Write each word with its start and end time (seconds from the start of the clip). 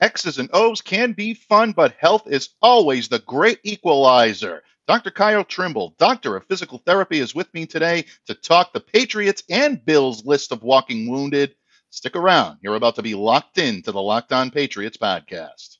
X's 0.00 0.38
and 0.38 0.50
O's 0.52 0.80
can 0.80 1.12
be 1.12 1.34
fun, 1.34 1.72
but 1.72 1.94
health 1.98 2.24
is 2.26 2.50
always 2.60 3.08
the 3.08 3.20
great 3.20 3.60
equalizer. 3.62 4.62
Dr. 4.86 5.10
Kyle 5.10 5.44
Trimble, 5.44 5.94
Doctor 5.98 6.36
of 6.36 6.46
Physical 6.46 6.78
Therapy, 6.84 7.18
is 7.18 7.34
with 7.34 7.52
me 7.54 7.64
today 7.64 8.04
to 8.26 8.34
talk 8.34 8.72
the 8.72 8.80
Patriots 8.80 9.42
and 9.48 9.82
Bills 9.84 10.26
list 10.26 10.52
of 10.52 10.62
walking 10.62 11.08
wounded. 11.08 11.54
Stick 11.90 12.16
around. 12.16 12.58
You're 12.60 12.74
about 12.74 12.96
to 12.96 13.02
be 13.02 13.14
locked 13.14 13.56
in 13.56 13.82
to 13.82 13.92
the 13.92 14.02
Locked 14.02 14.32
On 14.32 14.50
Patriots 14.50 14.96
podcast. 14.96 15.78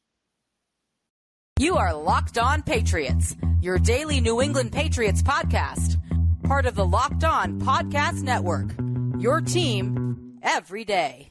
You 1.58 1.76
are 1.76 1.94
Locked 1.94 2.38
On 2.38 2.62
Patriots, 2.62 3.36
your 3.60 3.78
daily 3.78 4.20
New 4.20 4.40
England 4.40 4.72
Patriots 4.72 5.22
podcast, 5.22 5.96
part 6.44 6.66
of 6.66 6.74
the 6.74 6.86
Locked 6.86 7.24
On 7.24 7.60
Podcast 7.60 8.22
Network. 8.22 8.70
Your 9.18 9.40
team 9.40 10.38
every 10.42 10.84
day. 10.84 11.30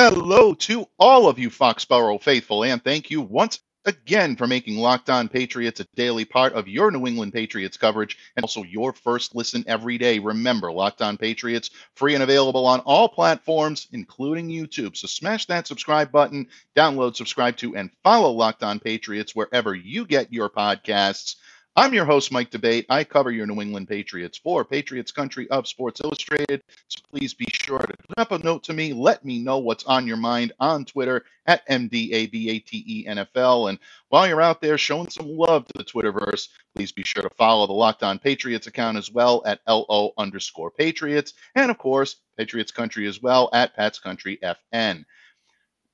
Hello 0.00 0.54
to 0.54 0.86
all 0.96 1.28
of 1.28 1.40
you 1.40 1.50
Foxborough 1.50 2.22
faithful, 2.22 2.62
and 2.62 2.80
thank 2.84 3.10
you 3.10 3.20
once 3.20 3.58
again 3.84 4.36
for 4.36 4.46
making 4.46 4.76
Locked 4.76 5.10
On 5.10 5.28
Patriots 5.28 5.80
a 5.80 5.86
daily 5.96 6.24
part 6.24 6.52
of 6.52 6.68
your 6.68 6.92
New 6.92 7.04
England 7.04 7.32
Patriots 7.32 7.76
coverage 7.76 8.16
and 8.36 8.44
also 8.44 8.62
your 8.62 8.92
first 8.92 9.34
listen 9.34 9.64
every 9.66 9.98
day. 9.98 10.20
Remember, 10.20 10.70
Locked 10.70 11.02
On 11.02 11.16
Patriots, 11.16 11.70
free 11.96 12.14
and 12.14 12.22
available 12.22 12.64
on 12.64 12.78
all 12.86 13.08
platforms, 13.08 13.88
including 13.90 14.48
YouTube. 14.48 14.96
So 14.96 15.08
smash 15.08 15.46
that 15.46 15.66
subscribe 15.66 16.12
button, 16.12 16.46
download, 16.76 17.16
subscribe 17.16 17.56
to, 17.56 17.74
and 17.74 17.90
follow 18.04 18.30
Locked 18.30 18.62
On 18.62 18.78
Patriots 18.78 19.34
wherever 19.34 19.74
you 19.74 20.06
get 20.06 20.32
your 20.32 20.48
podcasts. 20.48 21.34
I'm 21.78 21.94
your 21.94 22.06
host, 22.06 22.32
Mike 22.32 22.50
D'Abate. 22.50 22.86
I 22.88 23.04
cover 23.04 23.30
your 23.30 23.46
New 23.46 23.62
England 23.62 23.86
Patriots 23.86 24.36
for 24.36 24.64
Patriots 24.64 25.12
Country 25.12 25.48
of 25.48 25.68
Sports 25.68 26.00
Illustrated. 26.02 26.60
So 26.88 27.00
please 27.08 27.34
be 27.34 27.46
sure 27.52 27.78
to 27.78 27.94
drop 28.16 28.32
a 28.32 28.38
note 28.38 28.64
to 28.64 28.72
me. 28.72 28.92
Let 28.92 29.24
me 29.24 29.38
know 29.38 29.58
what's 29.58 29.84
on 29.84 30.04
your 30.04 30.16
mind 30.16 30.52
on 30.58 30.84
Twitter 30.84 31.24
at 31.46 31.64
MDABATENFL. 31.68 33.68
And 33.68 33.78
while 34.08 34.26
you're 34.26 34.42
out 34.42 34.60
there 34.60 34.76
showing 34.76 35.08
some 35.08 35.28
love 35.28 35.66
to 35.66 35.78
the 35.78 35.84
Twitterverse, 35.84 36.48
please 36.74 36.90
be 36.90 37.04
sure 37.04 37.22
to 37.22 37.30
follow 37.30 37.68
the 37.68 37.74
Locked 37.74 38.02
On 38.02 38.18
Patriots 38.18 38.66
account 38.66 38.98
as 38.98 39.12
well 39.12 39.44
at 39.46 39.60
LO 39.68 40.14
underscore 40.18 40.72
Patriots. 40.72 41.34
And 41.54 41.70
of 41.70 41.78
course, 41.78 42.16
Patriots 42.36 42.72
Country 42.72 43.06
as 43.06 43.22
well 43.22 43.50
at 43.52 43.76
Pat's 43.76 44.00
Country 44.00 44.40
FN. 44.42 45.04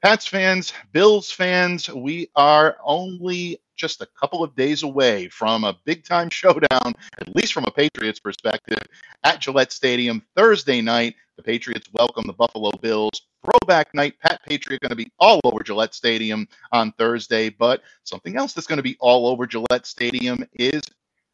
Pats 0.05 0.27
fans, 0.27 0.75
Bills 0.93 1.31
fans, 1.31 1.89
we 1.89 2.29
are 2.37 2.77
only 2.85 3.59
just 3.75 4.03
a 4.03 4.07
couple 4.21 4.45
of 4.45 4.55
days 4.55 4.83
away 4.83 5.29
from 5.29 5.65
a 5.65 5.79
big 5.87 6.05
time 6.05 6.29
showdown, 6.31 6.93
at 7.19 7.35
least 7.35 7.55
from 7.55 7.65
a 7.65 7.71
Patriots 7.71 8.21
perspective, 8.21 8.83
at 9.23 9.41
Gillette 9.41 9.73
Stadium 9.73 10.23
Thursday 10.37 10.83
night. 10.83 11.15
The 11.39 11.43
Patriots 11.43 11.89
welcome 11.95 12.25
the 12.27 12.35
Buffalo 12.35 12.71
Bills. 12.83 13.23
Throwback 13.47 13.95
night. 13.95 14.21
Pat 14.21 14.43
Patriot 14.47 14.83
going 14.83 14.91
to 14.91 14.95
be 14.95 15.11
all 15.19 15.41
over 15.43 15.63
Gillette 15.63 15.95
Stadium 15.95 16.49
on 16.71 16.93
Thursday, 16.99 17.49
but 17.49 17.81
something 18.03 18.37
else 18.37 18.53
that's 18.53 18.67
going 18.67 18.77
to 18.77 18.83
be 18.83 18.99
all 19.01 19.27
over 19.27 19.47
Gillette 19.47 19.87
Stadium 19.87 20.47
is 20.53 20.83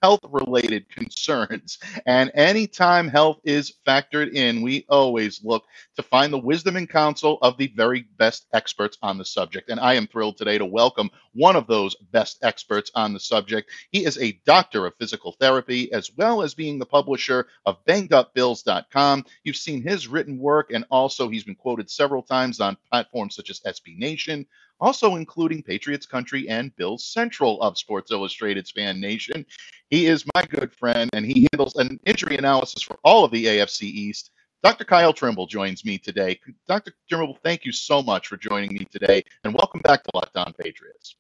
health 0.02 0.20
related 0.30 0.88
concerns. 0.88 1.78
And 2.06 2.30
anytime 2.34 3.08
health 3.08 3.40
is 3.44 3.74
factored 3.86 4.32
in, 4.32 4.62
we 4.62 4.84
always 4.88 5.44
look 5.44 5.64
to 5.96 6.02
find 6.02 6.32
the 6.32 6.38
wisdom 6.38 6.76
and 6.76 6.88
counsel 6.88 7.38
of 7.42 7.56
the 7.56 7.72
very 7.76 8.06
best 8.16 8.46
experts 8.52 8.96
on 9.02 9.18
the 9.18 9.24
subject. 9.24 9.70
And 9.70 9.78
I 9.78 9.94
am 9.94 10.06
thrilled 10.06 10.36
today 10.36 10.58
to 10.58 10.64
welcome 10.64 11.10
one 11.34 11.56
of 11.56 11.66
those 11.66 11.94
best 12.12 12.38
experts 12.42 12.90
on 12.94 13.12
the 13.12 13.20
subject. 13.20 13.70
He 13.90 14.04
is 14.04 14.18
a 14.18 14.40
doctor 14.46 14.86
of 14.86 14.94
physical 14.98 15.32
therapy, 15.32 15.92
as 15.92 16.10
well 16.16 16.42
as 16.42 16.54
being 16.54 16.78
the 16.78 16.86
publisher 16.86 17.46
of 17.66 17.84
bangedupbills.com. 17.84 19.26
You've 19.44 19.56
seen 19.56 19.82
his 19.82 20.08
written 20.08 20.38
work, 20.38 20.72
and 20.72 20.84
also 20.90 21.28
he's 21.28 21.44
been 21.44 21.54
quoted 21.54 21.90
several 21.90 22.22
times 22.22 22.60
on 22.60 22.76
platforms 22.90 23.36
such 23.36 23.50
as 23.50 23.60
SB 23.60 23.98
Nation, 23.98 24.46
also 24.80 25.16
including 25.16 25.62
Patriots 25.62 26.06
Country 26.06 26.48
and 26.48 26.74
Bills 26.76 27.04
Central 27.04 27.60
of 27.62 27.78
Sports 27.78 28.10
Illustrated's 28.10 28.70
Fan 28.70 29.00
Nation. 29.00 29.44
He 29.90 30.06
is 30.06 30.24
my 30.34 30.44
good 30.44 30.72
friend, 30.74 31.10
and 31.12 31.24
he 31.24 31.46
handles 31.52 31.76
an 31.76 32.00
injury 32.06 32.36
analysis 32.36 32.82
for 32.82 32.98
all 33.04 33.24
of 33.24 33.30
the 33.30 33.44
AFC 33.44 33.82
East. 33.82 34.30
Dr. 34.62 34.84
Kyle 34.84 35.12
Trimble 35.12 35.46
joins 35.46 35.84
me 35.84 35.98
today. 35.98 36.38
Dr. 36.68 36.92
Trimble, 37.08 37.38
thank 37.42 37.64
you 37.64 37.72
so 37.72 38.02
much 38.02 38.28
for 38.28 38.36
joining 38.36 38.72
me 38.72 38.86
today, 38.90 39.24
and 39.44 39.54
welcome 39.54 39.80
back 39.80 40.02
to 40.04 40.10
Locked 40.14 40.36
On 40.36 40.52
Patriots. 40.52 41.16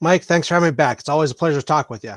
Mike, 0.00 0.24
thanks 0.24 0.48
for 0.48 0.54
having 0.54 0.68
me 0.68 0.74
back. 0.74 1.00
It's 1.00 1.08
always 1.08 1.30
a 1.30 1.34
pleasure 1.34 1.60
to 1.60 1.66
talk 1.66 1.88
with 1.88 2.04
you. 2.04 2.14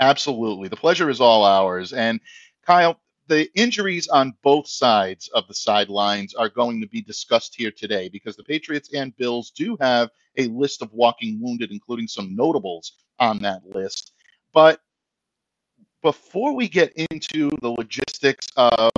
Absolutely. 0.00 0.68
The 0.68 0.76
pleasure 0.76 1.10
is 1.10 1.20
all 1.20 1.44
ours. 1.44 1.92
And 1.92 2.20
Kyle, 2.64 3.00
the 3.28 3.48
injuries 3.54 4.08
on 4.08 4.34
both 4.42 4.66
sides 4.66 5.28
of 5.28 5.46
the 5.48 5.54
sidelines 5.54 6.34
are 6.34 6.48
going 6.48 6.80
to 6.80 6.88
be 6.88 7.00
discussed 7.00 7.54
here 7.56 7.70
today 7.70 8.08
because 8.08 8.36
the 8.36 8.44
Patriots 8.44 8.92
and 8.94 9.16
Bills 9.16 9.50
do 9.50 9.76
have 9.80 10.10
a 10.36 10.46
list 10.48 10.82
of 10.82 10.92
walking 10.92 11.40
wounded, 11.40 11.70
including 11.70 12.08
some 12.08 12.34
notables 12.34 12.92
on 13.18 13.38
that 13.40 13.62
list. 13.64 14.12
But 14.52 14.80
before 16.02 16.54
we 16.54 16.68
get 16.68 16.92
into 17.10 17.50
the 17.60 17.70
logistics 17.70 18.48
of 18.56 18.90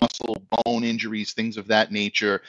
muscle, 0.00 0.46
bone 0.64 0.84
injuries, 0.84 1.32
things 1.32 1.56
of 1.56 1.66
that 1.68 1.92
nature, 1.92 2.42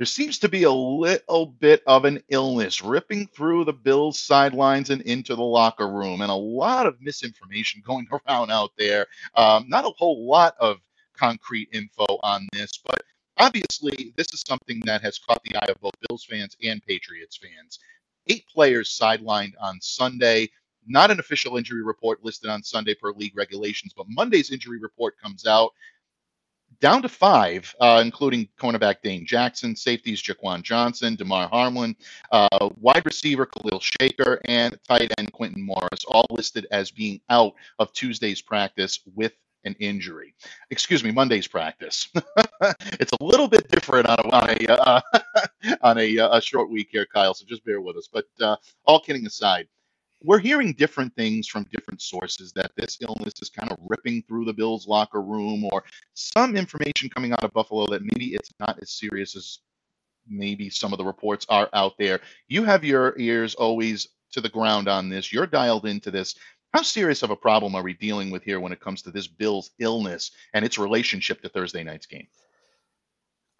there 0.00 0.06
seems 0.06 0.38
to 0.38 0.48
be 0.48 0.62
a 0.62 0.72
little 0.72 1.44
bit 1.44 1.82
of 1.86 2.06
an 2.06 2.22
illness 2.30 2.82
ripping 2.82 3.26
through 3.26 3.66
the 3.66 3.74
Bills 3.74 4.18
sidelines 4.18 4.88
and 4.88 5.02
into 5.02 5.36
the 5.36 5.42
locker 5.42 5.90
room, 5.90 6.22
and 6.22 6.30
a 6.30 6.34
lot 6.34 6.86
of 6.86 7.02
misinformation 7.02 7.82
going 7.86 8.08
around 8.10 8.50
out 8.50 8.70
there. 8.78 9.06
Um, 9.34 9.68
not 9.68 9.84
a 9.84 9.90
whole 9.90 10.26
lot 10.26 10.54
of 10.58 10.78
concrete 11.18 11.68
info 11.74 12.06
on 12.22 12.48
this, 12.54 12.70
but 12.82 13.02
obviously, 13.36 14.14
this 14.16 14.32
is 14.32 14.42
something 14.46 14.80
that 14.86 15.02
has 15.02 15.18
caught 15.18 15.42
the 15.44 15.54
eye 15.56 15.68
of 15.68 15.78
both 15.82 15.92
Bills 16.08 16.24
fans 16.24 16.56
and 16.64 16.82
Patriots 16.82 17.36
fans. 17.36 17.78
Eight 18.26 18.46
players 18.48 18.98
sidelined 18.98 19.52
on 19.60 19.82
Sunday. 19.82 20.48
Not 20.86 21.10
an 21.10 21.20
official 21.20 21.58
injury 21.58 21.82
report 21.82 22.24
listed 22.24 22.48
on 22.48 22.62
Sunday 22.62 22.94
per 22.94 23.12
league 23.12 23.36
regulations, 23.36 23.92
but 23.94 24.06
Monday's 24.08 24.50
injury 24.50 24.78
report 24.80 25.20
comes 25.22 25.46
out 25.46 25.72
down 26.80 27.02
to 27.02 27.08
five, 27.08 27.74
uh, 27.80 28.00
including 28.04 28.48
cornerback 28.58 28.96
Dane 29.02 29.26
Jackson, 29.26 29.76
safeties 29.76 30.22
Jaquan 30.22 30.62
Johnson, 30.62 31.14
Damar 31.16 31.48
Hamlin, 31.52 31.94
uh, 32.32 32.68
wide 32.76 33.04
receiver 33.04 33.46
Khalil 33.46 33.80
Shakir, 33.80 34.38
and 34.46 34.78
tight 34.88 35.12
end 35.18 35.32
Quintin 35.32 35.62
Morris, 35.62 36.04
all 36.08 36.26
listed 36.30 36.66
as 36.70 36.90
being 36.90 37.20
out 37.28 37.54
of 37.78 37.92
Tuesday's 37.92 38.42
practice 38.42 39.00
with 39.14 39.32
an 39.64 39.76
injury. 39.78 40.34
Excuse 40.70 41.04
me, 41.04 41.10
Monday's 41.10 41.46
practice. 41.46 42.08
it's 42.98 43.12
a 43.20 43.24
little 43.24 43.48
bit 43.48 43.68
different 43.68 44.06
on 44.06 44.18
a 44.18 44.28
on 44.30 44.50
a, 44.50 44.72
uh, 44.72 45.00
on 45.82 45.98
a, 45.98 46.18
uh, 46.18 46.38
a, 46.38 46.40
short 46.40 46.70
week 46.70 46.88
here, 46.90 47.06
Kyle. 47.06 47.34
So 47.34 47.44
just 47.46 47.64
bear 47.64 47.80
with 47.80 47.96
us. 47.96 48.08
But 48.10 48.26
uh, 48.40 48.56
all 48.86 49.00
kidding 49.00 49.26
aside, 49.26 49.68
we're 50.22 50.38
hearing 50.38 50.72
different 50.74 51.14
things 51.16 51.48
from 51.48 51.66
different 51.72 52.02
sources 52.02 52.52
that 52.52 52.72
this 52.76 52.98
illness 53.00 53.34
is 53.40 53.48
kind 53.48 53.70
of 53.72 53.78
ripping 53.80 54.22
through 54.28 54.44
the 54.44 54.52
Bills 54.52 54.86
locker 54.86 55.22
room, 55.22 55.64
or 55.72 55.84
some 56.14 56.56
information 56.56 57.08
coming 57.08 57.32
out 57.32 57.44
of 57.44 57.52
Buffalo 57.52 57.86
that 57.86 58.02
maybe 58.02 58.34
it's 58.34 58.52
not 58.60 58.78
as 58.82 58.90
serious 58.90 59.36
as 59.36 59.60
maybe 60.28 60.70
some 60.70 60.92
of 60.92 60.98
the 60.98 61.04
reports 61.04 61.46
are 61.48 61.68
out 61.72 61.94
there. 61.98 62.20
You 62.48 62.64
have 62.64 62.84
your 62.84 63.18
ears 63.18 63.54
always 63.54 64.08
to 64.32 64.40
the 64.40 64.48
ground 64.48 64.88
on 64.88 65.08
this. 65.08 65.32
You're 65.32 65.46
dialed 65.46 65.86
into 65.86 66.10
this. 66.10 66.34
How 66.72 66.82
serious 66.82 67.22
of 67.22 67.30
a 67.30 67.36
problem 67.36 67.74
are 67.74 67.82
we 67.82 67.94
dealing 67.94 68.30
with 68.30 68.44
here 68.44 68.60
when 68.60 68.72
it 68.72 68.80
comes 68.80 69.02
to 69.02 69.10
this 69.10 69.26
Bills 69.26 69.70
illness 69.80 70.30
and 70.54 70.64
its 70.64 70.78
relationship 70.78 71.42
to 71.42 71.48
Thursday 71.48 71.82
night's 71.82 72.06
game? 72.06 72.28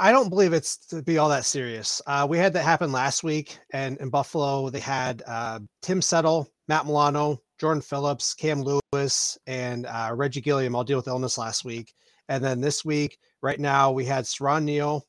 I 0.03 0.13
don't 0.13 0.31
believe 0.31 0.55
it's 0.55 0.79
to 0.87 1.03
be 1.03 1.19
all 1.19 1.29
that 1.29 1.45
serious. 1.45 2.01
Uh, 2.07 2.27
we 2.29 2.39
had 2.39 2.55
that 2.55 2.63
happen 2.63 2.91
last 2.91 3.23
week, 3.23 3.59
and 3.75 3.99
in 3.99 4.09
Buffalo, 4.09 4.71
they 4.71 4.81
had 4.81 5.23
uh, 5.27 5.61
Tim 5.83 6.01
Settle, 6.01 6.49
Matt 6.69 6.87
Milano, 6.87 7.43
Jordan 7.61 7.83
Phillips, 7.83 8.33
Cam 8.33 8.63
Lewis, 8.63 9.37
and 9.47 9.85
uh, 9.85 10.13
Reggie 10.15 10.41
Gilliam 10.41 10.75
all 10.75 10.85
deal 10.85 10.97
with 10.97 11.07
illness 11.07 11.37
last 11.37 11.67
week. 11.67 11.93
And 12.31 12.43
then 12.43 12.63
this 12.63 12.83
week, 12.83 13.19
right 13.43 13.61
now, 13.61 13.93
we 13.93 14.07
had 14.07 14.25
Siran 14.25 14.65
Neal, 14.65 15.05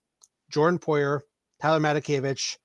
Jordan 0.49 0.77
Poyer, 0.77 1.21
Tyler 1.61 1.79
Matakevich, 1.79 2.57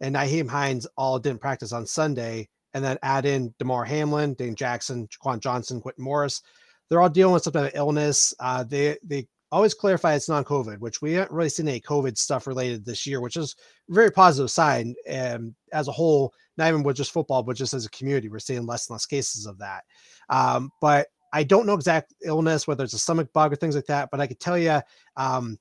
and 0.00 0.14
Nyheim 0.14 0.48
Hines 0.48 0.86
all 0.96 1.18
didn't 1.18 1.42
practice 1.42 1.74
on 1.74 1.84
Sunday. 1.84 2.48
And 2.72 2.82
then 2.82 2.96
add 3.02 3.26
in 3.26 3.54
Damar 3.58 3.84
Hamlin, 3.84 4.32
Dane 4.32 4.54
Jackson, 4.54 5.06
Jaquan 5.08 5.38
Johnson, 5.38 5.82
Quintin 5.82 6.02
Morris. 6.02 6.40
They're 6.88 7.02
all 7.02 7.10
dealing 7.10 7.34
with 7.34 7.42
some 7.42 7.52
type 7.52 7.74
of 7.74 7.78
illness. 7.78 8.32
Uh, 8.40 8.64
they 8.64 8.96
they 9.04 9.28
always 9.52 9.74
clarify 9.74 10.14
it's 10.14 10.28
non-COVID, 10.28 10.78
which 10.78 11.00
we 11.00 11.12
haven't 11.12 11.34
really 11.34 11.48
seen 11.48 11.68
any 11.68 11.80
COVID 11.80 12.18
stuff 12.18 12.46
related 12.46 12.84
this 12.84 13.06
year, 13.06 13.20
which 13.20 13.36
is 13.36 13.54
a 13.90 13.94
very 13.94 14.10
positive 14.10 14.50
sign. 14.50 14.94
And 15.06 15.54
as 15.72 15.88
a 15.88 15.92
whole, 15.92 16.32
not 16.56 16.68
even 16.68 16.82
with 16.82 16.96
just 16.96 17.12
football, 17.12 17.42
but 17.42 17.56
just 17.56 17.74
as 17.74 17.86
a 17.86 17.90
community, 17.90 18.28
we're 18.28 18.38
seeing 18.38 18.66
less 18.66 18.88
and 18.88 18.94
less 18.94 19.06
cases 19.06 19.46
of 19.46 19.58
that. 19.58 19.84
Um, 20.28 20.70
but 20.80 21.08
I 21.32 21.42
don't 21.42 21.66
know 21.66 21.74
exact 21.74 22.14
illness, 22.24 22.66
whether 22.66 22.84
it's 22.84 22.94
a 22.94 22.98
stomach 22.98 23.32
bug 23.32 23.52
or 23.52 23.56
things 23.56 23.74
like 23.74 23.86
that. 23.86 24.08
But 24.10 24.20
I 24.20 24.26
could 24.26 24.40
tell 24.40 24.56
you, 24.56 24.80
um, 25.16 25.58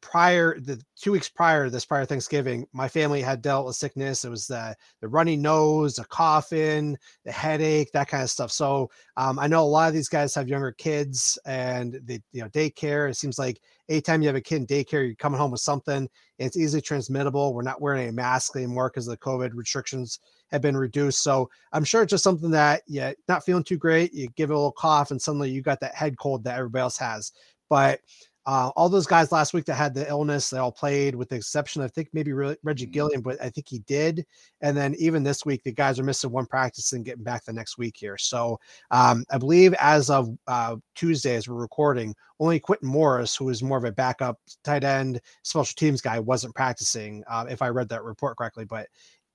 prior 0.00 0.58
the 0.58 0.82
two 0.96 1.12
weeks 1.12 1.28
prior 1.28 1.64
to 1.64 1.70
this 1.70 1.84
prior 1.84 2.04
Thanksgiving, 2.04 2.66
my 2.72 2.88
family 2.88 3.20
had 3.20 3.42
dealt 3.42 3.66
with 3.66 3.76
sickness. 3.76 4.24
It 4.24 4.30
was 4.30 4.46
the 4.46 4.74
the 5.00 5.08
runny 5.08 5.36
nose, 5.36 5.96
the 5.96 6.04
coughing, 6.04 6.96
the 7.24 7.32
headache, 7.32 7.92
that 7.92 8.08
kind 8.08 8.22
of 8.22 8.30
stuff. 8.30 8.50
So 8.50 8.90
um, 9.16 9.38
I 9.38 9.46
know 9.46 9.62
a 9.62 9.64
lot 9.64 9.88
of 9.88 9.94
these 9.94 10.08
guys 10.08 10.34
have 10.34 10.48
younger 10.48 10.72
kids 10.72 11.38
and 11.44 12.00
the 12.04 12.20
you 12.32 12.42
know 12.42 12.48
daycare. 12.48 13.10
It 13.10 13.16
seems 13.16 13.38
like 13.38 13.60
anytime 13.88 14.22
you 14.22 14.28
have 14.28 14.36
a 14.36 14.40
kid 14.40 14.56
in 14.56 14.66
daycare, 14.66 15.06
you're 15.06 15.14
coming 15.14 15.38
home 15.38 15.50
with 15.50 15.60
something. 15.60 16.08
It's 16.38 16.56
easily 16.56 16.80
transmittable. 16.80 17.52
We're 17.52 17.62
not 17.62 17.82
wearing 17.82 18.08
a 18.08 18.12
mask 18.12 18.56
anymore 18.56 18.90
because 18.90 19.06
the 19.06 19.16
COVID 19.18 19.50
restrictions 19.54 20.20
have 20.50 20.62
been 20.62 20.76
reduced. 20.76 21.22
So 21.22 21.50
I'm 21.72 21.84
sure 21.84 22.02
it's 22.02 22.10
just 22.10 22.24
something 22.24 22.50
that 22.50 22.82
yeah, 22.86 23.12
not 23.28 23.44
feeling 23.44 23.64
too 23.64 23.76
great. 23.76 24.14
You 24.14 24.28
give 24.36 24.50
it 24.50 24.54
a 24.54 24.56
little 24.56 24.72
cough, 24.72 25.10
and 25.10 25.20
suddenly 25.20 25.50
you 25.50 25.62
got 25.62 25.80
that 25.80 25.94
head 25.94 26.16
cold 26.18 26.44
that 26.44 26.58
everybody 26.58 26.82
else 26.82 26.98
has. 26.98 27.32
But 27.68 28.00
uh, 28.46 28.70
all 28.74 28.88
those 28.88 29.06
guys 29.06 29.32
last 29.32 29.52
week 29.52 29.66
that 29.66 29.74
had 29.74 29.94
the 29.94 30.08
illness, 30.08 30.50
they 30.50 30.58
all 30.58 30.72
played, 30.72 31.14
with 31.14 31.28
the 31.28 31.36
exception, 31.36 31.82
I 31.82 31.88
think 31.88 32.08
maybe 32.12 32.32
Reggie 32.32 32.56
mm-hmm. 32.62 32.90
Gilliam, 32.90 33.20
but 33.20 33.40
I 33.40 33.50
think 33.50 33.68
he 33.68 33.80
did. 33.80 34.24
And 34.62 34.76
then 34.76 34.94
even 34.98 35.22
this 35.22 35.44
week, 35.44 35.62
the 35.62 35.72
guys 35.72 35.98
are 35.98 36.04
missing 36.04 36.30
one 36.30 36.46
practice 36.46 36.92
and 36.92 37.04
getting 37.04 37.22
back 37.22 37.44
the 37.44 37.52
next 37.52 37.76
week 37.76 37.96
here. 37.96 38.16
So 38.16 38.58
um, 38.90 39.24
I 39.30 39.38
believe 39.38 39.74
as 39.74 40.08
of 40.08 40.30
uh, 40.46 40.76
Tuesday, 40.94 41.36
as 41.36 41.48
we're 41.48 41.56
recording, 41.56 42.14
only 42.38 42.58
Quintin 42.58 42.88
Morris, 42.88 43.36
who 43.36 43.50
is 43.50 43.62
more 43.62 43.78
of 43.78 43.84
a 43.84 43.92
backup 43.92 44.38
tight 44.64 44.84
end 44.84 45.20
special 45.42 45.74
teams 45.76 46.00
guy, 46.00 46.18
wasn't 46.18 46.54
practicing. 46.54 47.22
Uh, 47.28 47.46
if 47.48 47.60
I 47.60 47.68
read 47.68 47.90
that 47.90 48.04
report 48.04 48.38
correctly, 48.38 48.64
but 48.64 48.88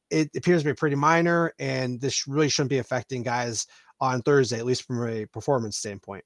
it 0.10 0.30
appears 0.36 0.64
to 0.64 0.70
be 0.70 0.74
pretty 0.74 0.96
minor, 0.96 1.54
and 1.60 2.00
this 2.00 2.28
really 2.28 2.50
shouldn't 2.50 2.70
be 2.70 2.78
affecting 2.80 3.24
guys 3.24 3.68
on 4.00 4.22
Thursday, 4.22 4.58
at 4.58 4.66
least 4.66 4.84
from 4.84 5.08
a 5.08 5.26
performance 5.28 5.78
standpoint. 5.78 6.24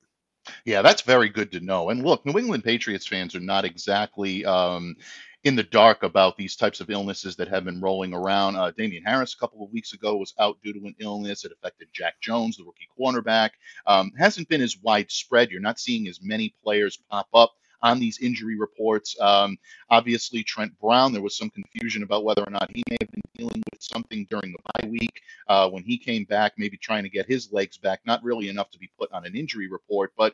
Yeah, 0.65 0.81
that's 0.81 1.01
very 1.01 1.29
good 1.29 1.51
to 1.53 1.59
know. 1.59 1.89
And 1.89 2.03
look, 2.03 2.25
New 2.25 2.37
England 2.37 2.63
Patriots 2.63 3.07
fans 3.07 3.35
are 3.35 3.39
not 3.39 3.65
exactly 3.65 4.45
um, 4.45 4.95
in 5.43 5.55
the 5.55 5.63
dark 5.63 6.03
about 6.03 6.37
these 6.37 6.55
types 6.55 6.81
of 6.81 6.89
illnesses 6.89 7.35
that 7.37 7.47
have 7.47 7.65
been 7.65 7.81
rolling 7.81 8.13
around. 8.13 8.55
Uh, 8.55 8.71
Damien 8.71 9.03
Harris 9.03 9.33
a 9.33 9.37
couple 9.37 9.63
of 9.63 9.71
weeks 9.71 9.93
ago 9.93 10.17
was 10.17 10.33
out 10.39 10.57
due 10.63 10.73
to 10.73 10.85
an 10.85 10.95
illness. 10.99 11.45
It 11.45 11.51
affected 11.51 11.87
Jack 11.93 12.19
Jones, 12.21 12.57
the 12.57 12.63
rookie 12.63 12.89
cornerback. 12.99 13.51
Um, 13.85 14.11
hasn't 14.17 14.49
been 14.49 14.61
as 14.61 14.77
widespread. 14.81 15.51
You're 15.51 15.61
not 15.61 15.79
seeing 15.79 16.07
as 16.07 16.19
many 16.21 16.53
players 16.63 16.97
pop 17.09 17.27
up 17.33 17.53
on 17.81 17.99
these 17.99 18.19
injury 18.19 18.57
reports. 18.57 19.15
Um, 19.19 19.57
obviously, 19.89 20.43
Trent 20.43 20.77
Brown, 20.79 21.13
there 21.13 21.21
was 21.21 21.37
some 21.37 21.49
confusion 21.49 22.03
about 22.03 22.23
whether 22.23 22.43
or 22.43 22.51
not 22.51 22.71
he 22.73 22.83
may 22.89 22.97
have 23.01 23.11
been 23.11 23.21
dealing 23.35 23.63
with 23.71 23.81
something 23.81 24.25
during 24.29 24.51
the 24.51 24.59
bye 24.73 24.87
week 24.89 25.21
uh, 25.47 25.69
when 25.69 25.83
he 25.83 25.97
came 25.97 26.23
back, 26.25 26.53
maybe 26.57 26.77
trying 26.77 27.03
to 27.03 27.09
get 27.09 27.25
his 27.25 27.51
legs 27.51 27.77
back. 27.77 28.01
Not 28.05 28.23
really 28.23 28.49
enough 28.49 28.69
to 28.71 28.79
be 28.79 28.89
put 28.97 29.11
on 29.11 29.25
an 29.25 29.35
injury 29.35 29.69
report, 29.69 30.13
but 30.17 30.33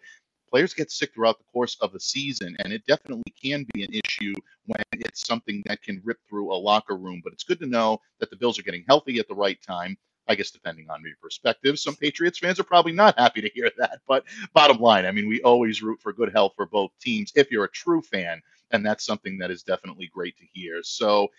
players 0.50 0.74
get 0.74 0.92
sick 0.92 1.14
throughout 1.14 1.38
the 1.38 1.46
course 1.52 1.78
of 1.82 1.92
the 1.92 2.00
season, 2.00 2.56
and 2.60 2.72
it 2.72 2.86
definitely 2.86 3.34
can 3.42 3.66
be 3.74 3.84
an 3.84 3.94
issue 3.94 4.34
when 4.66 4.82
it's 4.94 5.28
something 5.28 5.62
that 5.66 5.82
can 5.82 6.02
rip 6.04 6.20
through 6.30 6.54
a 6.54 6.56
locker 6.56 6.96
room. 6.96 7.22
But 7.24 7.34
it's 7.34 7.44
good 7.44 7.60
to 7.60 7.66
know 7.68 8.00
that 8.20 8.30
the 8.30 8.38
Bills 8.38 8.60
are 8.60 8.64
getting 8.64 8.86
healthy 8.88 9.20
at 9.20 9.28
the 9.28 9.36
right 9.36 9.62
time. 9.62 9.98
I 10.28 10.36
guess 10.36 10.52
depending 10.52 10.90
on 10.90 11.02
your 11.04 11.16
perspective, 11.22 11.80
some 11.80 11.96
Patriots 11.96 12.40
fans 12.40 12.60
are 12.60 12.64
probably 12.64 12.92
not 12.92 13.18
happy 13.18 13.42
to 13.42 13.50
hear 13.54 13.72
that. 13.78 14.00
But 14.08 14.26
bottom 14.54 14.78
line, 14.78 15.06
I 15.06 15.12
mean, 15.12 15.28
we 15.28 15.42
always 15.42 15.84
root 15.84 16.02
for 16.02 16.14
good 16.14 16.32
health 16.32 16.54
for 16.56 16.66
both 16.66 16.92
teams 17.00 17.32
if 17.36 17.52
you're 17.52 17.66
a 17.66 17.72
true 17.72 18.02
fan, 18.02 18.42
and 18.72 18.86
that's 18.86 19.06
something 19.06 19.38
that 19.40 19.52
is 19.52 19.64
definitely 19.64 20.10
great 20.14 20.38
to 20.38 20.46
hear. 20.54 20.82
So 20.84 21.30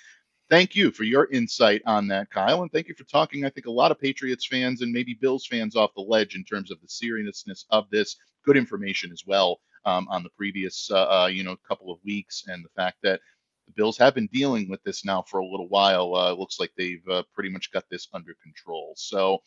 thank 0.49 0.77
you 0.77 0.91
for 0.91 1.05
your 1.05 1.31
insight 1.33 1.83
on 1.87 2.06
that, 2.09 2.31
Kyle, 2.31 2.62
and 2.62 2.71
thank 2.73 2.88
you 2.88 2.94
for 2.94 3.05
talking. 3.05 3.44
I 3.44 3.50
think 3.50 3.67
a 3.67 3.71
lot 3.71 3.91
of 3.91 4.00
Patriots 4.00 4.47
fans 4.47 4.83
and 4.83 4.93
maybe 4.93 5.15
Bills 5.15 5.47
fans 5.47 5.77
off 5.77 5.94
the 5.94 6.03
ledge 6.03 6.37
in 6.37 6.44
terms 6.44 6.71
of 6.71 6.81
the 6.81 6.88
seriousness 6.88 7.67
of 7.71 7.88
this. 7.91 8.17
Good 8.44 8.56
information 8.56 9.11
as 9.12 9.25
well 9.27 9.61
um, 9.85 10.06
on 10.09 10.23
the 10.23 10.31
previous, 10.31 10.91
uh, 10.91 11.23
uh, 11.23 11.27
you 11.27 11.43
know, 11.43 11.56
couple 11.69 11.93
of 11.93 11.99
weeks, 12.05 12.44
and 12.47 12.65
the 12.65 12.69
fact 12.77 12.99
that 13.03 13.21
the 13.66 13.72
Bills 13.76 13.98
have 13.98 14.14
been 14.14 14.28
dealing 14.32 14.68
with 14.68 14.82
this 14.84 15.04
now 15.04 15.22
for 15.22 15.40
a 15.40 15.46
little 15.46 15.68
while. 15.68 16.14
Uh, 16.14 16.32
looks 16.32 16.60
like 16.60 16.72
they've 16.76 17.06
uh, 17.10 17.22
pretty 17.34 17.50
much 17.50 17.72
got 17.72 17.84
this 17.90 18.08
under 18.12 18.34
control. 18.42 18.94
So, 18.96 19.42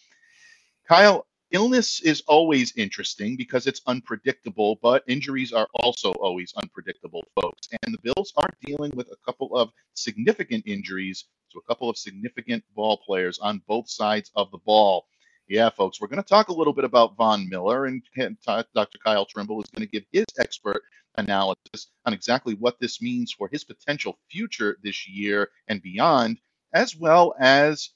Kyle, 0.87 1.25
illness 1.51 2.01
is 2.01 2.21
always 2.27 2.73
interesting 2.75 3.35
because 3.37 3.67
it's 3.67 3.81
unpredictable, 3.87 4.79
but 4.81 5.03
injuries 5.07 5.53
are 5.53 5.67
also 5.75 6.11
always 6.13 6.53
unpredictable, 6.55 7.23
folks. 7.41 7.69
And 7.83 7.93
the 7.93 8.13
Bills 8.13 8.33
are 8.37 8.49
dealing 8.65 8.91
with 8.95 9.07
a 9.07 9.17
couple 9.25 9.55
of 9.55 9.71
significant 9.93 10.65
injuries 10.67 11.25
to 11.51 11.59
a 11.59 11.63
couple 11.67 11.89
of 11.89 11.97
significant 11.97 12.63
ball 12.75 12.97
players 13.05 13.39
on 13.39 13.61
both 13.67 13.89
sides 13.89 14.31
of 14.35 14.51
the 14.51 14.59
ball. 14.59 15.07
Yeah, 15.47 15.69
folks, 15.71 15.99
we're 15.99 16.07
going 16.07 16.21
to 16.21 16.29
talk 16.29 16.49
a 16.49 16.53
little 16.53 16.73
bit 16.73 16.85
about 16.85 17.17
Von 17.17 17.49
Miller, 17.49 17.85
and 17.85 18.03
Dr. 18.45 18.97
Kyle 19.03 19.25
Trimble 19.25 19.61
is 19.63 19.69
going 19.71 19.87
to 19.87 19.91
give 19.91 20.03
his 20.11 20.25
expert 20.37 20.83
analysis 21.19 21.91
on 22.05 22.13
exactly 22.13 22.55
what 22.55 22.79
this 22.79 23.01
means 23.01 23.31
for 23.31 23.47
his 23.47 23.63
potential 23.63 24.17
future 24.31 24.77
this 24.83 25.07
year 25.07 25.49
and 25.67 25.81
beyond, 25.81 26.39
as 26.73 26.95
well 26.95 27.35
as 27.39 27.91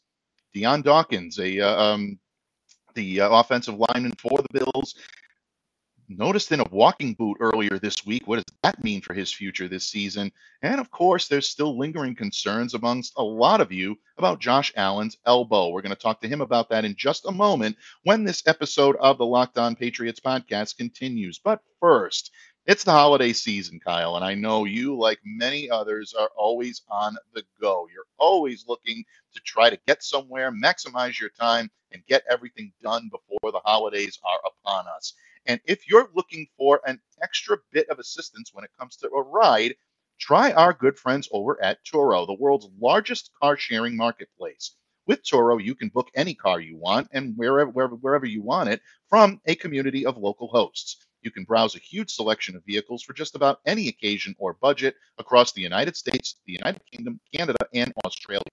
Dion 0.54 0.82
Dawkins, 0.82 1.40
a 1.40 1.60
uh, 1.60 1.82
um, 1.82 2.20
the 2.96 3.22
uh, 3.22 3.30
offensive 3.30 3.76
lineman 3.76 4.14
for 4.20 4.38
the 4.38 4.60
Bills, 4.60 4.96
noticed 6.10 6.52
in 6.52 6.60
a 6.60 6.70
walking 6.70 7.14
boot 7.14 7.38
earlier 7.40 7.80
this 7.80 8.06
week. 8.06 8.28
What 8.28 8.36
does 8.36 8.56
that 8.64 8.84
mean 8.84 9.02
for 9.02 9.14
his 9.14 9.32
future 9.32 9.68
this 9.68 9.88
season? 9.88 10.32
And 10.62 10.80
of 10.80 10.92
course, 10.92 11.28
there's 11.28 11.50
still 11.50 11.78
lingering 11.78 12.16
concerns 12.16 12.74
amongst 12.74 13.14
a 13.18 13.24
lot 13.24 13.62
of 13.62 13.72
you 13.72 13.96
about 14.18 14.40
Josh 14.40 14.72
Allen's 14.76 15.18
elbow. 15.26 15.70
We're 15.70 15.82
going 15.82 15.96
to 15.96 16.02
talk 16.02 16.22
to 16.22 16.28
him 16.28 16.42
about 16.42 16.70
that 16.70 16.86
in 16.86 16.96
just 16.96 17.26
a 17.26 17.32
moment 17.32 17.78
when 18.04 18.24
this 18.24 18.44
episode 18.46 18.96
of 18.98 19.18
the 19.18 19.26
Locked 19.26 19.58
On 19.58 19.76
Patriots 19.76 20.20
podcast 20.20 20.78
continues. 20.78 21.40
But 21.40 21.62
first, 21.80 22.32
it's 22.66 22.86
the 22.86 22.92
holiday 22.92 23.34
season, 23.34 23.80
Kyle, 23.80 24.16
and 24.16 24.24
I 24.24 24.36
know 24.36 24.64
you, 24.64 24.98
like 24.98 25.20
many 25.26 25.70
others, 25.70 26.14
are 26.18 26.30
always 26.38 26.82
on 26.90 27.18
the 27.34 27.44
go. 27.60 27.88
You're 27.94 28.06
always 28.18 28.66
looking 28.68 29.04
to 29.34 29.42
try 29.42 29.70
to 29.70 29.80
get 29.86 30.02
somewhere, 30.02 30.50
maximize 30.50 31.20
your 31.20 31.30
time, 31.32 31.70
and 31.92 32.06
get 32.06 32.24
everything 32.30 32.72
done 32.82 33.10
before 33.12 33.52
the 33.52 33.60
holidays 33.66 34.18
are 34.24 34.40
upon 34.50 34.86
us. 34.88 35.14
And 35.46 35.60
if 35.66 35.90
you're 35.90 36.10
looking 36.16 36.48
for 36.58 36.80
an 36.86 37.02
extra 37.22 37.58
bit 37.74 37.90
of 37.90 38.00
assistance 38.00 38.52
when 38.54 38.64
it 38.64 38.72
comes 38.80 38.96
to 38.98 39.10
a 39.10 39.22
ride, 39.22 39.76
try 40.20 40.54
our 40.54 40.72
good 40.72 40.98
friends 40.98 41.28
over 41.34 41.62
at 41.62 41.84
Turo, 41.84 42.26
the 42.26 42.34
world's 42.34 42.70
largest 42.80 43.32
car 43.42 43.58
sharing 43.58 43.98
marketplace. 43.98 44.76
With 45.06 45.22
Turo, 45.24 45.62
you 45.62 45.76
can 45.76 45.90
book 45.90 46.08
any 46.16 46.34
car 46.34 46.62
you 46.62 46.78
want 46.78 47.10
and 47.12 47.36
wherever, 47.36 47.70
wherever, 47.70 47.96
wherever 47.96 48.26
you 48.26 48.42
want 48.42 48.70
it 48.70 48.82
from 49.10 49.42
a 49.46 49.56
community 49.56 50.06
of 50.06 50.16
local 50.16 50.48
hosts. 50.48 51.06
You 51.24 51.32
can 51.32 51.46
browse 51.46 51.76
a 51.76 51.80
huge 51.80 52.12
selection 52.12 52.56
of 52.56 52.66
vehicles 52.66 53.02
for 53.02 53.14
just 53.14 53.36
about 53.36 53.62
any 53.66 53.88
occasion 53.88 54.36
or 54.38 54.56
budget 54.56 54.96
across 55.18 55.54
the 55.54 55.62
United 55.62 55.96
States, 55.96 56.36
the 56.46 56.54
United 56.54 56.82
Kingdom, 56.92 57.20
Canada, 57.34 57.66
and 57.74 57.94
Australia. 58.06 58.44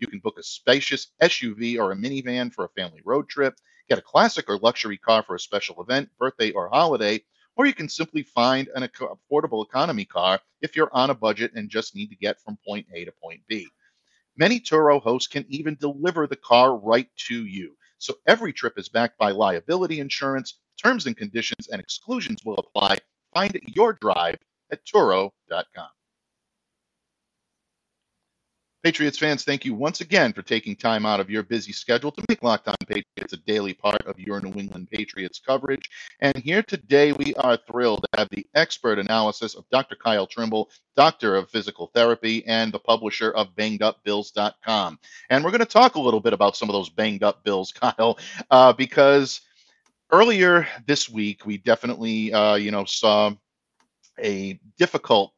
You 0.00 0.08
can 0.08 0.18
book 0.18 0.36
a 0.38 0.42
spacious 0.42 1.08
SUV 1.22 1.78
or 1.78 1.92
a 1.92 1.96
minivan 1.96 2.52
for 2.52 2.64
a 2.64 2.80
family 2.80 3.00
road 3.04 3.28
trip, 3.28 3.54
get 3.88 3.98
a 3.98 4.02
classic 4.02 4.50
or 4.50 4.58
luxury 4.58 4.98
car 4.98 5.22
for 5.22 5.36
a 5.36 5.40
special 5.40 5.80
event, 5.80 6.08
birthday, 6.18 6.50
or 6.50 6.68
holiday, 6.68 7.22
or 7.56 7.64
you 7.64 7.72
can 7.72 7.88
simply 7.88 8.24
find 8.24 8.68
an 8.74 8.88
affordable 9.30 9.64
economy 9.64 10.04
car 10.04 10.40
if 10.60 10.74
you're 10.74 10.90
on 10.92 11.10
a 11.10 11.14
budget 11.14 11.52
and 11.54 11.70
just 11.70 11.94
need 11.94 12.08
to 12.08 12.16
get 12.16 12.40
from 12.40 12.58
point 12.66 12.86
A 12.92 13.04
to 13.04 13.12
point 13.12 13.40
B. 13.48 13.68
Many 14.36 14.60
Turo 14.60 15.00
hosts 15.00 15.28
can 15.28 15.46
even 15.48 15.76
deliver 15.80 16.26
the 16.26 16.36
car 16.36 16.76
right 16.76 17.08
to 17.28 17.46
you. 17.46 17.76
So 17.98 18.14
every 18.26 18.52
trip 18.52 18.74
is 18.78 18.90
backed 18.90 19.16
by 19.16 19.30
liability 19.30 20.00
insurance 20.00 20.58
Terms 20.82 21.06
and 21.06 21.16
conditions 21.16 21.68
and 21.68 21.80
exclusions 21.80 22.44
will 22.44 22.56
apply. 22.58 22.98
Find 23.34 23.58
your 23.74 23.94
drive 23.94 24.38
at 24.70 24.84
Turo.com. 24.84 25.88
Patriots 28.86 29.18
fans, 29.18 29.42
thank 29.42 29.64
you 29.64 29.74
once 29.74 30.00
again 30.00 30.32
for 30.32 30.42
taking 30.42 30.76
time 30.76 31.04
out 31.04 31.18
of 31.18 31.28
your 31.28 31.42
busy 31.42 31.72
schedule 31.72 32.12
to 32.12 32.22
make 32.28 32.44
Locked 32.44 32.68
On 32.68 32.76
Patriots 32.86 33.32
a 33.32 33.36
daily 33.38 33.74
part 33.74 34.00
of 34.06 34.16
your 34.16 34.40
New 34.40 34.52
England 34.56 34.88
Patriots 34.92 35.40
coverage. 35.44 35.90
And 36.20 36.36
here 36.36 36.62
today, 36.62 37.10
we 37.10 37.34
are 37.34 37.58
thrilled 37.68 38.04
to 38.04 38.20
have 38.20 38.28
the 38.30 38.46
expert 38.54 39.00
analysis 39.00 39.56
of 39.56 39.68
Dr. 39.72 39.96
Kyle 39.96 40.28
Trimble, 40.28 40.70
doctor 40.94 41.34
of 41.34 41.50
physical 41.50 41.90
therapy 41.94 42.46
and 42.46 42.70
the 42.70 42.78
publisher 42.78 43.32
of 43.32 43.56
bangedupbills.com. 43.56 45.00
And 45.30 45.44
we're 45.44 45.50
going 45.50 45.58
to 45.58 45.66
talk 45.66 45.96
a 45.96 46.00
little 46.00 46.20
bit 46.20 46.32
about 46.32 46.56
some 46.56 46.68
of 46.68 46.74
those 46.74 46.88
banged 46.88 47.24
up 47.24 47.42
bills, 47.42 47.72
Kyle, 47.80 48.20
uh, 48.52 48.72
because 48.72 49.40
earlier 50.10 50.66
this 50.86 51.08
week, 51.08 51.46
we 51.46 51.58
definitely, 51.58 52.32
uh, 52.32 52.54
you 52.54 52.70
know, 52.70 52.84
saw 52.84 53.32
a 54.22 54.58
difficult 54.78 55.32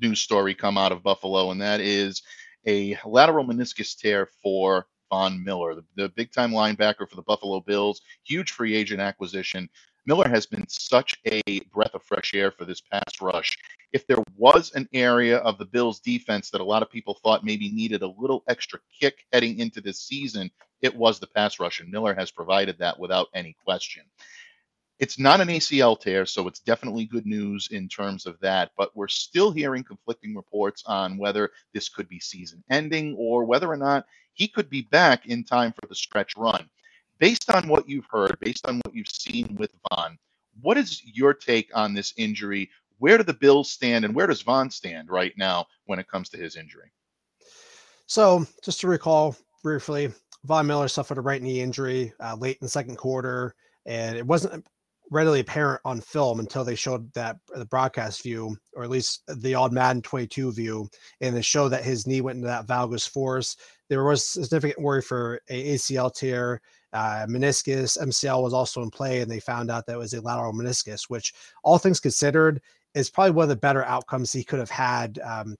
news 0.00 0.20
story 0.20 0.54
come 0.54 0.78
out 0.78 0.92
of 0.92 1.02
Buffalo, 1.02 1.50
and 1.50 1.60
that 1.60 1.80
is 1.80 2.22
a 2.66 2.98
lateral 3.04 3.44
meniscus 3.44 3.96
tear 3.96 4.28
for 4.42 4.86
Von 5.10 5.42
Miller, 5.42 5.74
the, 5.74 5.84
the 5.96 6.08
big 6.10 6.32
time 6.32 6.52
linebacker 6.52 7.08
for 7.08 7.16
the 7.16 7.22
Buffalo 7.22 7.60
Bills, 7.60 8.00
huge 8.24 8.52
free 8.52 8.74
agent 8.74 9.00
acquisition. 9.00 9.68
Miller 10.06 10.28
has 10.28 10.46
been 10.46 10.66
such 10.68 11.16
a 11.26 11.60
breath 11.72 11.94
of 11.94 12.02
fresh 12.02 12.32
air 12.34 12.50
for 12.50 12.64
this 12.64 12.80
pass 12.80 13.20
rush. 13.20 13.56
If 13.92 14.06
there 14.06 14.22
was 14.36 14.72
an 14.74 14.88
area 14.92 15.38
of 15.38 15.58
the 15.58 15.66
Bills' 15.66 16.00
defense 16.00 16.50
that 16.50 16.60
a 16.60 16.64
lot 16.64 16.82
of 16.82 16.90
people 16.90 17.18
thought 17.22 17.44
maybe 17.44 17.70
needed 17.70 18.02
a 18.02 18.14
little 18.18 18.42
extra 18.48 18.78
kick 18.98 19.26
heading 19.32 19.58
into 19.58 19.80
this 19.80 20.00
season, 20.00 20.50
it 20.82 20.94
was 20.94 21.18
the 21.18 21.26
pass 21.26 21.60
rush, 21.60 21.80
and 21.80 21.90
Miller 21.90 22.14
has 22.14 22.30
provided 22.30 22.78
that 22.78 22.98
without 22.98 23.28
any 23.34 23.56
question. 23.64 24.04
It's 24.98 25.18
not 25.18 25.40
an 25.40 25.48
ACL 25.48 25.98
tear, 25.98 26.26
so 26.26 26.46
it's 26.46 26.60
definitely 26.60 27.06
good 27.06 27.24
news 27.24 27.68
in 27.70 27.88
terms 27.88 28.26
of 28.26 28.38
that. 28.40 28.72
But 28.76 28.94
we're 28.94 29.08
still 29.08 29.50
hearing 29.50 29.82
conflicting 29.82 30.34
reports 30.34 30.82
on 30.84 31.16
whether 31.16 31.50
this 31.72 31.88
could 31.88 32.06
be 32.06 32.20
season 32.20 32.62
ending 32.70 33.16
or 33.16 33.44
whether 33.44 33.66
or 33.66 33.78
not 33.78 34.04
he 34.34 34.46
could 34.46 34.68
be 34.68 34.82
back 34.82 35.26
in 35.26 35.42
time 35.42 35.72
for 35.72 35.86
the 35.88 35.94
stretch 35.94 36.36
run. 36.36 36.68
Based 37.18 37.50
on 37.50 37.66
what 37.66 37.88
you've 37.88 38.08
heard, 38.10 38.38
based 38.40 38.66
on 38.66 38.80
what 38.84 38.94
you've 38.94 39.08
seen 39.08 39.56
with 39.58 39.72
Von, 39.90 40.18
what 40.60 40.76
is 40.76 41.02
your 41.04 41.32
take 41.32 41.70
on 41.74 41.94
this 41.94 42.12
injury? 42.18 42.70
Where 42.98 43.16
do 43.16 43.24
the 43.24 43.32
Bills 43.32 43.70
stand 43.70 44.04
and 44.04 44.14
where 44.14 44.26
does 44.26 44.42
Von 44.42 44.70
stand 44.70 45.08
right 45.08 45.32
now 45.38 45.66
when 45.86 45.98
it 45.98 46.08
comes 46.08 46.28
to 46.30 46.36
his 46.36 46.56
injury? 46.56 46.92
So, 48.06 48.46
just 48.62 48.80
to 48.80 48.88
recall 48.88 49.36
briefly, 49.62 50.12
Von 50.44 50.66
Miller 50.66 50.88
suffered 50.88 51.18
a 51.18 51.22
right 51.22 51.42
knee 51.42 51.60
injury 51.60 52.12
uh, 52.20 52.36
late 52.36 52.56
in 52.60 52.64
the 52.64 52.68
second 52.68 52.96
quarter, 52.96 53.54
and 53.86 54.16
it 54.16 54.26
wasn't 54.26 54.64
readily 55.10 55.40
apparent 55.40 55.80
on 55.84 56.00
film 56.00 56.38
until 56.38 56.64
they 56.64 56.76
showed 56.76 57.12
that 57.14 57.36
the 57.54 57.64
broadcast 57.66 58.22
view, 58.22 58.56
or 58.74 58.84
at 58.84 58.90
least 58.90 59.22
the 59.26 59.54
odd 59.54 59.72
Madden 59.72 60.02
22 60.02 60.52
view, 60.52 60.88
and 61.20 61.36
they 61.36 61.42
showed 61.42 61.70
that 61.70 61.84
his 61.84 62.06
knee 62.06 62.20
went 62.20 62.36
into 62.36 62.46
that 62.46 62.66
valgus 62.66 63.08
force. 63.08 63.56
There 63.88 64.04
was 64.04 64.26
significant 64.26 64.80
worry 64.80 65.02
for 65.02 65.40
a 65.50 65.74
ACL 65.74 66.14
tear. 66.14 66.60
Uh, 66.92 67.26
meniscus, 67.28 67.98
MCL 68.00 68.42
was 68.42 68.54
also 68.54 68.82
in 68.82 68.90
play, 68.90 69.20
and 69.20 69.30
they 69.30 69.40
found 69.40 69.70
out 69.70 69.86
that 69.86 69.98
was 69.98 70.14
a 70.14 70.20
lateral 70.20 70.52
meniscus, 70.52 71.04
which, 71.08 71.34
all 71.64 71.78
things 71.78 72.00
considered, 72.00 72.60
is 72.94 73.10
probably 73.10 73.32
one 73.32 73.44
of 73.44 73.48
the 73.48 73.56
better 73.56 73.84
outcomes 73.84 74.32
he 74.32 74.44
could 74.44 74.58
have 74.58 74.70
had. 74.70 75.18
Um, 75.20 75.56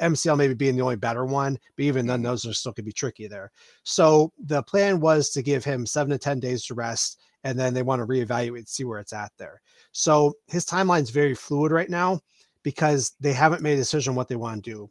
MCL 0.00 0.38
maybe 0.38 0.54
being 0.54 0.76
the 0.76 0.82
only 0.82 0.96
better 0.96 1.24
one, 1.24 1.58
but 1.76 1.84
even 1.84 2.06
then, 2.06 2.18
mm-hmm. 2.18 2.26
those 2.26 2.46
are 2.46 2.52
still 2.52 2.72
could 2.72 2.84
be 2.84 2.92
tricky 2.92 3.26
there. 3.28 3.50
So 3.82 4.32
the 4.38 4.62
plan 4.62 5.00
was 5.00 5.30
to 5.30 5.42
give 5.42 5.64
him 5.64 5.86
seven 5.86 6.10
to 6.10 6.18
ten 6.18 6.40
days 6.40 6.64
to 6.66 6.74
rest, 6.74 7.18
and 7.44 7.58
then 7.58 7.74
they 7.74 7.82
want 7.82 8.00
to 8.00 8.06
reevaluate, 8.06 8.68
see 8.68 8.84
where 8.84 9.00
it's 9.00 9.12
at 9.12 9.32
there. 9.38 9.60
So 9.92 10.34
his 10.46 10.66
timeline 10.66 11.02
is 11.02 11.10
very 11.10 11.34
fluid 11.34 11.72
right 11.72 11.90
now 11.90 12.20
because 12.62 13.12
they 13.20 13.32
haven't 13.32 13.62
made 13.62 13.74
a 13.74 13.76
decision 13.76 14.14
what 14.14 14.28
they 14.28 14.36
want 14.36 14.64
to 14.64 14.70
do. 14.70 14.90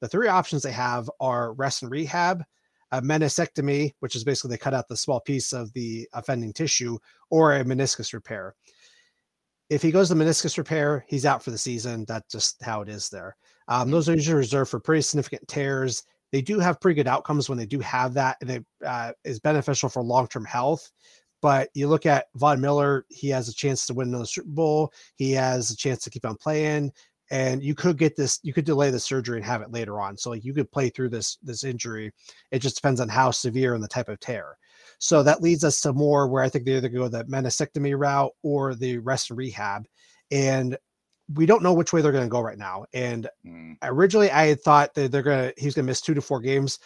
The 0.00 0.08
three 0.08 0.28
options 0.28 0.62
they 0.62 0.72
have 0.72 1.08
are 1.20 1.52
rest 1.52 1.82
and 1.82 1.90
rehab, 1.92 2.42
a 2.90 3.00
meniscectomy, 3.00 3.94
which 4.00 4.16
is 4.16 4.24
basically 4.24 4.50
they 4.50 4.58
cut 4.58 4.74
out 4.74 4.88
the 4.88 4.96
small 4.96 5.20
piece 5.20 5.52
of 5.52 5.72
the 5.72 6.08
offending 6.12 6.52
tissue, 6.52 6.98
or 7.30 7.54
a 7.54 7.64
meniscus 7.64 8.12
repair. 8.12 8.54
If 9.72 9.80
he 9.80 9.90
goes 9.90 10.10
to 10.10 10.14
meniscus 10.14 10.58
repair, 10.58 11.02
he's 11.08 11.24
out 11.24 11.42
for 11.42 11.50
the 11.50 11.56
season. 11.56 12.04
That's 12.06 12.30
just 12.30 12.62
how 12.62 12.82
it 12.82 12.90
is 12.90 13.08
there. 13.08 13.36
Um, 13.68 13.90
those 13.90 14.06
are 14.06 14.14
usually 14.14 14.36
reserved 14.36 14.70
for 14.70 14.78
pretty 14.78 15.00
significant 15.00 15.48
tears. 15.48 16.02
They 16.30 16.42
do 16.42 16.58
have 16.58 16.78
pretty 16.78 16.96
good 16.96 17.08
outcomes 17.08 17.48
when 17.48 17.56
they 17.56 17.64
do 17.64 17.80
have 17.80 18.12
that, 18.12 18.36
and 18.42 18.50
it 18.50 18.66
uh, 18.84 19.12
is 19.24 19.40
beneficial 19.40 19.88
for 19.88 20.02
long 20.02 20.28
term 20.28 20.44
health. 20.44 20.90
But 21.40 21.70
you 21.72 21.88
look 21.88 22.04
at 22.04 22.26
Von 22.34 22.60
Miller, 22.60 23.06
he 23.08 23.30
has 23.30 23.48
a 23.48 23.54
chance 23.54 23.86
to 23.86 23.94
win 23.94 24.08
another 24.08 24.26
Super 24.26 24.50
Bowl. 24.50 24.92
He 25.16 25.32
has 25.32 25.70
a 25.70 25.76
chance 25.76 26.04
to 26.04 26.10
keep 26.10 26.26
on 26.26 26.36
playing 26.36 26.92
and 27.32 27.62
you 27.62 27.74
could 27.74 27.96
get 27.96 28.14
this 28.14 28.38
you 28.42 28.52
could 28.52 28.66
delay 28.66 28.90
the 28.90 29.00
surgery 29.00 29.38
and 29.38 29.46
have 29.46 29.62
it 29.62 29.72
later 29.72 30.00
on 30.00 30.16
so 30.16 30.30
like 30.30 30.44
you 30.44 30.52
could 30.52 30.70
play 30.70 30.88
through 30.88 31.08
this 31.08 31.38
this 31.42 31.64
injury 31.64 32.12
it 32.50 32.58
just 32.60 32.76
depends 32.76 33.00
on 33.00 33.08
how 33.08 33.30
severe 33.30 33.74
and 33.74 33.82
the 33.82 33.88
type 33.88 34.08
of 34.08 34.20
tear 34.20 34.56
so 35.02 35.20
that 35.20 35.42
leads 35.42 35.64
us 35.64 35.80
to 35.80 35.92
more 35.92 36.28
where 36.28 36.42
i 36.42 36.48
think 36.48 36.64
they 36.64 36.76
either 36.76 36.88
go 36.88 37.08
the 37.08 37.24
meniscectomy 37.24 37.98
route 37.98 38.32
or 38.42 38.74
the 38.74 38.98
rest 38.98 39.30
and 39.30 39.38
rehab 39.38 39.84
and 40.30 40.78
we 41.34 41.44
don't 41.44 41.62
know 41.62 41.72
which 41.72 41.92
way 41.92 42.00
they're 42.00 42.12
going 42.12 42.24
to 42.24 42.30
go 42.30 42.40
right 42.40 42.58
now 42.58 42.84
and 42.94 43.28
mm. 43.44 43.76
originally 43.82 44.30
i 44.30 44.46
had 44.46 44.60
thought 44.60 44.94
that 44.94 45.10
they're 45.10 45.22
going 45.22 45.52
to 45.52 45.60
he's 45.60 45.74
going 45.74 45.84
to 45.84 45.90
miss 45.90 46.00
two 46.00 46.14
to 46.14 46.20
four 46.20 46.40
games 46.40 46.78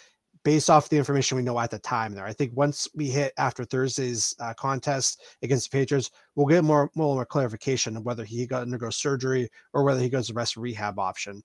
based 0.47 0.71
off 0.71 0.89
the 0.89 0.97
information 0.97 1.37
we 1.37 1.43
know 1.43 1.59
at 1.59 1.73
the 1.73 1.79
time 1.81 2.15
there. 2.15 2.25
I 2.25 2.33
think 2.33 2.53
once 2.55 2.87
we 2.95 3.09
hit 3.11 3.33
after 3.37 3.65
Thursday's 3.65 4.33
uh, 4.39 4.55
contest 4.55 5.21
against 5.43 5.69
the 5.69 5.77
Patriots, 5.77 6.13
we'll 6.37 6.47
get 6.47 6.63
more, 6.63 6.89
more, 6.95 7.17
more 7.17 7.27
clarification 7.27 7.97
of 7.97 8.05
whether 8.05 8.23
he 8.23 8.47
got 8.47 8.63
undergo 8.63 8.91
surgery 8.91 9.51
or 9.73 9.83
whether 9.83 9.99
he 9.99 10.09
goes 10.09 10.29
the 10.29 10.35
rest 10.35 10.57
rehab 10.57 11.01
option. 11.01 11.43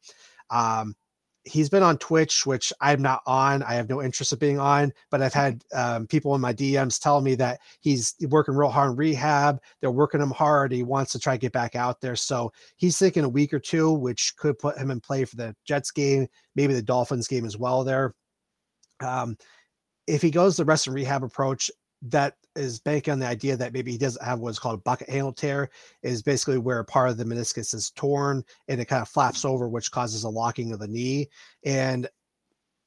Um, 0.52 0.96
he's 1.44 1.70
been 1.70 1.84
on 1.84 1.98
Twitch, 1.98 2.46
which 2.46 2.72
I'm 2.82 3.02
not 3.02 3.22
on. 3.26 3.64
I 3.64 3.74
have 3.74 3.90
no 3.90 4.02
interest 4.02 4.32
of 4.32 4.40
being 4.40 4.60
on, 4.60 4.94
but 5.10 5.22
I've 5.22 5.34
had 5.34 5.64
um, 5.74 6.08
people 6.08 6.36
in 6.36 6.42
my 6.42 6.54
DMs 6.54 7.00
tell 7.00 7.22
me 7.22 7.36
that 7.36 7.60
he's 7.80 8.16
working 8.30 8.56
real 8.56 8.70
hard 8.70 8.92
in 8.92 8.98
rehab. 8.98 9.60
They're 9.80 9.92
working 9.92 10.22
him 10.22 10.32
hard. 10.32 10.72
He 10.72 10.84
wants 10.84 11.12
to 11.14 11.20
try 11.20 11.36
to 11.36 11.42
get 11.42 11.52
back 11.52 11.76
out 11.76 12.00
there. 12.02 12.16
So 12.16 12.52
he's 12.78 12.98
thinking 12.98 13.24
a 13.24 13.30
week 13.30 13.54
or 13.54 13.60
two, 13.60 13.92
which 13.92 14.36
could 14.38 14.60
put 14.60 14.78
him 14.78 14.92
in 14.92 15.00
play 15.00 15.26
for 15.26 15.36
the 15.36 15.56
Jets 15.66 15.92
game, 15.92 16.28
maybe 16.56 16.74
the 16.74 16.82
Dolphins 16.82 17.28
game 17.28 17.46
as 17.46 17.58
well 17.58 17.84
there. 17.84 18.14
Um, 19.00 19.36
if 20.08 20.22
he 20.22 20.30
goes 20.30 20.58
the 20.58 20.66
rest 20.66 20.88
and 20.88 20.96
rehab 20.96 21.24
approach, 21.24 21.72
that 22.04 22.36
is 22.56 22.80
banking 22.80 23.14
on 23.14 23.20
the 23.20 23.28
idea 23.28 23.56
that 23.56 23.74
maybe 23.74 23.92
he 23.92 23.98
doesn't 23.98 24.24
have 24.24 24.40
what's 24.40 24.60
called 24.60 24.80
a 24.80 24.84
bucket 24.84 25.10
handle 25.10 25.34
tear, 25.34 25.70
is 26.04 26.22
basically 26.22 26.58
where 26.58 26.84
part 26.84 27.10
of 27.10 27.18
the 27.18 27.24
meniscus 27.24 27.74
is 27.74 27.92
torn 27.92 28.44
and 28.68 28.82
it 28.82 28.86
kind 28.86 29.02
of 29.02 29.10
flaps 29.10 29.46
over, 29.46 29.70
which 29.70 29.92
causes 29.92 30.24
a 30.24 30.30
locking 30.30 30.74
of 30.74 30.80
the 30.80 30.88
knee. 30.88 31.30
And 31.66 32.10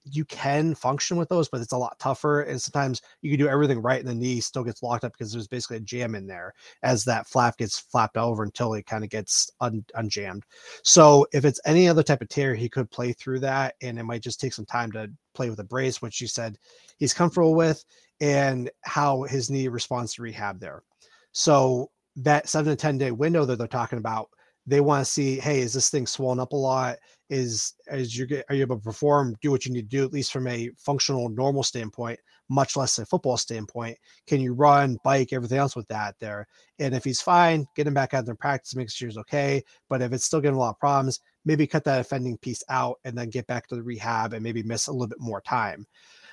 you 0.04 0.25
can 0.26 0.75
function 0.75 1.16
with 1.16 1.28
those, 1.28 1.49
but 1.49 1.61
it's 1.61 1.73
a 1.73 1.78
lot 1.78 1.99
tougher. 1.99 2.42
And 2.42 2.61
sometimes 2.61 3.00
you 3.23 3.30
can 3.30 3.38
do 3.38 3.49
everything 3.49 3.80
right, 3.80 4.00
and 4.00 4.09
the 4.09 4.14
knee 4.14 4.40
still 4.40 4.64
gets 4.64 4.83
locked 4.83 5.04
up 5.04 5.12
because 5.12 5.33
there's 5.33 5.49
basically 5.49 5.78
a 5.78 5.80
jam 5.80 6.14
in 6.14 6.26
there 6.26 6.52
as 6.83 7.04
that 7.04 7.26
flap 7.26 7.56
gets 7.56 7.78
flapped 7.78 8.18
over 8.18 8.42
until 8.42 8.75
it 8.75 8.87
kind 8.87 9.02
of 9.02 9.11
gets 9.11 9.50
un- 9.61 9.85
unjammed. 9.97 10.42
So 10.83 11.26
if 11.33 11.44
it's 11.44 11.61
any 11.64 11.88
other 11.88 12.02
type 12.02 12.21
of 12.21 12.28
tear, 12.28 12.54
he 12.54 12.68
could 12.68 12.90
play 12.90 13.12
through 13.12 13.40
that, 13.40 13.76
and 13.80 13.99
it 13.99 14.04
might 14.04 14.23
just 14.23 14.40
take 14.40 14.52
some 14.52 14.66
time 14.66 14.92
to 14.92 15.11
play 15.35 15.50
with 15.50 15.59
a 15.61 15.64
brace, 15.64 16.00
which 16.00 16.21
you 16.21 16.26
said 16.26 16.57
he's 16.99 17.14
comfortable 17.14 17.55
with, 17.55 17.85
and 18.21 18.71
how 18.83 19.23
his 19.25 19.50
knee 19.50 19.69
responds 19.69 20.14
to 20.14 20.23
rehab 20.23 20.61
there. 20.61 20.83
So 21.33 21.91
that 22.17 22.49
seven 22.49 22.71
to 22.71 22.76
ten 22.76 22.99
day 22.99 23.11
window 23.11 23.45
that 23.45 23.59
they're 23.59 23.67
talking 23.67 23.99
about 23.99 24.29
they 24.67 24.81
want 24.81 25.05
to 25.05 25.11
see, 25.11 25.38
hey, 25.38 25.61
is 25.61 25.73
this 25.73 25.91
thing 25.91 26.07
swollen 26.07 26.41
up 26.41 26.53
a 26.53 26.57
lot? 26.57 26.97
Is 27.31 27.75
as 27.88 28.17
you 28.17 28.26
are 28.49 28.55
you 28.55 28.62
able 28.62 28.76
to 28.76 28.83
perform, 28.83 29.37
do 29.41 29.50
what 29.50 29.64
you 29.64 29.73
need 29.73 29.91
to 29.91 29.97
do, 29.97 30.05
at 30.05 30.12
least 30.12 30.33
from 30.33 30.47
a 30.47 30.71
functional 30.76 31.29
normal 31.29 31.62
standpoint, 31.62 32.21
much 32.49 32.76
less 32.76 32.99
a 32.99 33.07
football 33.07 33.37
standpoint. 33.37 33.97
Can 34.26 34.41
you 34.41 34.53
run, 34.53 34.99
bike, 35.05 35.33
everything 35.33 35.59
else 35.59 35.75
with 35.75 35.88
that 35.88 36.17
there? 36.21 36.47
And 36.79 36.95
if 36.95 37.03
he's 37.03 37.21
fine, 37.21 37.67
get 37.76 37.87
him 37.87 37.95
back 37.95 38.14
out 38.14 38.26
there 38.26 38.35
practice, 38.35 38.76
make 38.76 38.91
sure 38.91 39.09
he's 39.09 39.19
okay. 39.19 39.62
But 39.88 40.03
if 40.03 40.12
it's 40.12 40.25
still 40.25 40.41
getting 40.41 40.57
a 40.57 40.61
lot 40.61 40.71
of 40.71 40.79
problems, 40.79 41.21
maybe 41.45 41.67
cut 41.67 41.85
that 41.85 42.01
offending 42.01 42.39
piece 42.39 42.63
out 42.69 42.99
and 43.05 43.17
then 43.17 43.31
get 43.31 43.47
back 43.47 43.67
to 43.69 43.77
the 43.77 43.83
rehab 43.83 44.33
and 44.33 44.43
maybe 44.43 44.63
miss 44.63 44.87
a 44.87 44.93
little 44.93 45.07
bit 45.07 45.21
more 45.21 45.41
time. 45.41 45.87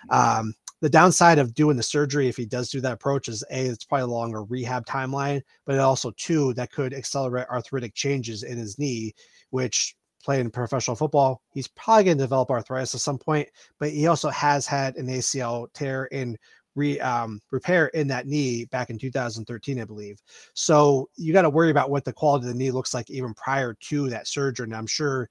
Um, 0.09 0.53
the 0.81 0.89
downside 0.89 1.37
of 1.37 1.53
doing 1.53 1.77
the 1.77 1.83
surgery, 1.83 2.27
if 2.27 2.35
he 2.35 2.45
does 2.45 2.69
do 2.69 2.81
that 2.81 2.93
approach, 2.93 3.27
is 3.27 3.43
a 3.51 3.67
it's 3.67 3.85
probably 3.85 4.03
a 4.03 4.07
longer 4.07 4.43
rehab 4.43 4.85
timeline, 4.85 5.41
but 5.65 5.77
also 5.77 6.11
two 6.17 6.53
that 6.55 6.71
could 6.71 6.93
accelerate 6.93 7.47
arthritic 7.49 7.93
changes 7.93 8.43
in 8.43 8.57
his 8.57 8.79
knee, 8.79 9.13
which 9.51 9.95
playing 10.23 10.49
professional 10.51 10.95
football, 10.95 11.41
he's 11.53 11.67
probably 11.67 12.05
going 12.05 12.17
to 12.17 12.23
develop 12.23 12.49
arthritis 12.49 12.95
at 12.95 13.01
some 13.01 13.17
point. 13.17 13.47
But 13.79 13.91
he 13.91 14.07
also 14.07 14.29
has 14.29 14.65
had 14.65 14.95
an 14.95 15.07
ACL 15.07 15.67
tear 15.73 16.05
in 16.05 16.37
re 16.75 16.99
um, 16.99 17.39
repair 17.51 17.87
in 17.87 18.07
that 18.07 18.27
knee 18.27 18.65
back 18.65 18.89
in 18.89 18.97
2013, 18.97 19.79
I 19.79 19.85
believe. 19.85 20.19
So 20.53 21.09
you 21.15 21.33
got 21.33 21.43
to 21.43 21.49
worry 21.49 21.71
about 21.71 21.89
what 21.89 22.05
the 22.05 22.13
quality 22.13 22.47
of 22.47 22.53
the 22.53 22.57
knee 22.57 22.71
looks 22.71 22.93
like 22.93 23.09
even 23.09 23.33
prior 23.33 23.75
to 23.89 24.09
that 24.09 24.27
surgery. 24.27 24.65
And 24.65 24.75
I'm 24.75 24.87
sure 24.87 25.29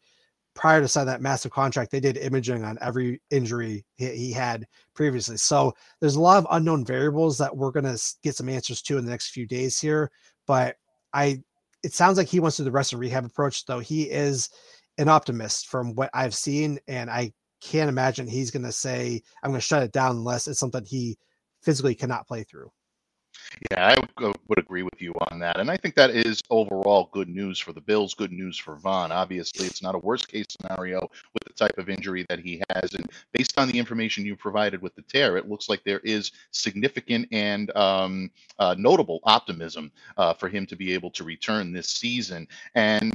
prior 0.55 0.81
to 0.81 0.89
sign 0.89 1.07
that 1.07 1.23
massive 1.23 1.53
contract, 1.53 1.91
they 1.91 2.01
did 2.01 2.17
imaging 2.19 2.65
on 2.65 2.79
every 2.81 3.21
injury 3.31 3.85
he, 3.97 4.09
he 4.09 4.33
had 4.33 4.67
previously. 4.95 5.37
So 5.37 5.73
there's 6.01 6.17
a 6.17 6.21
lot 6.21 6.39
of 6.39 6.47
unknown 6.51 6.85
variables 6.85 7.39
that 7.39 7.57
we're 7.57 7.71
going 7.71 7.85
to 7.85 8.01
get 8.23 8.37
some 8.37 8.49
answers 8.49 8.83
to 8.83 8.99
in 8.99 9.05
the 9.05 9.11
next 9.11 9.31
few 9.31 9.47
days 9.47 9.81
here. 9.81 10.11
But 10.47 10.77
I, 11.13 11.43
it 11.83 11.93
sounds 11.93 12.19
like 12.19 12.29
he 12.29 12.41
wants 12.41 12.57
to 12.57 12.63
do 12.63 12.65
the 12.65 12.73
rest 12.73 12.93
of 12.93 12.99
rehab 12.99 13.25
approach, 13.25 13.65
though 13.65 13.79
he 13.79 14.11
is 14.11 14.51
an 14.99 15.09
optimist 15.09 15.69
from 15.69 15.95
what 15.95 16.11
I've 16.13 16.35
seen, 16.35 16.79
and 16.87 17.09
I 17.09 17.33
can't 17.63 17.89
imagine 17.89 18.27
he's 18.27 18.51
going 18.51 18.65
to 18.65 18.73
say, 18.73 19.23
"I'm 19.43 19.51
going 19.51 19.61
to 19.61 19.67
shut 19.67 19.83
it 19.83 19.93
down" 19.93 20.17
unless 20.17 20.47
it's 20.47 20.61
something 20.61 20.85
he 20.85 21.17
physically 21.63 21.95
cannot 21.95 22.27
play 22.27 22.45
through. 22.45 22.71
Yeah, 23.71 23.95
I 23.95 24.23
would, 24.49 24.59
agree 24.59 24.83
with 24.83 25.01
you 25.03 25.13
on 25.31 25.41
that. 25.41 25.59
And 25.59 25.71
I 25.71 25.77
think 25.77 25.97
that 25.97 26.11
is 26.11 26.41
overall 26.51 27.09
good 27.13 27.29
news 27.29 27.59
for 27.59 27.73
the 27.73 27.81
Bills, 27.81 28.15
good 28.15 28.31
news 28.31 28.57
for 28.57 28.77
Von. 28.77 29.11
Obviously, 29.11 29.67
it's 29.67 29.83
not 29.83 29.95
a 29.95 29.99
worst 29.99 30.29
case 30.29 30.47
scenario 30.51 31.01
with 31.01 31.45
the 31.45 31.53
type 31.55 31.77
of 31.79 31.89
injury 31.89 32.25
that 32.29 32.39
he 32.39 32.63
has. 32.71 32.95
And 32.95 33.07
based 33.33 33.59
on 33.59 33.69
the 33.69 33.79
information 33.79 34.25
you 34.25 34.37
provided 34.37 34.81
with 34.81 34.95
the 34.95 35.03
tear, 35.03 35.37
it 35.37 35.49
looks 35.49 35.69
like 35.69 35.83
there 35.83 36.01
is 36.01 36.31
significant 36.53 37.27
and 37.33 37.75
um, 37.77 38.31
uh, 38.59 38.77
notable 38.79 39.21
optimism 39.25 39.91
uh, 40.17 40.35
for 40.35 40.49
him 40.49 40.67
to 40.67 40.77
be 40.77 40.93
able 40.95 41.11
to 41.13 41.25
return 41.25 41.73
this 41.73 41.89
season. 41.89 42.47
And 42.75 43.13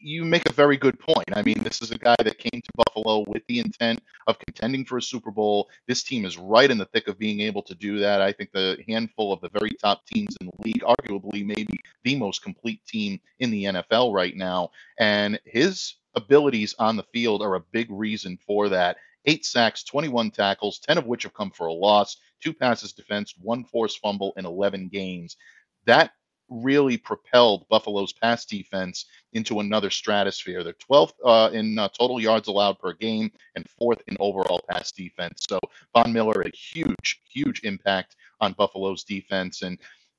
you 0.00 0.24
make 0.24 0.48
a 0.48 0.52
very 0.52 0.76
good 0.76 0.98
point. 0.98 1.28
I 1.32 1.42
mean, 1.42 1.62
this 1.62 1.82
is 1.82 1.90
a 1.90 1.98
guy 1.98 2.16
that 2.18 2.38
came 2.38 2.60
to 2.60 2.70
Buffalo 2.74 3.24
with 3.26 3.42
the 3.46 3.58
intent 3.58 4.02
of 4.26 4.38
contending 4.38 4.84
for 4.84 4.98
a 4.98 5.02
Super 5.02 5.30
Bowl. 5.30 5.68
This 5.86 6.02
team 6.02 6.24
is 6.24 6.38
right 6.38 6.70
in 6.70 6.78
the 6.78 6.86
thick 6.86 7.08
of 7.08 7.18
being 7.18 7.40
able 7.40 7.62
to 7.62 7.74
do 7.74 7.98
that. 8.00 8.20
I 8.20 8.32
think 8.32 8.52
the 8.52 8.78
handful 8.88 9.32
of 9.32 9.40
the 9.40 9.50
very 9.50 9.70
top 9.70 10.06
teams 10.06 10.36
in 10.40 10.46
the 10.46 10.62
league, 10.64 10.82
arguably 10.82 11.44
maybe 11.44 11.78
the 12.04 12.16
most 12.16 12.42
complete 12.42 12.84
team 12.86 13.20
in 13.38 13.50
the 13.50 13.64
NFL 13.64 14.14
right 14.14 14.36
now. 14.36 14.70
And 14.98 15.40
his 15.44 15.94
abilities 16.14 16.74
on 16.78 16.96
the 16.96 17.06
field 17.12 17.42
are 17.42 17.54
a 17.54 17.64
big 17.72 17.90
reason 17.90 18.38
for 18.46 18.68
that. 18.68 18.96
Eight 19.24 19.44
sacks, 19.44 19.82
21 19.84 20.30
tackles, 20.30 20.78
10 20.78 20.98
of 20.98 21.06
which 21.06 21.24
have 21.24 21.34
come 21.34 21.50
for 21.50 21.66
a 21.66 21.72
loss, 21.72 22.16
two 22.42 22.54
passes 22.54 22.92
defense, 22.92 23.34
one 23.40 23.64
forced 23.64 23.98
fumble 24.00 24.32
in 24.36 24.46
11 24.46 24.88
games. 24.88 25.36
That 25.84 26.12
really 26.48 26.96
propelled 26.96 27.68
Buffalo's 27.68 28.12
pass 28.12 28.44
defense 28.44 29.06
into 29.32 29.60
another 29.60 29.90
stratosphere. 29.90 30.64
They're 30.64 30.74
12th 30.74 31.12
uh, 31.24 31.50
in 31.52 31.78
uh, 31.78 31.88
total 31.88 32.20
yards 32.20 32.48
allowed 32.48 32.78
per 32.78 32.94
game 32.94 33.30
and 33.54 33.68
fourth 33.78 34.02
in 34.08 34.16
overall 34.20 34.62
pass 34.68 34.92
defense. 34.92 35.44
So 35.48 35.58
Von 35.94 36.12
Miller, 36.12 36.42
a 36.42 36.56
huge, 36.56 37.20
huge 37.28 37.62
impact 37.64 38.16
on 38.40 38.52
Buffalo's 38.52 39.04
defense. 39.04 39.62
And 39.62 39.78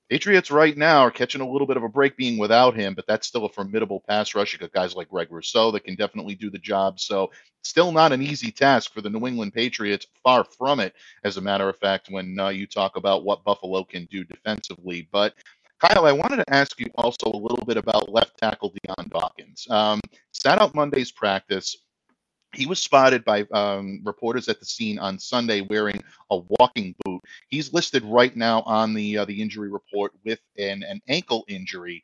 Patriots 0.09 0.49
right 0.49 0.75
now 0.75 1.01
are 1.01 1.11
catching 1.11 1.41
a 1.41 1.47
little 1.47 1.67
bit 1.67 1.77
of 1.77 1.83
a 1.83 1.89
break 1.89 2.17
being 2.17 2.39
without 2.39 2.75
him, 2.75 2.95
but 2.95 3.05
that's 3.05 3.27
still 3.27 3.45
a 3.45 3.49
formidable 3.49 4.03
pass 4.07 4.33
rush. 4.33 4.53
You 4.53 4.59
got 4.59 4.71
guys 4.71 4.95
like 4.95 5.09
Greg 5.09 5.27
Rousseau 5.31 5.69
that 5.71 5.83
can 5.83 5.93
definitely 5.93 6.33
do 6.33 6.49
the 6.49 6.57
job. 6.57 6.99
So, 6.99 7.29
still 7.61 7.91
not 7.91 8.11
an 8.11 8.23
easy 8.23 8.51
task 8.51 8.91
for 8.91 9.01
the 9.01 9.09
New 9.11 9.27
England 9.27 9.53
Patriots. 9.53 10.07
Far 10.23 10.45
from 10.45 10.79
it, 10.79 10.95
as 11.23 11.37
a 11.37 11.41
matter 11.41 11.69
of 11.69 11.77
fact, 11.77 12.07
when 12.09 12.39
uh, 12.39 12.49
you 12.49 12.65
talk 12.65 12.95
about 12.95 13.23
what 13.23 13.43
Buffalo 13.43 13.83
can 13.83 14.05
do 14.05 14.23
defensively. 14.23 15.07
But 15.11 15.35
Kyle, 15.79 16.05
I 16.05 16.11
wanted 16.11 16.37
to 16.37 16.53
ask 16.53 16.79
you 16.79 16.87
also 16.95 17.27
a 17.31 17.37
little 17.37 17.63
bit 17.65 17.77
about 17.77 18.09
left 18.09 18.37
tackle 18.37 18.73
Dion 18.83 19.09
Dawkins. 19.09 19.67
Um, 19.69 20.01
sat 20.31 20.61
out 20.61 20.75
Monday's 20.75 21.11
practice 21.11 21.77
he 22.55 22.65
was 22.65 22.81
spotted 22.81 23.23
by 23.23 23.45
um, 23.51 24.01
reporters 24.03 24.49
at 24.49 24.59
the 24.59 24.65
scene 24.65 24.97
on 24.97 25.19
Sunday 25.19 25.61
wearing 25.61 26.01
a 26.31 26.37
walking 26.59 26.95
boot. 27.03 27.21
He's 27.47 27.73
listed 27.73 28.03
right 28.03 28.35
now 28.35 28.61
on 28.63 28.93
the 28.93 29.19
uh, 29.19 29.25
the 29.25 29.41
injury 29.41 29.69
report 29.69 30.13
with 30.25 30.39
an, 30.57 30.83
an 30.83 31.01
ankle 31.07 31.45
injury. 31.47 32.03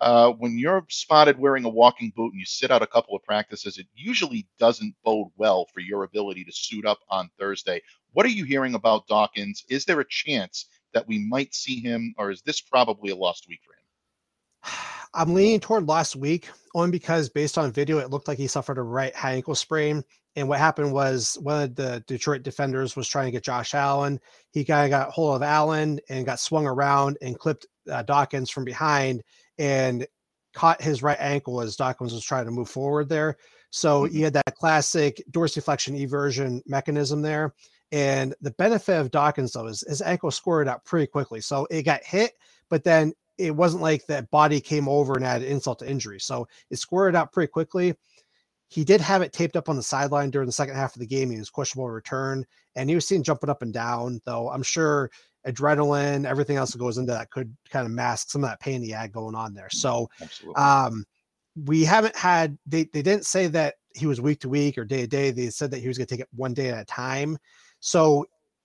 Uh, 0.00 0.30
when 0.32 0.58
you're 0.58 0.84
spotted 0.88 1.38
wearing 1.38 1.64
a 1.64 1.68
walking 1.68 2.12
boot 2.16 2.32
and 2.32 2.40
you 2.40 2.46
sit 2.46 2.70
out 2.70 2.82
a 2.82 2.86
couple 2.86 3.14
of 3.14 3.22
practices, 3.22 3.78
it 3.78 3.86
usually 3.94 4.46
doesn't 4.58 4.94
bode 5.04 5.28
well 5.36 5.66
for 5.72 5.80
your 5.80 6.04
ability 6.04 6.44
to 6.44 6.52
suit 6.52 6.84
up 6.84 6.98
on 7.10 7.30
Thursday. 7.38 7.80
What 8.12 8.26
are 8.26 8.30
you 8.30 8.44
hearing 8.44 8.74
about 8.74 9.06
Dawkins? 9.06 9.64
Is 9.68 9.84
there 9.84 10.00
a 10.00 10.08
chance 10.08 10.66
that 10.94 11.06
we 11.06 11.18
might 11.18 11.54
see 11.54 11.80
him, 11.80 12.14
or 12.18 12.30
is 12.30 12.42
this 12.42 12.60
probably 12.60 13.10
a 13.10 13.16
lost 13.16 13.46
week 13.48 13.60
for 13.64 13.72
him? 13.72 14.72
I'm 15.14 15.34
leaning 15.34 15.60
toward 15.60 15.86
last 15.86 16.16
week 16.16 16.48
only 16.74 16.90
because 16.90 17.28
based 17.28 17.58
on 17.58 17.70
video, 17.70 17.98
it 17.98 18.10
looked 18.10 18.26
like 18.26 18.38
he 18.38 18.48
suffered 18.48 18.78
a 18.78 18.82
right 18.82 19.14
high 19.14 19.34
ankle 19.34 19.54
sprain. 19.54 20.02
And 20.36 20.48
what 20.48 20.58
happened 20.58 20.92
was 20.92 21.38
one 21.40 21.62
of 21.62 21.74
the 21.76 22.02
Detroit 22.08 22.42
defenders 22.42 22.96
was 22.96 23.06
trying 23.06 23.26
to 23.26 23.30
get 23.30 23.44
Josh 23.44 23.74
Allen. 23.74 24.18
He 24.50 24.64
kind 24.64 24.84
of 24.84 24.90
got 24.90 25.12
hold 25.12 25.36
of 25.36 25.42
Allen 25.42 26.00
and 26.08 26.26
got 26.26 26.40
swung 26.40 26.66
around 26.66 27.18
and 27.22 27.38
clipped 27.38 27.66
uh, 27.88 28.02
Dawkins 28.02 28.50
from 28.50 28.64
behind 28.64 29.22
and 29.58 30.06
caught 30.54 30.82
his 30.82 31.02
right 31.02 31.18
ankle 31.20 31.60
as 31.60 31.76
Dawkins 31.76 32.12
was 32.12 32.24
trying 32.24 32.46
to 32.46 32.50
move 32.50 32.68
forward 32.68 33.08
there. 33.08 33.36
So 33.70 34.02
mm-hmm. 34.02 34.14
he 34.14 34.22
had 34.22 34.32
that 34.34 34.54
classic 34.56 35.22
dorsiflexion 35.30 36.00
eversion 36.00 36.62
mechanism 36.66 37.22
there. 37.22 37.54
And 37.94 38.34
the 38.40 38.50
benefit 38.50 39.00
of 39.00 39.12
Dawkins 39.12 39.52
though 39.52 39.68
is 39.68 39.84
his 39.86 40.02
ankle 40.02 40.32
squared 40.32 40.66
out 40.66 40.84
pretty 40.84 41.06
quickly. 41.06 41.40
So 41.40 41.64
it 41.70 41.84
got 41.84 42.02
hit, 42.02 42.32
but 42.68 42.82
then 42.82 43.12
it 43.38 43.54
wasn't 43.54 43.84
like 43.84 44.04
that 44.06 44.32
body 44.32 44.60
came 44.60 44.88
over 44.88 45.14
and 45.14 45.24
added 45.24 45.48
insult 45.48 45.78
to 45.78 45.88
injury. 45.88 46.18
So 46.18 46.48
it 46.70 46.78
squared 46.78 47.14
out 47.14 47.32
pretty 47.32 47.52
quickly. 47.52 47.94
He 48.66 48.82
did 48.82 49.00
have 49.00 49.22
it 49.22 49.32
taped 49.32 49.54
up 49.54 49.68
on 49.68 49.76
the 49.76 49.82
sideline 49.82 50.30
during 50.30 50.46
the 50.46 50.52
second 50.52 50.74
half 50.74 50.96
of 50.96 51.00
the 51.00 51.06
game. 51.06 51.30
He 51.30 51.38
was 51.38 51.50
questionable 51.50 51.88
return, 51.88 52.44
and 52.74 52.88
he 52.88 52.96
was 52.96 53.06
seen 53.06 53.22
jumping 53.22 53.48
up 53.48 53.62
and 53.62 53.72
down. 53.72 54.20
Though 54.24 54.50
I'm 54.50 54.64
sure 54.64 55.12
adrenaline, 55.46 56.26
everything 56.26 56.56
else 56.56 56.72
that 56.72 56.78
goes 56.78 56.98
into 56.98 57.12
that 57.12 57.30
could 57.30 57.56
kind 57.70 57.86
of 57.86 57.92
mask 57.92 58.30
some 58.30 58.42
of 58.42 58.50
that 58.50 58.58
pain 58.58 58.82
he 58.82 58.90
had 58.90 59.12
going 59.12 59.36
on 59.36 59.54
there. 59.54 59.70
So, 59.70 60.10
um, 60.56 61.04
we 61.64 61.84
haven't 61.84 62.16
had 62.16 62.58
they 62.66 62.84
they 62.92 63.02
didn't 63.02 63.26
say 63.26 63.46
that 63.48 63.74
he 63.94 64.06
was 64.06 64.20
week 64.20 64.40
to 64.40 64.48
week 64.48 64.78
or 64.78 64.84
day 64.84 65.02
to 65.02 65.06
day. 65.06 65.30
They 65.30 65.50
said 65.50 65.70
that 65.70 65.78
he 65.78 65.86
was 65.86 65.96
going 65.96 66.08
to 66.08 66.16
take 66.16 66.22
it 66.22 66.28
one 66.34 66.54
day 66.54 66.70
at 66.70 66.80
a 66.80 66.84
time. 66.84 67.38
So 67.84 68.24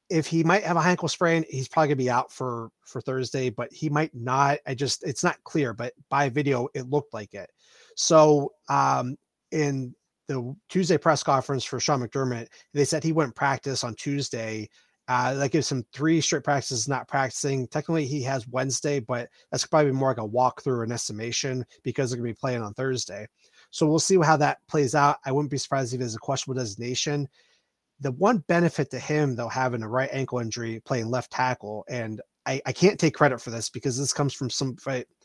if 0.09 0.27
he 0.27 0.45
might 0.45 0.63
have 0.63 0.77
a 0.77 0.79
ankle 0.79 1.09
sprain, 1.09 1.43
he's 1.49 1.67
probably 1.67 1.89
gonna 1.89 1.97
be 1.97 2.09
out 2.09 2.31
for 2.31 2.69
for 2.85 3.01
Thursday, 3.01 3.49
but 3.49 3.71
he 3.73 3.89
might 3.89 4.15
not. 4.15 4.59
I 4.65 4.73
just 4.73 5.03
it's 5.03 5.25
not 5.25 5.43
clear, 5.43 5.73
but 5.73 5.91
by 6.09 6.29
video 6.29 6.69
it 6.73 6.89
looked 6.89 7.13
like 7.13 7.33
it. 7.33 7.51
So 7.95 8.53
um 8.69 9.17
in 9.51 9.93
the 10.29 10.55
Tuesday 10.69 10.97
press 10.97 11.21
conference 11.21 11.65
for 11.65 11.81
Sean 11.81 11.99
McDermott, 11.99 12.47
they 12.73 12.85
said 12.85 13.03
he 13.03 13.11
wouldn't 13.11 13.35
practice 13.35 13.83
on 13.83 13.93
Tuesday. 13.95 14.69
Uh, 15.09 15.33
that 15.33 15.51
gives 15.51 15.69
him 15.69 15.83
three 15.91 16.21
straight 16.21 16.43
practices 16.43 16.87
not 16.87 17.07
practicing. 17.07 17.67
Technically, 17.67 18.05
he 18.05 18.21
has 18.21 18.47
Wednesday, 18.47 18.99
but 18.99 19.27
that's 19.51 19.65
probably 19.65 19.91
more 19.91 20.09
like 20.09 20.19
a 20.19 20.27
walkthrough 20.27 20.67
or 20.67 20.83
an 20.83 20.91
estimation 20.91 21.65
because 21.81 22.11
they're 22.11 22.19
going 22.19 22.27
to 22.27 22.35
be 22.35 22.39
playing 22.39 22.61
on 22.61 22.75
Thursday. 22.75 23.27
So 23.71 23.87
we'll 23.87 23.97
see 23.97 24.19
how 24.19 24.37
that 24.37 24.59
plays 24.67 24.93
out. 24.93 25.17
I 25.25 25.31
wouldn't 25.31 25.49
be 25.49 25.57
surprised 25.57 25.93
if 25.93 25.99
there's 25.99 26.13
a 26.13 26.19
questionable 26.19 26.61
designation 26.61 27.27
the 27.99 28.11
one 28.13 28.39
benefit 28.47 28.89
to 28.91 28.99
him 28.99 29.35
though 29.35 29.49
having 29.49 29.83
a 29.83 29.89
right 29.89 30.09
ankle 30.11 30.39
injury 30.39 30.81
playing 30.85 31.09
left 31.09 31.31
tackle 31.31 31.85
and 31.89 32.21
I, 32.45 32.61
I 32.65 32.71
can't 32.71 32.99
take 32.99 33.13
credit 33.13 33.39
for 33.41 33.51
this 33.51 33.69
because 33.69 33.97
this 33.97 34.13
comes 34.13 34.33
from 34.33 34.49
some 34.49 34.75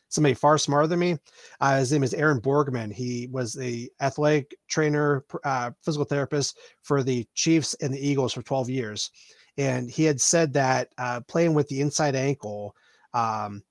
somebody 0.08 0.34
far 0.34 0.58
smarter 0.58 0.86
than 0.86 0.98
me. 0.98 1.18
Uh, 1.60 1.78
his 1.78 1.90
name 1.90 2.02
is 2.02 2.14
Aaron 2.14 2.40
Borgman. 2.40 2.92
He 2.92 3.28
was 3.32 3.52
the 3.52 3.90
athletic 4.00 4.54
trainer, 4.68 5.24
uh, 5.44 5.70
physical 5.82 6.04
therapist 6.04 6.58
for 6.82 7.02
the 7.02 7.26
Chiefs 7.34 7.74
and 7.80 7.92
the 7.92 8.06
Eagles 8.06 8.32
for 8.32 8.42
12 8.42 8.70
years, 8.70 9.10
and 9.56 9.90
he 9.90 10.04
had 10.04 10.20
said 10.20 10.52
that 10.52 10.88
uh, 10.98 11.20
playing 11.26 11.54
with 11.54 11.68
the 11.68 11.80
inside 11.80 12.14
ankle, 12.14 12.76
um, 13.12 13.62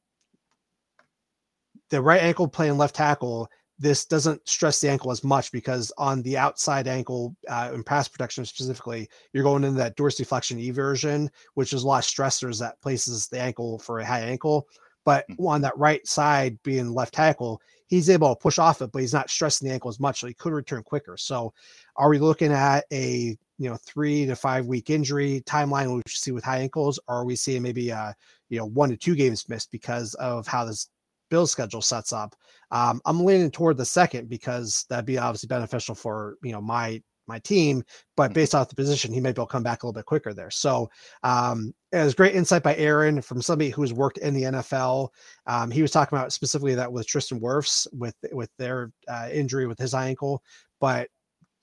the 1.90 2.02
right 2.02 2.22
ankle 2.22 2.48
playing 2.48 2.78
left 2.78 2.96
tackle 2.96 3.50
this 3.80 4.06
doesn't 4.06 4.48
stress 4.48 4.80
the 4.80 4.90
ankle 4.90 5.12
as 5.12 5.24
much 5.24 5.52
because 5.52 5.92
on 5.98 6.22
the 6.22 6.38
outside 6.38 6.88
ankle 6.88 7.36
uh, 7.50 7.72
in 7.74 7.84
pass 7.84 8.08
protection 8.08 8.46
specifically, 8.46 9.10
you're 9.34 9.44
going 9.44 9.64
into 9.64 9.78
that 9.78 9.98
dorsiflexion 9.98 10.66
eversion, 10.66 11.30
which 11.56 11.74
is 11.74 11.84
a 11.84 11.88
lot 11.88 12.04
of 12.04 12.10
stressors 12.10 12.60
that 12.60 12.80
places 12.82 13.28
the 13.28 13.40
ankle 13.40 13.80
for 13.80 14.00
a 14.00 14.06
high 14.06 14.22
ankle. 14.22 14.68
But 15.06 15.26
hmm. 15.28 15.46
on 15.46 15.62
that 15.62 15.78
right 15.78 16.06
side, 16.08 16.62
being 16.64 16.94
left 16.94 17.14
tackle, 17.14 17.62
he's 17.88 18.10
able 18.10 18.34
to 18.34 18.40
push 18.40 18.58
off 18.58 18.82
it, 18.82 18.92
but 18.92 19.00
he's 19.00 19.14
not 19.14 19.30
stressing 19.30 19.68
the 19.68 19.74
ankle 19.74 19.90
as 19.90 20.00
much, 20.00 20.20
so 20.20 20.28
he 20.28 20.34
could 20.34 20.54
return 20.54 20.84
quicker. 20.84 21.18
So, 21.18 21.54
are 21.96 22.10
we 22.10 22.20
looking 22.20 22.52
at 22.52 22.86
a 22.92 23.38
you 23.60 23.70
know 23.70 23.78
three 23.78 24.26
to 24.26 24.36
five 24.36 24.66
week 24.66 24.90
injury 24.90 25.44
timeline, 25.46 25.96
which 25.96 26.06
we 26.06 26.12
see 26.12 26.32
with 26.32 26.44
high 26.44 26.60
ankles, 26.60 27.00
or 27.08 27.18
are 27.18 27.26
we 27.26 27.36
seeing 27.36 27.62
maybe 27.62 27.90
a 27.90 28.16
you 28.50 28.60
know 28.60 28.66
one 28.66 28.90
to 28.90 28.98
two 28.98 29.16
games 29.16 29.50
missed 29.50 29.72
because 29.72 30.14
of 30.16 30.48
how 30.48 30.66
this 30.66 30.90
Bill's 31.34 31.50
schedule 31.50 31.82
sets 31.82 32.14
up. 32.14 32.36
Um, 32.70 33.02
I'm 33.08 33.26
leaning 33.26 33.50
toward 33.50 33.76
the 33.76 33.86
second 33.86 34.30
because 34.30 34.86
that'd 34.88 35.04
be 35.04 35.18
obviously 35.18 35.48
beneficial 35.48 35.96
for 35.96 36.38
you 36.44 36.52
know 36.52 36.62
my 36.62 37.02
my 37.26 37.40
team, 37.40 37.84
but 38.16 38.26
mm-hmm. 38.26 38.34
based 38.34 38.54
off 38.54 38.70
the 38.70 38.76
position, 38.76 39.12
he 39.12 39.20
may 39.20 39.32
be 39.32 39.40
able 39.40 39.48
to 39.48 39.52
come 39.52 39.64
back 39.64 39.82
a 39.82 39.88
little 39.88 40.00
bit 40.00 40.06
quicker 40.06 40.32
there. 40.32 40.52
So 40.52 40.92
um, 41.24 41.74
it 41.92 42.04
was 42.04 42.14
great 42.14 42.36
insight 42.36 42.62
by 42.62 42.76
Aaron 42.76 43.20
from 43.20 43.42
somebody 43.42 43.72
who's 43.72 43.94
worked 43.94 44.20
in 44.20 44.36
the 44.36 44.44
NFL. 44.44 45.10
Um, 45.48 45.72
he 45.72 45.82
was 45.82 45.90
talking 45.90 46.16
about 46.16 46.34
specifically 46.34 46.76
that 46.76 46.94
with 46.94 47.08
Tristan 47.08 47.40
Wirfs 47.40 47.88
with 47.94 48.16
with 48.32 48.52
their 48.60 48.92
uh, 49.08 49.30
injury 49.32 49.66
with 49.66 49.80
his 49.80 49.96
ankle, 49.96 50.44
but 50.80 51.10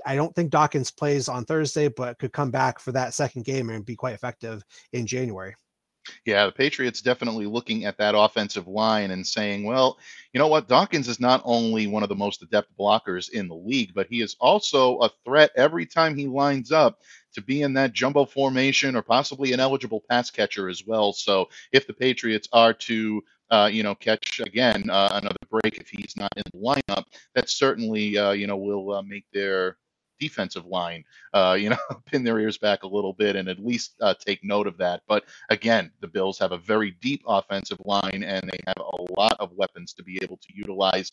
I 0.05 0.17
don't 0.17 0.35
think 0.35 0.51
Dawkins 0.51 0.91
plays 0.91 1.29
on 1.29 1.45
Thursday, 1.45 1.87
but 1.87 2.19
could 2.19 2.33
come 2.33 2.51
back 2.51 2.81
for 2.81 2.91
that 2.91 3.15
second 3.15 3.45
game 3.45 3.71
and 3.71 3.87
be 3.87 3.95
quite 3.95 4.15
effective 4.15 4.65
in 4.93 5.07
January. 5.07 5.55
Yeah, 6.25 6.47
the 6.47 6.53
Patriots 6.53 7.03
definitely 7.03 7.47
looking 7.47 7.85
at 7.85 7.99
that 7.99 8.15
offensive 8.17 8.67
line 8.67 9.11
and 9.11 9.27
saying, 9.27 9.65
well, 9.65 9.99
you 10.33 10.39
know 10.39 10.49
what? 10.49 10.69
Dawkins 10.69 11.09
is 11.09 11.21
not 11.21 11.43
only 11.45 11.87
one 11.87 12.03
of 12.03 12.09
the 12.09 12.15
most 12.15 12.43
adept 12.43 12.77
blockers 12.79 13.31
in 13.31 13.49
the 13.49 13.55
league, 13.55 13.93
but 13.95 14.07
he 14.09 14.21
is 14.21 14.37
also 14.41 14.99
a 14.99 15.11
threat 15.25 15.51
every 15.57 15.87
time 15.87 16.17
he 16.17 16.27
lines 16.27 16.73
up 16.73 17.01
to 17.35 17.43
be 17.43 17.63
in 17.63 17.73
that 17.75 17.93
jumbo 17.93 18.25
formation 18.25 18.97
or 18.97 19.03
possibly 19.03 19.53
an 19.53 19.61
eligible 19.61 20.03
pass 20.09 20.31
catcher 20.31 20.69
as 20.69 20.85
well. 20.87 21.13
So 21.13 21.49
if 21.73 21.87
the 21.87 21.95
Patriots 21.95 22.49
are 22.53 22.73
to 22.75 23.23
uh, 23.51 23.69
you 23.71 23.83
know, 23.83 23.95
catch 23.97 24.41
again 24.41 24.89
uh, 24.91 25.09
another 25.13 25.37
break 25.51 25.77
if 25.77 25.89
he's 25.89 26.15
not 26.17 26.33
in 26.37 26.43
the 26.53 26.59
lineup, 26.59 27.05
that 27.35 27.49
certainly, 27.49 28.17
uh, 28.17 28.31
you 28.31 28.47
know, 28.47 28.57
will 28.57 28.93
uh, 28.93 29.03
make 29.03 29.25
their 29.33 29.77
defensive 30.21 30.67
line, 30.67 31.05
uh, 31.35 31.57
you 31.59 31.71
know, 31.71 31.79
pin 32.07 32.23
their 32.23 32.39
ears 32.39 32.59
back 32.59 32.85
a 32.85 32.89
little 32.89 33.13
bit 33.13 33.35
and 33.35 33.49
at 33.49 33.59
least 33.59 33.95
uh, 34.01 34.15
take 34.15 34.45
note 34.45 34.67
of 34.67 34.77
that. 34.79 35.03
But 35.09 35.25
again, 35.49 35.91
the 36.01 36.09
Bills 36.09 36.39
have 36.39 36.53
a 36.53 36.59
very 36.59 36.93
deep 37.01 37.23
offensive 37.27 37.79
line 37.85 38.23
and 38.23 38.49
they 38.49 38.59
have 38.67 38.79
a 38.79 39.13
lot 39.19 39.37
of 39.41 39.51
weapons 39.57 39.93
to 39.95 40.05
be 40.05 40.19
able 40.23 40.37
to 40.37 40.49
utilize. 40.55 41.11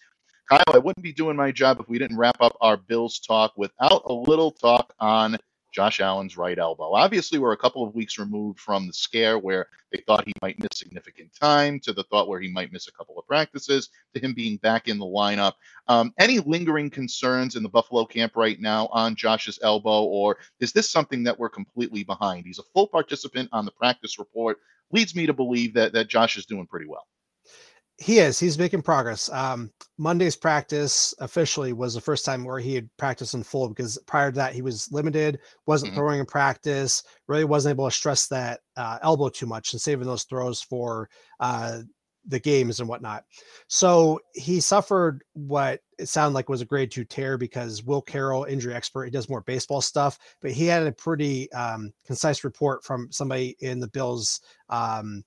Kyle, 0.50 0.64
I 0.74 0.78
wouldn't 0.78 1.04
be 1.04 1.12
doing 1.12 1.36
my 1.36 1.52
job 1.52 1.80
if 1.80 1.90
we 1.90 1.98
didn't 1.98 2.18
wrap 2.18 2.38
up 2.40 2.56
our 2.62 2.78
Bills 2.78 3.20
talk 3.20 3.54
without 3.58 4.04
a 4.06 4.14
little 4.14 4.52
talk 4.52 4.94
on 5.00 5.38
Josh 5.78 6.00
Allen's 6.00 6.38
right 6.38 6.58
elbow. 6.58 6.96
Obviously, 6.96 7.38
we're 7.38 7.52
a 7.52 7.58
couple 7.58 7.86
of 7.86 7.94
weeks 7.94 8.18
removed 8.18 8.60
from 8.60 8.88
the 8.88 8.94
scare 8.94 9.38
where 9.38 9.68
they 9.92 10.02
thought 10.08 10.26
he 10.26 10.34
might 10.42 10.58
miss 10.58 10.70
significant 10.74 11.30
time, 11.40 11.80
to 11.82 11.94
the 11.94 12.02
thought 12.06 12.28
where 12.28 12.40
he 12.40 12.52
might 12.52 12.74
miss 12.74 12.88
a 12.88 12.92
couple 12.94 13.20
of 13.20 13.28
practices, 13.28 13.90
to 14.16 14.20
him 14.20 14.34
being 14.34 14.58
back 14.58 14.88
in 14.88 14.98
the 14.98 15.06
lineup. 15.06 15.54
Um, 15.88 16.16
any 16.18 16.40
lingering 16.40 16.90
concerns 16.90 17.56
in 17.56 17.62
the 17.62 17.70
Buffalo 17.70 18.06
camp 18.06 18.36
right 18.36 18.60
now 18.60 18.88
on 18.88 19.16
Josh's 19.16 19.60
elbow, 19.62 20.02
or 20.06 20.38
is 20.60 20.72
this 20.72 20.90
something 20.90 21.22
that 21.26 21.38
we're 21.38 21.48
completely 21.48 22.04
behind? 22.04 22.48
He's 22.48 22.58
a 22.58 22.64
full 22.74 22.88
participant 22.88 23.48
on 23.52 23.64
the 23.64 23.72
practice 23.72 24.18
report. 24.18 24.58
Leads 24.92 25.14
me 25.14 25.28
to 25.28 25.34
believe 25.34 25.76
that 25.76 25.94
that 25.94 26.08
Josh 26.08 26.38
is 26.38 26.48
doing 26.48 26.66
pretty 26.66 26.88
well. 26.88 27.06
He 28.00 28.20
is. 28.20 28.40
He's 28.40 28.60
making 28.60 28.84
progress. 28.84 29.28
Um, 29.32 29.72
Monday's 29.98 30.36
practice 30.36 31.16
officially 31.20 31.74
was 31.74 31.96
the 31.96 32.02
first 32.02 32.26
time 32.26 32.44
where 32.44 32.60
he 32.60 32.76
had 32.76 32.90
practiced 32.98 33.34
in 33.34 33.42
full 33.44 33.70
because 33.70 33.98
prior 34.06 34.32
to 34.32 34.36
that 34.36 34.54
he 34.54 34.62
was 34.62 34.92
limited, 34.92 35.40
wasn't 35.66 35.92
mm-hmm. 35.92 36.00
throwing 36.00 36.20
in 36.20 36.26
practice, 36.28 37.04
really 37.28 37.44
wasn't 37.44 37.74
able 37.74 37.90
to 37.90 37.96
stress 37.96 38.28
that 38.28 38.60
uh, 38.76 39.00
elbow 39.02 39.30
too 39.30 39.48
much 39.48 39.74
and 39.74 39.82
saving 39.82 40.06
those 40.06 40.26
throws 40.26 40.62
for 40.62 41.10
uh, 41.40 41.80
the 42.28 42.40
games 42.40 42.80
and 42.80 42.88
whatnot. 42.88 43.24
So 43.68 44.20
he 44.36 44.60
suffered 44.60 45.24
what 45.34 45.80
it 45.98 46.08
sounded 46.08 46.36
like 46.36 46.50
was 46.50 46.62
a 46.62 46.66
grade 46.66 46.92
two 46.92 47.04
tear 47.04 47.38
because 47.38 47.84
Will 47.84 48.02
Carroll, 48.02 48.44
injury 48.44 48.76
expert, 48.76 49.06
he 49.06 49.12
does 49.12 49.30
more 49.30 49.42
baseball 49.42 49.82
stuff, 49.82 50.20
but 50.42 50.52
he 50.52 50.66
had 50.68 50.86
a 50.86 50.92
pretty 50.92 51.52
um, 51.54 51.92
concise 52.06 52.44
report 52.44 52.84
from 52.84 53.12
somebody 53.12 53.56
in 53.62 53.80
the 53.80 53.88
Bills 53.88 54.42
um, 54.70 55.24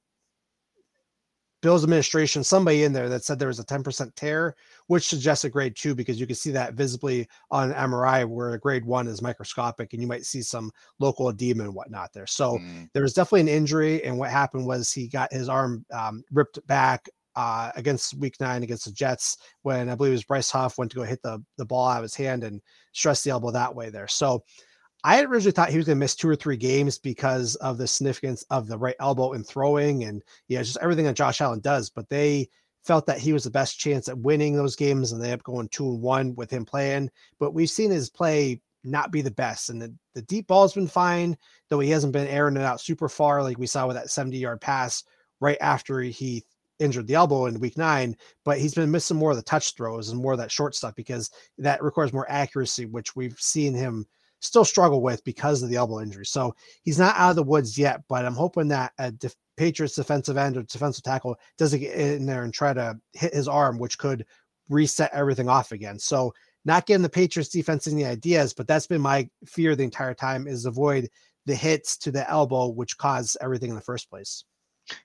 Bills 1.62 1.84
administration, 1.84 2.42
somebody 2.42 2.84
in 2.84 2.92
there 2.92 3.08
that 3.08 3.24
said 3.24 3.38
there 3.38 3.48
was 3.48 3.58
a 3.58 3.64
10% 3.64 4.14
tear, 4.14 4.56
which 4.86 5.08
suggests 5.08 5.44
a 5.44 5.50
grade 5.50 5.76
two 5.76 5.94
because 5.94 6.18
you 6.18 6.26
can 6.26 6.36
see 6.36 6.50
that 6.50 6.74
visibly 6.74 7.28
on 7.50 7.72
MRI, 7.72 8.26
where 8.26 8.54
a 8.54 8.58
grade 8.58 8.84
one 8.84 9.06
is 9.06 9.20
microscopic 9.20 9.92
and 9.92 10.00
you 10.00 10.08
might 10.08 10.24
see 10.24 10.42
some 10.42 10.70
local 10.98 11.28
edema 11.28 11.64
and 11.64 11.74
whatnot 11.74 12.12
there. 12.12 12.26
So 12.26 12.58
mm. 12.58 12.88
there 12.94 13.02
was 13.02 13.12
definitely 13.12 13.42
an 13.42 13.48
injury. 13.48 14.02
And 14.04 14.18
what 14.18 14.30
happened 14.30 14.66
was 14.66 14.90
he 14.90 15.06
got 15.06 15.32
his 15.32 15.48
arm 15.48 15.84
um, 15.92 16.24
ripped 16.32 16.64
back 16.66 17.08
uh, 17.36 17.70
against 17.76 18.18
week 18.18 18.34
nine 18.40 18.62
against 18.62 18.86
the 18.86 18.92
Jets 18.92 19.36
when 19.62 19.88
I 19.88 19.94
believe 19.94 20.12
it 20.12 20.14
was 20.14 20.24
Bryce 20.24 20.50
Huff 20.50 20.78
went 20.78 20.90
to 20.92 20.96
go 20.96 21.04
hit 21.04 21.22
the, 21.22 21.42
the 21.58 21.64
ball 21.64 21.88
out 21.88 21.98
of 21.98 22.02
his 22.02 22.14
hand 22.14 22.42
and 22.42 22.60
stressed 22.92 23.24
the 23.24 23.30
elbow 23.30 23.50
that 23.50 23.74
way 23.74 23.90
there. 23.90 24.08
So 24.08 24.42
I 25.02 25.22
originally 25.22 25.52
thought 25.52 25.70
he 25.70 25.78
was 25.78 25.86
going 25.86 25.96
to 25.96 26.00
miss 26.00 26.14
two 26.14 26.28
or 26.28 26.36
three 26.36 26.56
games 26.56 26.98
because 26.98 27.54
of 27.56 27.78
the 27.78 27.86
significance 27.86 28.44
of 28.50 28.66
the 28.66 28.78
right 28.78 28.96
elbow 29.00 29.32
and 29.32 29.46
throwing 29.46 30.04
and 30.04 30.22
yeah, 30.48 30.62
just 30.62 30.78
everything 30.82 31.06
that 31.06 31.16
Josh 31.16 31.40
Allen 31.40 31.60
does. 31.60 31.88
But 31.90 32.08
they 32.08 32.48
felt 32.84 33.06
that 33.06 33.18
he 33.18 33.32
was 33.32 33.44
the 33.44 33.50
best 33.50 33.78
chance 33.78 34.08
at 34.08 34.18
winning 34.18 34.56
those 34.56 34.76
games 34.76 35.12
and 35.12 35.20
they 35.20 35.26
ended 35.26 35.40
up 35.40 35.44
going 35.44 35.68
two 35.68 35.88
and 35.88 36.02
one 36.02 36.34
with 36.34 36.50
him 36.50 36.64
playing. 36.64 37.10
But 37.38 37.54
we've 37.54 37.70
seen 37.70 37.90
his 37.90 38.10
play 38.10 38.60
not 38.84 39.12
be 39.12 39.22
the 39.22 39.30
best. 39.30 39.70
And 39.70 39.80
the, 39.80 39.94
the 40.14 40.22
deep 40.22 40.46
ball's 40.46 40.74
been 40.74 40.86
fine, 40.86 41.36
though 41.68 41.80
he 41.80 41.90
hasn't 41.90 42.12
been 42.12 42.28
airing 42.28 42.56
it 42.56 42.62
out 42.62 42.80
super 42.80 43.08
far, 43.08 43.42
like 43.42 43.58
we 43.58 43.66
saw 43.66 43.86
with 43.86 43.96
that 43.96 44.10
70 44.10 44.36
yard 44.38 44.60
pass 44.60 45.04
right 45.40 45.58
after 45.60 46.00
he 46.00 46.44
injured 46.78 47.06
the 47.06 47.14
elbow 47.14 47.46
in 47.46 47.60
week 47.60 47.76
nine, 47.76 48.16
but 48.44 48.58
he's 48.58 48.74
been 48.74 48.90
missing 48.90 49.16
more 49.16 49.30
of 49.30 49.36
the 49.36 49.42
touch 49.42 49.74
throws 49.74 50.08
and 50.08 50.20
more 50.20 50.32
of 50.32 50.38
that 50.38 50.50
short 50.50 50.74
stuff 50.74 50.94
because 50.94 51.30
that 51.58 51.82
requires 51.82 52.12
more 52.12 52.30
accuracy, 52.30 52.86
which 52.86 53.14
we've 53.14 53.38
seen 53.38 53.74
him 53.74 54.06
still 54.40 54.64
struggle 54.64 55.02
with 55.02 55.22
because 55.24 55.62
of 55.62 55.70
the 55.70 55.76
elbow 55.76 56.00
injury. 56.00 56.26
So 56.26 56.54
he's 56.82 56.98
not 56.98 57.16
out 57.16 57.30
of 57.30 57.36
the 57.36 57.42
woods 57.42 57.78
yet, 57.78 58.02
but 58.08 58.24
I'm 58.24 58.34
hoping 58.34 58.68
that 58.68 58.92
a 58.98 59.12
def- 59.12 59.36
Patriots 59.56 59.94
defensive 59.94 60.38
end 60.38 60.56
or 60.56 60.62
defensive 60.62 61.04
tackle 61.04 61.36
doesn't 61.58 61.80
get 61.80 61.94
in 61.94 62.24
there 62.24 62.44
and 62.44 62.52
try 62.52 62.72
to 62.72 62.98
hit 63.12 63.34
his 63.34 63.46
arm, 63.46 63.78
which 63.78 63.98
could 63.98 64.24
reset 64.70 65.10
everything 65.12 65.48
off 65.48 65.72
again. 65.72 65.98
So 65.98 66.32
not 66.64 66.86
giving 66.86 67.02
the 67.02 67.08
Patriots 67.08 67.50
defense 67.50 67.86
any 67.86 68.04
ideas, 68.04 68.54
but 68.54 68.66
that's 68.66 68.86
been 68.86 69.00
my 69.00 69.28
fear 69.46 69.76
the 69.76 69.84
entire 69.84 70.14
time 70.14 70.46
is 70.46 70.64
avoid 70.64 71.08
the 71.46 71.54
hits 71.54 71.96
to 71.98 72.10
the 72.10 72.28
elbow, 72.30 72.68
which 72.68 72.96
caused 72.96 73.36
everything 73.40 73.70
in 73.70 73.76
the 73.76 73.82
first 73.82 74.08
place. 74.08 74.44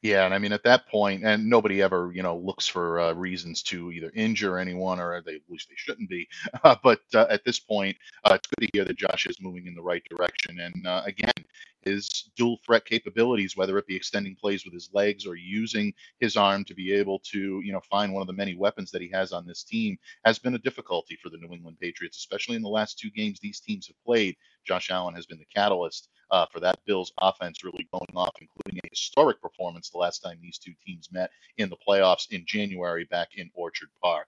Yeah, 0.01 0.25
and 0.25 0.33
I 0.33 0.39
mean 0.39 0.51
at 0.53 0.63
that 0.63 0.87
point, 0.87 1.23
and 1.23 1.49
nobody 1.49 1.81
ever, 1.81 2.11
you 2.13 2.23
know, 2.23 2.37
looks 2.37 2.67
for 2.67 2.99
uh, 2.99 3.13
reasons 3.13 3.61
to 3.63 3.91
either 3.91 4.11
injure 4.15 4.57
anyone 4.57 4.99
or 4.99 5.21
they 5.21 5.35
at 5.35 5.41
least 5.49 5.69
they 5.69 5.75
shouldn't 5.77 6.09
be. 6.09 6.27
Uh, 6.63 6.75
but 6.83 7.01
uh, 7.13 7.25
at 7.29 7.43
this 7.45 7.59
point, 7.59 7.97
uh, 8.23 8.33
it's 8.35 8.47
good 8.47 8.65
to 8.67 8.71
hear 8.73 8.85
that 8.85 8.97
Josh 8.97 9.27
is 9.27 9.41
moving 9.41 9.67
in 9.67 9.75
the 9.75 9.81
right 9.81 10.03
direction. 10.09 10.59
And 10.59 10.87
uh, 10.87 11.03
again, 11.05 11.33
his 11.85 12.31
dual 12.35 12.57
threat 12.65 12.83
capabilities, 12.83 13.55
whether 13.55 13.77
it 13.77 13.87
be 13.87 13.95
extending 13.95 14.35
plays 14.35 14.65
with 14.65 14.73
his 14.73 14.89
legs 14.91 15.25
or 15.25 15.35
using 15.35 15.93
his 16.19 16.35
arm 16.35 16.65
to 16.65 16.73
be 16.73 16.91
able 16.91 17.19
to, 17.19 17.61
you 17.63 17.71
know, 17.71 17.81
find 17.89 18.11
one 18.11 18.21
of 18.21 18.27
the 18.27 18.33
many 18.33 18.55
weapons 18.55 18.91
that 18.91 19.01
he 19.01 19.09
has 19.09 19.31
on 19.31 19.45
this 19.45 19.63
team, 19.63 19.97
has 20.25 20.39
been 20.39 20.55
a 20.55 20.59
difficulty 20.59 21.17
for 21.21 21.29
the 21.29 21.37
New 21.37 21.53
England 21.53 21.77
Patriots, 21.79 22.17
especially 22.17 22.55
in 22.55 22.63
the 22.63 22.69
last 22.69 22.99
two 22.99 23.11
games 23.11 23.39
these 23.39 23.59
teams 23.59 23.87
have 23.87 24.03
played. 24.03 24.35
Josh 24.65 24.89
Allen 24.89 25.13
has 25.13 25.27
been 25.27 25.37
the 25.37 25.45
catalyst 25.53 26.09
uh, 26.31 26.45
for 26.51 26.59
that 26.59 26.79
Bills 26.85 27.13
offense 27.19 27.63
really 27.63 27.87
going 27.91 28.15
off, 28.15 28.33
including 28.41 28.79
a 28.83 28.89
historic 28.89 29.39
performance 29.41 29.89
the 29.89 29.99
last 29.99 30.19
time 30.19 30.39
these 30.41 30.57
two 30.57 30.73
teams 30.85 31.09
met 31.11 31.29
in 31.57 31.69
the 31.69 31.77
playoffs 31.87 32.31
in 32.31 32.43
January 32.47 33.05
back 33.05 33.29
in 33.35 33.49
Orchard 33.53 33.89
Park. 34.01 34.27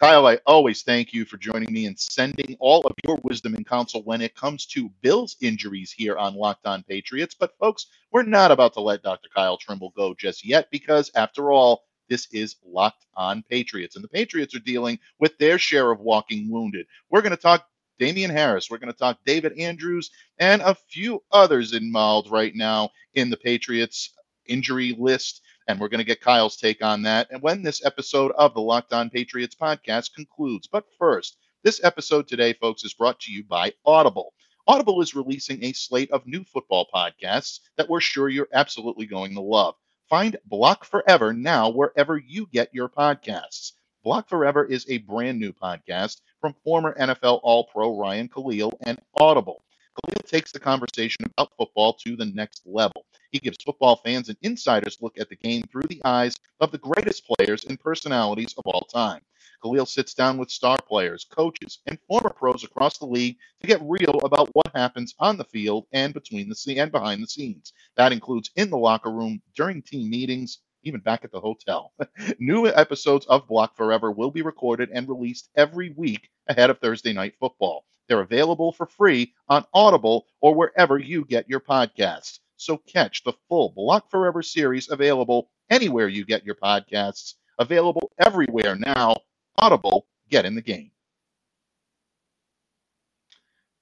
Kyle, 0.00 0.26
I 0.26 0.38
always 0.44 0.82
thank 0.82 1.12
you 1.12 1.24
for 1.24 1.36
joining 1.36 1.72
me 1.72 1.86
and 1.86 1.98
sending 1.98 2.56
all 2.58 2.84
of 2.84 2.92
your 3.06 3.18
wisdom 3.22 3.54
and 3.54 3.66
counsel 3.66 4.02
when 4.02 4.20
it 4.20 4.34
comes 4.34 4.66
to 4.66 4.90
Bills 5.02 5.36
injuries 5.40 5.92
here 5.92 6.16
on 6.16 6.34
Locked 6.34 6.66
On 6.66 6.82
Patriots. 6.82 7.36
But, 7.38 7.56
folks, 7.60 7.86
we're 8.10 8.24
not 8.24 8.50
about 8.50 8.74
to 8.74 8.80
let 8.80 9.04
Dr. 9.04 9.28
Kyle 9.34 9.56
Trimble 9.56 9.92
go 9.96 10.12
just 10.12 10.44
yet 10.44 10.68
because, 10.72 11.12
after 11.14 11.52
all, 11.52 11.84
this 12.08 12.26
is 12.32 12.56
Locked 12.66 13.06
On 13.16 13.44
Patriots. 13.48 13.94
And 13.94 14.04
the 14.04 14.08
Patriots 14.08 14.54
are 14.56 14.60
dealing 14.60 14.98
with 15.20 15.38
their 15.38 15.58
share 15.58 15.92
of 15.92 16.00
walking 16.00 16.50
wounded. 16.50 16.86
We're 17.08 17.22
going 17.22 17.30
to 17.30 17.36
talk 17.36 17.66
Damien 18.00 18.32
Harris. 18.32 18.68
We're 18.68 18.78
going 18.78 18.92
to 18.92 18.98
talk 18.98 19.18
David 19.24 19.56
Andrews 19.58 20.10
and 20.40 20.60
a 20.60 20.74
few 20.74 21.22
others 21.30 21.72
involved 21.72 22.30
right 22.30 22.54
now 22.54 22.90
in 23.14 23.30
the 23.30 23.36
Patriots 23.36 24.10
injury 24.46 24.96
list. 24.98 25.40
And 25.66 25.80
we're 25.80 25.88
going 25.88 25.98
to 25.98 26.04
get 26.04 26.20
Kyle's 26.20 26.56
take 26.56 26.84
on 26.84 27.02
that. 27.02 27.28
And 27.30 27.40
when 27.40 27.62
this 27.62 27.84
episode 27.84 28.32
of 28.32 28.54
the 28.54 28.60
Locked 28.60 28.92
On 28.92 29.08
Patriots 29.08 29.54
podcast 29.54 30.14
concludes. 30.14 30.66
But 30.66 30.84
first, 30.98 31.36
this 31.62 31.82
episode 31.82 32.28
today, 32.28 32.52
folks, 32.52 32.84
is 32.84 32.92
brought 32.92 33.20
to 33.20 33.32
you 33.32 33.44
by 33.44 33.72
Audible. 33.86 34.34
Audible 34.66 35.00
is 35.00 35.14
releasing 35.14 35.64
a 35.64 35.72
slate 35.72 36.10
of 36.10 36.26
new 36.26 36.44
football 36.44 36.86
podcasts 36.94 37.60
that 37.76 37.88
we're 37.88 38.00
sure 38.00 38.28
you're 38.28 38.48
absolutely 38.52 39.06
going 39.06 39.34
to 39.34 39.40
love. 39.40 39.74
Find 40.10 40.36
Block 40.44 40.84
Forever 40.84 41.32
now 41.32 41.70
wherever 41.70 42.18
you 42.18 42.46
get 42.52 42.74
your 42.74 42.88
podcasts. 42.88 43.72
Block 44.02 44.28
Forever 44.28 44.64
is 44.64 44.84
a 44.88 44.98
brand 44.98 45.40
new 45.40 45.52
podcast 45.52 46.20
from 46.40 46.54
former 46.62 46.94
NFL 46.98 47.40
All 47.42 47.64
Pro 47.64 47.98
Ryan 47.98 48.28
Kalil 48.28 48.78
and 48.82 49.00
Audible. 49.18 49.64
Kalil 49.94 50.20
takes 50.26 50.52
the 50.52 50.60
conversation 50.60 51.24
about 51.24 51.52
football 51.56 51.94
to 52.04 52.16
the 52.16 52.26
next 52.26 52.62
level. 52.66 53.06
He 53.34 53.40
gives 53.40 53.64
football 53.64 53.96
fans 53.96 54.28
an 54.28 54.36
insider's 54.42 55.02
look 55.02 55.18
at 55.18 55.28
the 55.28 55.34
game 55.34 55.64
through 55.64 55.88
the 55.88 56.00
eyes 56.04 56.36
of 56.60 56.70
the 56.70 56.78
greatest 56.78 57.26
players 57.26 57.64
and 57.64 57.80
personalities 57.80 58.54
of 58.56 58.62
all 58.64 58.82
time. 58.82 59.22
Kalil 59.60 59.86
sits 59.86 60.14
down 60.14 60.38
with 60.38 60.52
star 60.52 60.78
players, 60.80 61.24
coaches, 61.24 61.80
and 61.88 61.98
former 62.06 62.30
pros 62.30 62.62
across 62.62 62.98
the 62.98 63.06
league 63.06 63.36
to 63.60 63.66
get 63.66 63.82
real 63.82 64.20
about 64.22 64.50
what 64.52 64.70
happens 64.72 65.16
on 65.18 65.36
the 65.36 65.42
field 65.46 65.88
and 65.90 66.14
between 66.14 66.48
the 66.48 66.54
scene 66.54 66.78
and 66.78 66.92
behind 66.92 67.24
the 67.24 67.26
scenes. 67.26 67.72
That 67.96 68.12
includes 68.12 68.52
in 68.54 68.70
the 68.70 68.78
locker 68.78 69.10
room, 69.10 69.42
during 69.56 69.82
team 69.82 70.08
meetings, 70.08 70.60
even 70.84 71.00
back 71.00 71.24
at 71.24 71.32
the 71.32 71.40
hotel. 71.40 71.92
New 72.38 72.68
episodes 72.68 73.26
of 73.26 73.48
Block 73.48 73.76
Forever 73.76 74.12
will 74.12 74.30
be 74.30 74.42
recorded 74.42 74.90
and 74.92 75.08
released 75.08 75.50
every 75.56 75.90
week 75.96 76.30
ahead 76.46 76.70
of 76.70 76.78
Thursday 76.78 77.12
Night 77.12 77.34
Football. 77.40 77.84
They're 78.06 78.20
available 78.20 78.70
for 78.70 78.86
free 78.86 79.34
on 79.48 79.64
Audible 79.74 80.26
or 80.40 80.54
wherever 80.54 80.98
you 80.98 81.24
get 81.24 81.48
your 81.50 81.58
podcasts. 81.58 82.38
So 82.56 82.76
catch 82.78 83.24
the 83.24 83.34
full 83.48 83.70
Block 83.70 84.10
Forever 84.10 84.42
series 84.42 84.90
available 84.90 85.50
anywhere 85.70 86.08
you 86.08 86.24
get 86.24 86.44
your 86.44 86.54
podcasts. 86.54 87.34
Available 87.58 88.10
everywhere 88.18 88.76
now. 88.76 89.16
Audible, 89.58 90.06
get 90.28 90.44
in 90.44 90.54
the 90.54 90.62
game. 90.62 90.90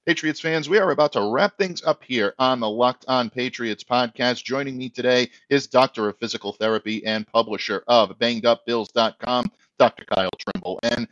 Patriots 0.05 0.41
fans, 0.41 0.67
we 0.67 0.79
are 0.79 0.91
about 0.91 1.13
to 1.13 1.31
wrap 1.31 1.57
things 1.57 1.81
up 1.81 2.03
here 2.03 2.33
on 2.37 2.59
the 2.59 2.69
Locked 2.69 3.05
On 3.07 3.29
Patriots 3.29 3.85
podcast. 3.85 4.43
Joining 4.43 4.77
me 4.77 4.89
today 4.89 5.29
is 5.49 5.67
Doctor 5.67 6.09
of 6.09 6.17
Physical 6.19 6.51
Therapy 6.51 7.05
and 7.05 7.25
publisher 7.25 7.85
of 7.87 8.19
BangedUpBills.com, 8.19 9.51
Dr. 9.79 10.03
Kyle 10.13 10.29
Trimble. 10.37 10.77
And 10.83 11.07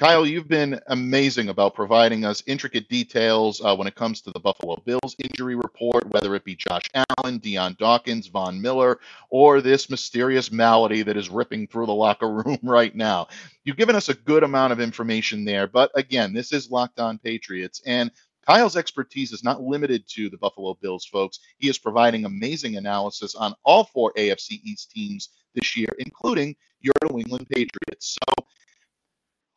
Kyle, 0.00 0.24
you've 0.24 0.48
been 0.48 0.80
amazing 0.86 1.50
about 1.50 1.74
providing 1.74 2.24
us 2.24 2.42
intricate 2.46 2.88
details 2.88 3.60
uh, 3.62 3.76
when 3.76 3.86
it 3.86 3.94
comes 3.94 4.22
to 4.22 4.30
the 4.30 4.40
Buffalo 4.40 4.82
Bills 4.86 5.14
injury 5.18 5.56
report, 5.56 6.08
whether 6.08 6.34
it 6.34 6.42
be 6.42 6.56
Josh 6.56 6.84
Allen, 6.94 7.36
Dion 7.36 7.76
Dawkins, 7.78 8.26
Von 8.28 8.62
Miller, 8.62 8.98
or 9.28 9.60
this 9.60 9.90
mysterious 9.90 10.50
malady 10.50 11.02
that 11.02 11.18
is 11.18 11.28
ripping 11.28 11.66
through 11.66 11.84
the 11.84 11.92
locker 11.92 12.32
room 12.44 12.58
right 12.62 12.96
now. 12.96 13.28
You've 13.64 13.76
given 13.76 13.94
us 13.94 14.08
a 14.08 14.14
good 14.14 14.42
amount 14.42 14.72
of 14.72 14.80
information 14.80 15.44
there, 15.44 15.66
but 15.66 15.90
again, 15.94 16.32
this 16.32 16.50
is 16.50 16.70
Locked 16.70 16.98
On 16.98 17.18
Patriots, 17.18 17.82
and 17.84 18.10
Kyle's 18.46 18.78
expertise 18.78 19.32
is 19.32 19.44
not 19.44 19.60
limited 19.60 20.08
to 20.14 20.30
the 20.30 20.38
Buffalo 20.38 20.78
Bills, 20.80 21.04
folks. 21.04 21.40
He 21.58 21.68
is 21.68 21.76
providing 21.76 22.24
amazing 22.24 22.78
analysis 22.78 23.34
on 23.34 23.54
all 23.66 23.84
four 23.84 24.14
AFC 24.16 24.62
East 24.64 24.92
teams 24.92 25.28
this 25.54 25.76
year, 25.76 25.90
including 25.98 26.56
your 26.80 26.94
New 27.10 27.18
England 27.18 27.48
Patriots. 27.50 28.16
So 28.26 28.46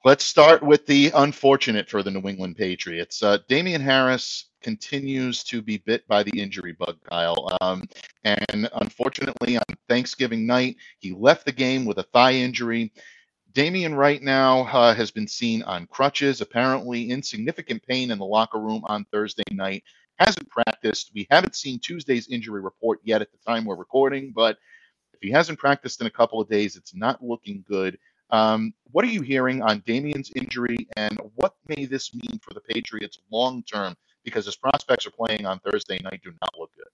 Let's 0.06 0.26
start 0.26 0.62
with 0.62 0.86
the 0.86 1.12
unfortunate 1.16 1.90
for 1.90 2.04
the 2.04 2.12
New 2.12 2.28
England 2.28 2.58
Patriots. 2.58 3.24
Uh, 3.24 3.38
Damien 3.48 3.80
Harris 3.80 4.50
continues 4.62 5.46
to 5.46 5.62
be 5.62 5.78
bit 5.78 6.06
by 6.10 6.24
the 6.24 6.42
injury 6.42 6.74
bug, 6.74 6.98
Kyle. 7.10 7.56
Um, 7.62 7.86
and 8.26 8.70
unfortunately, 8.82 9.56
on 9.56 9.64
Thanksgiving 9.88 10.46
night, 10.46 10.76
he 11.00 11.14
left 11.14 11.46
the 11.46 11.54
game 11.54 11.86
with 11.86 12.00
a 12.00 12.04
thigh 12.04 12.34
injury. 12.34 12.92
Damien 13.54 13.96
right 13.96 14.22
now 14.22 14.64
uh, 14.64 14.94
has 14.94 15.10
been 15.10 15.28
seen 15.28 15.64
on 15.64 15.88
crutches, 15.88 16.42
apparently 16.42 17.12
in 17.12 17.24
significant 17.24 17.82
pain 17.88 18.12
in 18.12 18.20
the 18.20 18.26
locker 18.26 18.60
room 18.60 18.84
on 18.88 19.06
Thursday 19.06 19.44
night. 19.52 19.86
Hasn't 20.20 20.50
practiced. 20.50 21.12
We 21.16 21.28
haven't 21.32 21.56
seen 21.56 21.80
Tuesday's 21.80 22.28
injury 22.28 22.60
report 22.60 23.00
yet 23.06 23.22
at 23.22 23.32
the 23.32 23.38
time 23.48 23.64
we're 23.64 23.78
recording, 23.78 24.34
but 24.36 24.58
if 25.14 25.22
he 25.22 25.32
hasn't 25.32 25.60
practiced 25.60 26.02
in 26.02 26.08
a 26.08 26.12
couple 26.12 26.42
of 26.42 26.50
days, 26.50 26.76
it's 26.76 26.94
not 26.94 27.24
looking 27.24 27.64
good. 27.66 27.98
Um, 28.34 28.74
what 28.92 29.06
are 29.06 29.10
you 29.10 29.22
hearing 29.22 29.62
on 29.62 29.84
Damien's 29.86 30.32
injury, 30.36 30.88
and 30.98 31.20
what 31.36 31.56
may 31.68 31.86
this 31.86 32.14
mean 32.14 32.40
for 32.42 32.54
the 32.54 32.62
Patriots 32.62 33.20
long 33.32 33.64
term? 33.64 33.96
Because 34.24 34.46
his 34.46 34.56
prospects 34.56 35.06
are 35.06 35.12
playing 35.12 35.46
on 35.46 35.60
Thursday 35.60 36.00
night 36.04 36.22
do 36.24 36.32
not 36.42 36.52
look 36.58 36.72
good. 36.76 36.88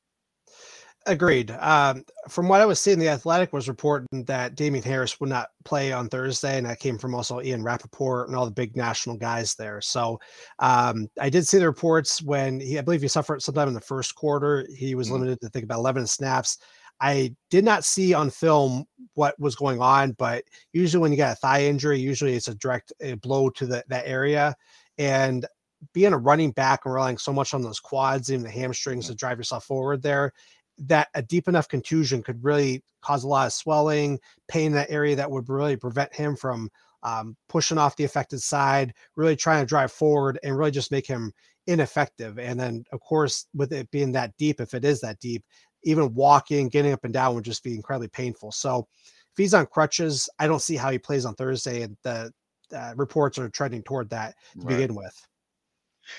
Agreed. 1.06 1.52
Um, 1.60 2.04
from 2.28 2.50
what 2.50 2.60
I 2.60 2.66
was 2.66 2.82
seeing, 2.82 3.00
the 3.00 3.08
Athletic 3.08 3.54
was 3.54 3.70
reporting 3.70 4.26
that 4.26 4.56
Damien 4.56 4.84
Harris 4.84 5.20
would 5.20 5.30
not 5.30 5.48
play 5.64 5.94
on 5.94 6.10
Thursday, 6.10 6.58
and 6.58 6.68
that 6.68 6.80
came 6.80 6.98
from 6.98 7.16
also 7.16 7.42
Ian 7.42 7.64
Rapoport 7.64 8.28
and 8.28 8.36
all 8.36 8.46
the 8.46 8.52
big 8.52 8.76
national 8.76 9.16
guys 9.16 9.56
there. 9.56 9.80
So 9.80 10.20
um, 10.60 11.08
I 11.20 11.30
did 11.30 11.48
see 11.48 11.58
the 11.58 11.66
reports 11.66 12.22
when 12.22 12.60
he, 12.60 12.78
I 12.78 12.82
believe 12.82 13.02
he 13.02 13.08
suffered 13.08 13.42
sometime 13.42 13.70
in 13.70 13.74
the 13.74 13.82
first 13.82 14.16
quarter. 14.16 14.68
He 14.76 14.94
was 14.94 15.08
mm-hmm. 15.08 15.16
limited 15.16 15.42
to 15.42 15.50
think 15.50 15.64
about 15.64 15.80
11 15.80 16.06
snaps. 16.06 16.58
I 17.02 17.36
did 17.50 17.64
not 17.64 17.86
see 17.86 18.14
on 18.14 18.30
film 18.30 18.86
what 19.14 19.40
was 19.40 19.56
going 19.56 19.82
on, 19.82 20.12
but 20.14 20.44
usually 20.74 21.02
when 21.02 21.12
you 21.12 21.18
get 21.18 21.34
a 21.34 21.36
thigh 21.36 21.64
injury, 21.64 22.00
usually 22.00 22.36
it's 22.36 22.48
a 22.48 22.56
direct 22.56 22.92
a 23.02 23.14
blow 23.16 23.50
to 23.52 23.66
the, 23.66 23.84
that 23.88 24.08
area. 24.08 24.56
And 24.98 25.46
being 25.94 26.14
a 26.14 26.18
running 26.18 26.52
back 26.52 26.82
and 26.84 26.94
relying 26.94 27.18
so 27.18 27.32
much 27.32 27.54
on 27.54 27.62
those 27.62 27.80
quads, 27.80 28.32
even 28.32 28.44
the 28.44 28.50
hamstrings 28.50 29.08
to 29.08 29.16
drive 29.16 29.38
yourself 29.38 29.64
forward 29.66 30.02
there, 30.02 30.34
that 30.78 31.08
a 31.14 31.22
deep 31.22 31.48
enough 31.48 31.68
contusion 31.68 32.22
could 32.22 32.44
really 32.44 32.84
cause 33.02 33.24
a 33.24 33.28
lot 33.28 33.48
of 33.48 33.54
swelling, 33.54 34.20
pain 34.48 34.68
in 34.68 34.74
that 34.74 34.92
area 34.92 35.16
that 35.16 35.30
would 35.30 35.48
really 35.50 35.78
prevent 35.78 36.14
him 36.14 36.36
from 36.36 36.70
um, 37.04 37.36
pushing 37.48 37.78
off 37.78 37.96
the 37.96 38.04
affected 38.04 38.42
side, 38.42 38.94
really 39.16 39.36
trying 39.36 39.64
to 39.64 39.70
drive 39.70 39.92
forward 39.92 40.38
and 40.44 40.58
really 40.58 40.72
just 40.72 40.92
make 40.92 41.08
him 41.08 41.32
ineffective. 41.68 42.40
And 42.40 42.60
then, 42.60 42.84
of 42.92 43.00
course, 43.00 43.46
with 43.54 43.72
it 43.72 43.90
being 43.92 44.12
that 44.14 44.36
deep, 44.38 44.60
if 44.60 44.74
it 44.74 44.84
is 44.84 45.00
that 45.02 45.20
deep, 45.20 45.44
even 45.84 46.14
walking, 46.14 46.70
getting 46.70 46.92
up 46.92 47.04
and 47.04 47.14
down 47.14 47.36
would 47.36 47.46
just 47.46 47.64
be 47.64 47.76
incredibly 47.76 48.10
painful. 48.10 48.52
So 48.52 48.88
if 49.32 49.38
he's 49.38 49.54
on 49.54 49.66
crutches, 49.68 50.30
I 50.40 50.48
don't 50.48 50.62
see 50.62 50.76
how 50.76 50.92
he 50.92 50.98
plays 50.98 51.26
on 51.26 51.36
Thursday. 51.36 51.84
And 51.84 51.96
the 52.04 52.32
uh, 52.76 52.94
reports 52.96 53.38
are 53.38 53.50
trending 53.50 53.84
toward 53.84 54.10
that 54.10 54.36
to 54.60 54.66
right. 54.66 54.78
begin 54.78 54.96
with. 54.96 55.16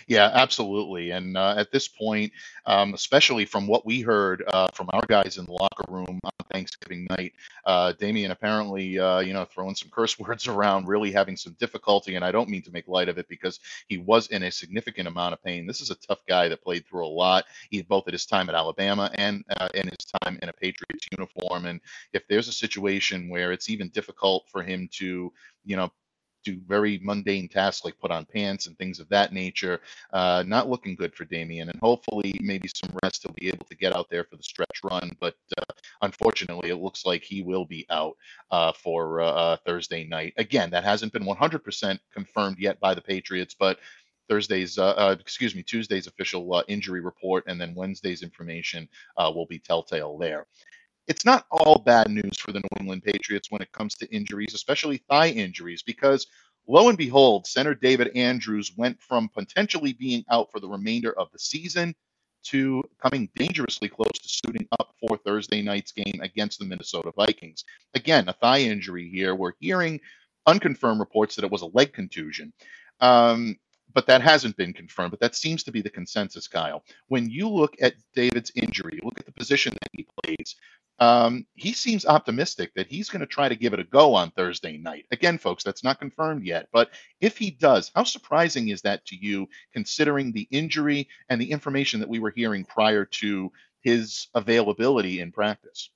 Yeah, 0.07 0.31
absolutely. 0.35 1.11
And 1.11 1.37
uh, 1.37 1.55
at 1.57 1.73
this 1.73 1.89
point, 1.89 2.33
um, 2.67 2.95
especially 2.95 3.45
from 3.45 3.67
what 3.67 3.87
we 3.87 4.01
heard 4.01 4.45
uh, 4.49 4.69
from 4.75 4.89
our 4.93 5.03
guys 5.09 5.39
in 5.39 5.45
the 5.47 5.53
locker 5.53 5.85
room 5.89 6.19
on 6.25 6.31
Thanksgiving 6.53 7.07
night, 7.11 7.33
uh, 7.65 7.93
Damien 7.93 8.31
apparently, 8.31 8.99
uh, 8.99 9.21
you 9.21 9.33
know, 9.33 9.45
throwing 9.45 9.75
some 9.75 9.91
curse 9.91 10.19
words 10.19 10.47
around, 10.49 10.89
really 10.89 11.11
having 11.13 11.37
some 11.37 11.55
difficulty. 11.59 12.17
And 12.17 12.25
I 12.25 12.33
don't 12.33 12.49
mean 12.49 12.63
to 12.63 12.71
make 12.73 12.89
light 12.89 13.09
of 13.09 13.19
it 13.19 13.29
because 13.29 13.61
he 13.89 13.99
was 13.99 14.29
in 14.29 14.43
a 14.43 14.51
significant 14.51 15.09
amount 15.09 15.33
of 15.35 15.43
pain. 15.43 15.67
This 15.67 15.81
is 15.81 15.91
a 15.91 15.97
tough 15.97 16.21
guy 16.29 16.49
that 16.49 16.63
played 16.63 16.87
through 16.87 17.07
a 17.07 17.09
lot, 17.09 17.45
both 17.89 18.07
at 18.07 18.15
his 18.15 18.27
time 18.27 18.49
at 18.49 18.55
Alabama 18.55 19.11
and 19.15 19.45
uh, 19.59 19.69
in 19.75 19.89
his 19.89 20.07
time 20.23 20.39
in 20.43 20.49
a 20.49 20.53
Patriots 20.53 21.07
uniform. 21.17 21.67
And 21.67 21.81
if 22.13 22.27
there's 22.29 22.49
a 22.49 22.53
situation 22.53 23.29
where 23.29 23.53
it's 23.53 23.71
even 23.71 23.89
difficult 23.91 24.45
for 24.51 24.63
him 24.63 24.89
to, 24.95 25.33
you 25.65 25.77
know, 25.77 25.91
do 26.45 26.61
very 26.67 27.01
mundane 27.03 27.49
tasks 27.49 27.85
like 27.85 27.99
put 27.99 28.11
on 28.11 28.25
pants 28.27 28.67
and 28.67 28.77
things 28.79 29.01
of 29.01 29.09
that 29.09 29.33
nature. 29.33 29.81
Uh, 30.13 30.45
not 30.47 30.69
looking 30.69 30.95
good 30.95 31.15
for 31.15 31.25
Damien, 31.25 31.69
and 31.69 31.81
hopefully 31.81 32.35
maybe 32.41 32.69
some 32.69 32.97
rest 33.03 33.23
he'll 33.23 33.35
be 33.35 33.49
able 33.49 33.67
to 33.67 33.77
get 33.77 33.95
out 33.95 34.09
there 34.11 34.25
for 34.25 34.37
the 34.37 34.43
stretch 34.43 34.81
run. 34.85 35.11
But 35.21 35.37
uh, 35.59 35.73
unfortunately, 36.03 36.71
it 36.71 36.77
looks 36.77 37.05
like 37.05 37.23
he 37.23 37.43
will 37.43 37.65
be 37.65 37.87
out 37.91 38.17
uh, 38.51 38.73
for 38.73 39.21
uh, 39.21 39.31
uh, 39.31 39.57
Thursday 39.67 40.05
night. 40.05 40.35
Again, 40.37 40.71
that 40.71 40.85
hasn't 40.85 41.13
been 41.13 41.25
100% 41.25 41.99
confirmed 42.13 42.59
yet 42.59 42.81
by 42.81 42.95
the 42.95 43.03
Patriots, 43.03 43.55
but 43.59 43.79
Thursday's, 44.29 44.79
uh, 44.79 44.91
uh, 44.91 45.17
excuse 45.19 45.57
me, 45.57 45.63
Tuesday's 45.63 46.07
official 46.07 46.55
uh, 46.55 46.63
injury 46.69 47.01
report, 47.01 47.45
and 47.49 47.61
then 47.61 47.75
Wednesday's 47.75 48.23
information 48.23 48.89
will 49.19 49.47
be 49.47 49.59
telltale 49.59 50.17
there 50.19 50.47
it's 51.11 51.25
not 51.25 51.45
all 51.51 51.83
bad 51.85 52.09
news 52.09 52.39
for 52.39 52.53
the 52.53 52.61
New 52.61 52.69
England 52.79 53.03
Patriots 53.03 53.51
when 53.51 53.61
it 53.61 53.73
comes 53.73 53.97
to 53.97 54.15
injuries, 54.15 54.55
especially 54.55 55.03
thigh 55.11 55.31
injuries, 55.31 55.83
because 55.83 56.29
lo 56.69 56.89
and 56.89 56.97
behold, 56.97 57.49
center 57.49 57.75
David 57.75 58.17
Andrews 58.17 58.73
went 58.77 59.03
from 59.03 59.29
potentially 59.29 59.93
being 59.93 60.25
out 60.31 60.53
for 60.53 60.61
the 60.61 60.69
remainder 60.69 61.13
of 61.19 61.29
the 61.33 61.39
season 61.41 61.97
to 62.45 62.85
coming 63.03 63.29
dangerously 63.35 63.89
close 63.89 64.13
to 64.23 64.29
suiting 64.29 64.69
up 64.79 64.95
for 65.01 65.19
Thursday 65.19 65.63
night's 65.63 65.91
game 65.91 66.21
against 66.23 66.61
the 66.61 66.65
Minnesota 66.65 67.11
Vikings. 67.17 67.65
Again, 67.95 68.29
a 68.29 68.33
thigh 68.33 68.61
injury 68.61 69.11
here. 69.11 69.35
We're 69.35 69.55
hearing 69.59 69.99
unconfirmed 70.47 71.01
reports 71.01 71.35
that 71.35 71.45
it 71.45 71.51
was 71.51 71.63
a 71.63 71.67
leg 71.67 71.93
contusion. 71.93 72.53
Um, 73.01 73.57
but 73.93 74.07
that 74.07 74.23
hasn't 74.23 74.57
been 74.57 74.73
confirmed. 74.73 75.11
But 75.11 75.21
that 75.21 75.35
seems 75.35 75.65
to 75.65 75.73
be 75.73 75.83
the 75.83 75.91
consensus, 75.91 76.47
Kyle. 76.49 76.85
When 77.09 77.29
you 77.29 77.49
look 77.49 77.75
at 77.81 77.95
David's 78.15 78.53
injury, 78.55 79.01
look 79.03 79.19
at 79.19 79.27
the 79.27 79.33
position 79.33 79.73
that 79.73 79.91
he 79.93 80.07
plays 80.23 80.55
um, 81.01 81.47
he 81.55 81.73
seems 81.73 82.05
optimistic 82.05 82.73
that 82.75 82.87
he's 82.87 83.09
going 83.09 83.21
to 83.21 83.27
try 83.27 83.49
to 83.49 83.57
give 83.57 83.73
it 83.73 83.81
a 83.81 83.85
go 83.85 84.15
on 84.15 84.31
Thursday 84.31 84.77
night. 84.77 85.07
Again, 85.11 85.39
folks, 85.39 85.65
that's 85.65 85.83
not 85.83 85.99
confirmed 85.99 86.45
yet. 86.45 86.69
But 86.73 86.91
if 87.21 87.39
he 87.39 87.51
does, 87.51 87.91
how 87.95 88.05
surprising 88.05 88.69
is 88.69 88.83
that 88.83 89.05
to 89.07 89.17
you, 89.17 89.49
considering 89.73 90.31
the 90.31 90.47
injury 90.51 91.09
and 91.31 91.41
the 91.41 91.51
information 91.51 92.01
that 92.01 92.09
we 92.09 92.19
were 92.19 92.33
hearing 92.37 92.65
prior 92.67 93.07
to 93.07 93.51
his 93.81 94.29
availability 94.35 95.21
in 95.21 95.33
practice? 95.33 95.91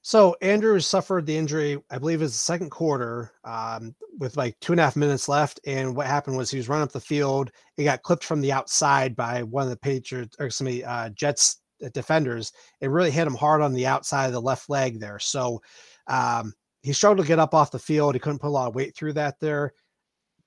So 0.00 0.36
Andrews 0.40 0.86
suffered 0.86 1.26
the 1.26 1.36
injury, 1.36 1.82
I 1.90 1.98
believe, 1.98 2.22
is 2.22 2.32
the 2.32 2.38
second 2.38 2.70
quarter, 2.70 3.32
um, 3.44 3.94
with 4.18 4.36
like 4.36 4.58
two 4.60 4.72
and 4.72 4.80
a 4.80 4.84
half 4.84 4.96
minutes 4.96 5.28
left. 5.28 5.60
And 5.66 5.94
what 5.94 6.06
happened 6.06 6.36
was 6.36 6.48
he 6.48 6.58
was 6.58 6.68
running 6.68 6.84
up 6.84 6.92
the 6.92 7.00
field. 7.00 7.50
He 7.76 7.84
got 7.84 8.02
clipped 8.04 8.24
from 8.24 8.40
the 8.40 8.52
outside 8.52 9.14
by 9.14 9.42
one 9.42 9.64
of 9.64 9.70
the 9.70 9.76
Patriots 9.76 10.36
or 10.38 10.48
some 10.48 10.68
uh, 10.86 11.08
Jets 11.10 11.60
defenders, 11.92 12.52
it 12.80 12.88
really 12.88 13.10
hit 13.10 13.26
him 13.26 13.34
hard 13.34 13.62
on 13.62 13.72
the 13.72 13.86
outside 13.86 14.26
of 14.26 14.32
the 14.32 14.40
left 14.40 14.68
leg 14.68 15.00
there. 15.00 15.18
So 15.18 15.62
um, 16.06 16.52
he 16.82 16.92
struggled 16.92 17.24
to 17.24 17.28
get 17.28 17.38
up 17.38 17.54
off 17.54 17.70
the 17.70 17.78
field. 17.78 18.14
He 18.14 18.20
couldn't 18.20 18.38
put 18.38 18.48
a 18.48 18.50
lot 18.50 18.68
of 18.68 18.74
weight 18.74 18.94
through 18.94 19.14
that 19.14 19.40
there. 19.40 19.72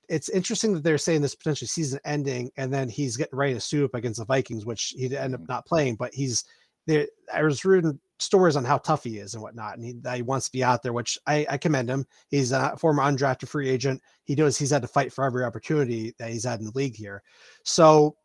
It's 0.08 0.30
interesting 0.30 0.74
that 0.74 0.84
they're 0.84 0.98
saying 0.98 1.22
this 1.22 1.36
potentially 1.36 1.68
season 1.68 2.00
ending, 2.04 2.50
and 2.58 2.74
then 2.74 2.90
he's 2.90 3.18
getting 3.18 3.38
ready 3.38 3.54
to 3.54 3.60
suit 3.60 3.86
up 3.86 3.94
against 3.94 4.20
the 4.20 4.26
Vikings, 4.26 4.66
which 4.66 4.94
he'd 4.98 5.14
end 5.14 5.36
up 5.36 5.42
mm-hmm. 5.42 5.52
not 5.52 5.68
playing. 5.68 5.96
But 5.96 6.14
he's 6.14 6.46
there. 6.88 7.08
I 7.32 7.44
was 7.44 7.64
reading 7.64 8.00
stories 8.18 8.56
on 8.56 8.66
how 8.66 8.80
tough 8.80 9.04
he 9.04 9.20
is 9.20 9.34
and 9.34 9.44
whatnot, 9.44 9.76
and 9.76 9.86
he, 9.86 9.94
that 10.02 10.16
he 10.16 10.22
wants 10.24 10.48
to 10.48 10.52
be 10.52 10.64
out 10.64 10.82
there, 10.82 10.94
which 10.94 11.18
I, 11.28 11.46
I 11.50 11.58
commend 11.58 11.90
him. 11.90 12.08
He's 12.30 12.52
a 12.52 12.76
former 12.78 13.04
undrafted 13.04 13.48
free 13.48 13.70
agent. 13.70 14.02
He 14.24 14.34
knows 14.34 14.58
he's 14.58 14.72
had 14.72 14.82
to 14.82 14.88
fight 14.88 15.14
for 15.14 15.24
every 15.26 15.44
opportunity 15.44 16.16
that 16.18 16.32
he's 16.32 16.46
had 16.46 16.60
in 16.60 16.66
the 16.66 16.72
league 16.74 16.96
here. 16.96 17.22
So 17.64 18.16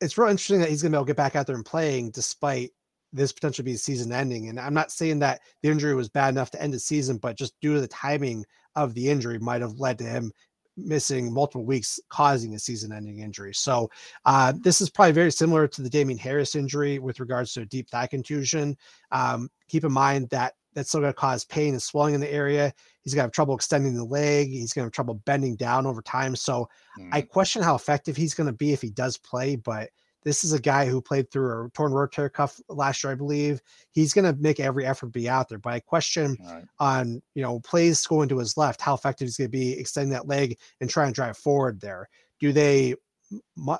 it's 0.00 0.16
real 0.16 0.28
interesting 0.28 0.60
that 0.60 0.68
he's 0.68 0.82
going 0.82 0.92
to 0.92 0.96
be 0.96 0.98
able 0.98 1.06
to 1.06 1.10
get 1.10 1.16
back 1.16 1.36
out 1.36 1.46
there 1.46 1.56
and 1.56 1.64
playing 1.64 2.10
despite 2.10 2.70
this 3.12 3.32
potentially 3.32 3.64
be 3.64 3.76
season 3.76 4.12
ending. 4.12 4.48
And 4.48 4.60
I'm 4.60 4.74
not 4.74 4.92
saying 4.92 5.18
that 5.20 5.40
the 5.62 5.70
injury 5.70 5.94
was 5.94 6.08
bad 6.08 6.30
enough 6.30 6.50
to 6.52 6.62
end 6.62 6.74
the 6.74 6.78
season, 6.78 7.16
but 7.16 7.36
just 7.36 7.54
due 7.60 7.74
to 7.74 7.80
the 7.80 7.88
timing 7.88 8.44
of 8.76 8.94
the 8.94 9.08
injury 9.08 9.38
might 9.38 9.62
have 9.62 9.78
led 9.78 9.98
to 9.98 10.04
him 10.04 10.30
missing 10.76 11.32
multiple 11.32 11.64
weeks, 11.64 11.98
causing 12.08 12.54
a 12.54 12.58
season 12.58 12.92
ending 12.92 13.18
injury. 13.20 13.52
So 13.52 13.90
uh, 14.24 14.52
this 14.60 14.80
is 14.80 14.90
probably 14.90 15.12
very 15.12 15.32
similar 15.32 15.66
to 15.66 15.82
the 15.82 15.90
Damien 15.90 16.18
Harris 16.18 16.54
injury 16.54 16.98
with 16.98 17.18
regards 17.18 17.52
to 17.54 17.62
a 17.62 17.66
deep 17.66 17.88
thigh 17.90 18.06
contusion. 18.06 18.76
Um, 19.10 19.50
keep 19.68 19.84
in 19.84 19.92
mind 19.92 20.28
that 20.30 20.54
that's 20.78 20.90
still 20.90 21.00
going 21.00 21.12
to 21.12 21.18
cause 21.18 21.44
pain 21.44 21.74
and 21.74 21.82
swelling 21.82 22.14
in 22.14 22.20
the 22.20 22.32
area. 22.32 22.72
He's 23.02 23.14
going 23.14 23.22
to 23.22 23.26
have 23.26 23.32
trouble 23.32 23.54
extending 23.54 23.94
the 23.94 24.04
leg. 24.04 24.48
He's 24.48 24.72
going 24.72 24.84
to 24.84 24.86
have 24.86 24.92
trouble 24.92 25.14
bending 25.26 25.56
down 25.56 25.86
over 25.86 26.02
time. 26.02 26.36
So 26.36 26.68
mm. 26.98 27.08
I 27.12 27.22
question 27.22 27.62
how 27.62 27.74
effective 27.74 28.16
he's 28.16 28.34
going 28.34 28.46
to 28.46 28.52
be 28.52 28.72
if 28.72 28.80
he 28.80 28.90
does 28.90 29.16
play. 29.18 29.56
But 29.56 29.90
this 30.24 30.44
is 30.44 30.52
a 30.52 30.60
guy 30.60 30.86
who 30.86 31.00
played 31.00 31.30
through 31.30 31.66
a 31.66 31.70
torn 31.70 31.92
rotator 31.92 32.32
cuff 32.32 32.60
last 32.68 33.02
year, 33.02 33.12
I 33.12 33.16
believe. 33.16 33.60
He's 33.92 34.12
going 34.12 34.24
to 34.24 34.40
make 34.40 34.60
every 34.60 34.84
effort 34.84 35.06
to 35.06 35.12
be 35.12 35.28
out 35.28 35.48
there. 35.48 35.58
But 35.58 35.72
I 35.72 35.80
question 35.80 36.36
right. 36.44 36.64
on 36.78 37.22
you 37.34 37.42
know 37.42 37.60
plays 37.60 38.06
going 38.06 38.28
to 38.28 38.38
his 38.38 38.56
left, 38.56 38.80
how 38.80 38.94
effective 38.94 39.26
he's 39.26 39.36
going 39.36 39.50
to 39.50 39.56
be 39.56 39.78
extending 39.78 40.10
that 40.10 40.28
leg 40.28 40.58
and 40.80 40.90
trying 40.90 41.08
to 41.08 41.14
drive 41.14 41.38
forward 41.38 41.80
there. 41.80 42.08
Do 42.40 42.52
they 42.52 42.94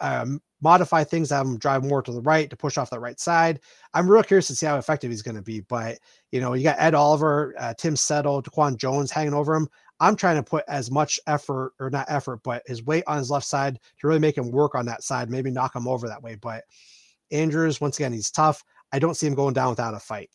um, 0.00 0.40
modify 0.60 1.04
things, 1.04 1.30
have 1.30 1.46
him 1.46 1.58
drive 1.58 1.84
more 1.84 2.02
to 2.02 2.12
the 2.12 2.20
right 2.22 2.50
to 2.50 2.56
push 2.56 2.78
off 2.78 2.90
the 2.90 2.98
right 2.98 3.18
side. 3.20 3.60
I'm 3.94 4.08
real 4.10 4.22
curious 4.22 4.48
to 4.48 4.56
see 4.56 4.66
how 4.66 4.78
effective 4.78 5.10
he's 5.10 5.22
going 5.22 5.36
to 5.36 5.42
be. 5.42 5.60
But 5.60 5.98
you 6.32 6.40
know, 6.40 6.54
you 6.54 6.64
got 6.64 6.80
Ed 6.80 6.94
Oliver, 6.94 7.54
uh, 7.58 7.74
Tim 7.78 7.96
Settle, 7.96 8.42
Daquan 8.42 8.76
Jones 8.76 9.10
hanging 9.10 9.34
over 9.34 9.54
him. 9.54 9.68
I'm 10.00 10.16
trying 10.16 10.36
to 10.36 10.42
put 10.42 10.64
as 10.68 10.90
much 10.90 11.18
effort, 11.26 11.72
or 11.80 11.90
not 11.90 12.06
effort, 12.08 12.40
but 12.44 12.62
his 12.66 12.84
weight 12.84 13.04
on 13.06 13.18
his 13.18 13.30
left 13.30 13.46
side 13.46 13.80
to 14.00 14.06
really 14.06 14.20
make 14.20 14.38
him 14.38 14.50
work 14.50 14.74
on 14.74 14.86
that 14.86 15.02
side, 15.02 15.30
maybe 15.30 15.50
knock 15.50 15.74
him 15.74 15.88
over 15.88 16.06
that 16.06 16.22
way. 16.22 16.36
But 16.36 16.64
Andrews, 17.32 17.80
once 17.80 17.98
again, 17.98 18.12
he's 18.12 18.30
tough. 18.30 18.62
I 18.92 18.98
don't 18.98 19.16
see 19.16 19.26
him 19.26 19.34
going 19.34 19.54
down 19.54 19.70
without 19.70 19.94
a 19.94 19.98
fight. 19.98 20.30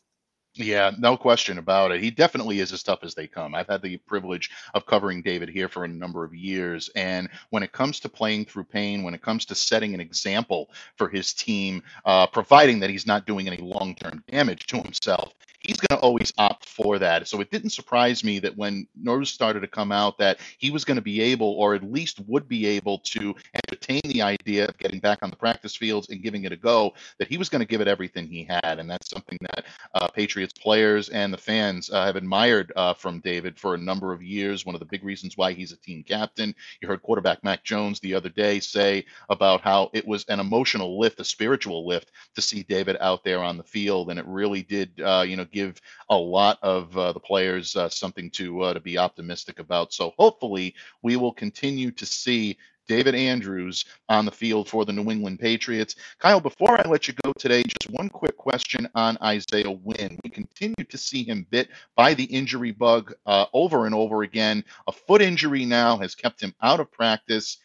Yeah, 0.55 0.91
no 0.99 1.17
question 1.17 1.57
about 1.57 1.91
it. 1.91 2.01
He 2.01 2.11
definitely 2.11 2.59
is 2.59 2.71
as 2.73 2.83
tough 2.83 2.99
as 3.03 3.15
they 3.15 3.25
come. 3.27 3.55
I've 3.55 3.67
had 3.67 3.81
the 3.81 3.97
privilege 3.97 4.51
of 4.75 4.85
covering 4.85 5.23
David 5.23 5.49
here 5.49 5.67
for 5.67 5.83
a 5.83 5.87
number 5.87 6.23
of 6.23 6.35
years. 6.35 6.91
And 6.95 7.27
when 7.49 7.63
it 7.63 7.71
comes 7.71 7.99
to 8.01 8.09
playing 8.09 8.45
through 8.45 8.65
pain, 8.65 9.01
when 9.01 9.15
it 9.15 9.21
comes 9.23 9.45
to 9.45 9.55
setting 9.55 9.95
an 9.95 9.99
example 9.99 10.69
for 10.95 11.09
his 11.09 11.33
team, 11.33 11.81
uh, 12.05 12.27
providing 12.27 12.79
that 12.81 12.91
he's 12.91 13.07
not 13.07 13.25
doing 13.25 13.47
any 13.47 13.57
long 13.57 13.95
term 13.95 14.23
damage 14.27 14.67
to 14.67 14.77
himself, 14.77 15.33
he's 15.63 15.77
going 15.77 15.97
to 15.97 16.03
always 16.03 16.33
opt 16.37 16.65
for 16.65 16.99
that. 16.99 17.27
So 17.27 17.41
it 17.41 17.49
didn't 17.49 17.71
surprise 17.71 18.23
me 18.23 18.39
that 18.39 18.55
when 18.57 18.87
news 18.95 19.29
started 19.29 19.61
to 19.61 19.67
come 19.67 19.91
out 19.91 20.17
that 20.17 20.39
he 20.57 20.69
was 20.69 20.85
going 20.85 20.97
to 20.97 21.01
be 21.01 21.21
able, 21.21 21.53
or 21.53 21.73
at 21.73 21.83
least 21.83 22.19
would 22.27 22.47
be 22.47 22.65
able 22.67 22.99
to 22.99 23.33
entertain 23.55 24.01
the 24.05 24.21
idea 24.21 24.67
of 24.67 24.77
getting 24.77 24.99
back 24.99 25.19
on 25.21 25.29
the 25.29 25.35
practice 25.35 25.75
fields 25.75 26.09
and 26.09 26.21
giving 26.21 26.43
it 26.43 26.51
a 26.51 26.57
go, 26.57 26.93
that 27.17 27.27
he 27.27 27.37
was 27.37 27.49
going 27.49 27.61
to 27.61 27.67
give 27.67 27.81
it 27.81 27.87
everything 27.87 28.27
he 28.27 28.43
had. 28.43 28.79
And 28.79 28.89
that's 28.89 29.09
something 29.09 29.37
that 29.41 29.65
uh, 29.93 30.07
Patriots 30.09 30.53
players 30.53 31.09
and 31.09 31.33
the 31.33 31.37
fans 31.37 31.89
uh, 31.89 32.05
have 32.05 32.15
admired 32.15 32.71
uh, 32.75 32.93
from 32.93 33.19
David 33.21 33.57
for 33.57 33.73
a 33.73 33.77
number 33.77 34.11
of 34.11 34.21
years. 34.21 34.65
One 34.65 34.75
of 34.75 34.79
the 34.79 34.85
big 34.85 35.03
reasons 35.03 35.37
why 35.37 35.53
he's 35.53 35.71
a 35.71 35.77
team 35.77 36.03
captain. 36.03 36.53
You 36.81 36.87
heard 36.87 37.01
quarterback 37.01 37.43
Mac 37.43 37.63
Jones 37.63 37.99
the 37.99 38.13
other 38.13 38.29
day 38.29 38.59
say 38.59 39.05
about 39.29 39.61
how 39.61 39.89
it 39.93 40.05
was 40.05 40.25
an 40.25 40.39
emotional 40.39 40.99
lift, 40.99 41.19
a 41.19 41.23
spiritual 41.23 41.87
lift 41.87 42.11
to 42.35 42.41
see 42.41 42.63
David 42.63 42.97
out 42.99 43.23
there 43.23 43.41
on 43.41 43.57
the 43.57 43.63
field. 43.63 44.09
And 44.09 44.19
it 44.19 44.25
really 44.27 44.61
did, 44.63 44.99
uh, 44.99 45.23
you 45.25 45.37
know, 45.37 45.45
give 45.53 45.81
a 46.09 46.17
lot 46.17 46.59
of 46.61 46.97
uh, 46.97 47.13
the 47.13 47.19
players 47.19 47.75
uh, 47.75 47.89
something 47.89 48.29
to, 48.31 48.73
to 48.73 48.79
be 48.79 48.97
optimistic 48.97 49.59
about. 49.59 49.93
So 49.93 50.13
hopefully 50.17 50.75
we 51.01 51.15
will 51.15 51.33
continue 51.33 51.91
to 51.91 52.05
see 52.05 52.57
David 52.87 53.15
Andrews 53.15 53.85
on 54.09 54.25
the 54.25 54.31
field 54.31 54.67
for 54.67 54.85
the 54.85 54.93
New 54.93 55.09
England 55.09 55.39
Patriots. 55.39 55.95
Kyle, 56.19 56.41
before 56.41 56.79
I 56.79 56.89
let 56.89 57.07
you 57.07 57.13
go 57.23 57.31
today, 57.33 57.63
just 57.63 57.91
one 57.91 58.09
quick 58.09 58.37
question 58.37 58.89
on 58.95 59.17
Isaiah 59.21 59.71
Wynn. 59.71 60.19
We 60.23 60.29
continue 60.29 60.83
to 60.89 60.97
see 60.97 61.23
him 61.23 61.47
bit 61.49 61.69
by 61.95 62.13
the 62.13 62.25
injury 62.25 62.71
bug 62.71 63.13
uh, 63.25 63.45
over 63.53 63.85
and 63.85 63.95
over 63.95 64.23
again. 64.23 64.63
A 64.87 64.91
foot 64.91 65.21
injury 65.21 65.65
now 65.65 65.97
has 65.97 66.15
kept 66.15 66.41
him 66.41 66.53
out 66.61 66.79
of 66.79 66.91
practice. 66.91 67.57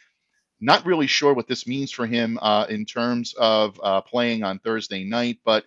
Not 0.60 0.86
really 0.86 1.06
sure 1.06 1.34
what 1.34 1.46
this 1.46 1.66
means 1.66 1.92
for 1.92 2.06
him 2.06 2.38
uh, 2.42 2.66
in 2.68 2.84
terms 2.84 3.32
of 3.34 3.78
uh, 3.82 4.00
playing 4.00 4.42
on 4.42 4.58
Thursday 4.58 5.04
night, 5.04 5.38
but 5.44 5.64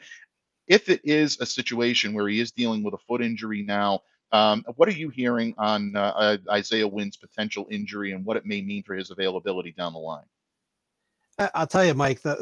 if 0.72 0.88
it 0.88 1.02
is 1.04 1.38
a 1.42 1.46
situation 1.46 2.14
where 2.14 2.30
he 2.30 2.40
is 2.40 2.54
dealing 2.54 2.82
with 2.82 2.94
a 2.94 2.98
foot 2.98 3.22
injury 3.22 3.62
now, 3.62 4.00
um, 4.32 4.64
what 4.78 4.88
are 4.88 4.94
you 4.94 5.10
hearing 5.10 5.54
on 5.58 5.94
uh, 5.98 6.14
uh, 6.16 6.38
Isaiah 6.50 6.88
Wynn's 6.88 7.18
potential 7.18 7.68
injury 7.70 8.14
and 8.14 8.24
what 8.24 8.38
it 8.38 8.46
may 8.46 8.62
mean 8.62 8.82
for 8.84 8.96
his 8.96 9.12
availability 9.12 9.74
down 9.74 9.92
the 9.92 10.00
line? 10.00 10.24
I'll 11.54 11.68
tell 11.68 11.84
you, 11.84 11.94
Mike. 11.94 12.22
The, 12.22 12.36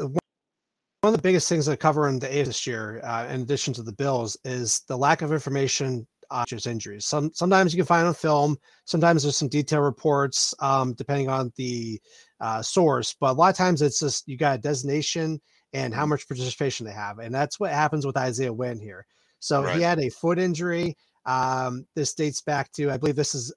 one 1.00 1.12
of 1.12 1.16
the 1.16 1.22
biggest 1.22 1.48
things 1.48 1.66
that 1.66 1.80
cover 1.80 2.08
in 2.08 2.20
the 2.20 2.32
A 2.32 2.44
this 2.44 2.68
year, 2.68 3.00
uh, 3.02 3.26
in 3.28 3.40
addition 3.40 3.74
to 3.74 3.82
the 3.82 3.92
Bills, 3.92 4.36
is 4.44 4.82
the 4.86 4.96
lack 4.96 5.22
of 5.22 5.32
information 5.32 6.06
on 6.30 6.44
his 6.48 6.66
injuries. 6.66 7.06
Some 7.06 7.32
sometimes 7.34 7.74
you 7.74 7.78
can 7.78 7.86
find 7.86 8.06
on 8.06 8.14
film. 8.14 8.56
Sometimes 8.84 9.24
there's 9.24 9.36
some 9.36 9.48
detailed 9.48 9.82
reports, 9.82 10.54
um, 10.60 10.92
depending 10.94 11.28
on 11.28 11.52
the 11.56 12.00
uh, 12.40 12.62
source. 12.62 13.16
But 13.18 13.32
a 13.32 13.32
lot 13.32 13.50
of 13.50 13.56
times 13.56 13.82
it's 13.82 13.98
just 13.98 14.28
you 14.28 14.36
got 14.36 14.58
a 14.58 14.62
designation 14.62 15.40
and 15.72 15.94
how 15.94 16.02
mm-hmm. 16.02 16.10
much 16.10 16.28
participation 16.28 16.86
they 16.86 16.92
have, 16.92 17.18
and 17.18 17.34
that's 17.34 17.60
what 17.60 17.70
happens 17.70 18.06
with 18.06 18.16
Isaiah 18.16 18.52
Wynn 18.52 18.80
here. 18.80 19.06
So 19.38 19.62
right. 19.62 19.76
he 19.76 19.82
had 19.82 19.98
a 19.98 20.10
foot 20.10 20.38
injury. 20.38 20.96
Um, 21.26 21.86
this 21.94 22.14
dates 22.14 22.40
back 22.40 22.72
to, 22.72 22.90
I 22.90 22.96
believe 22.96 23.16
this 23.16 23.34
is 23.34 23.54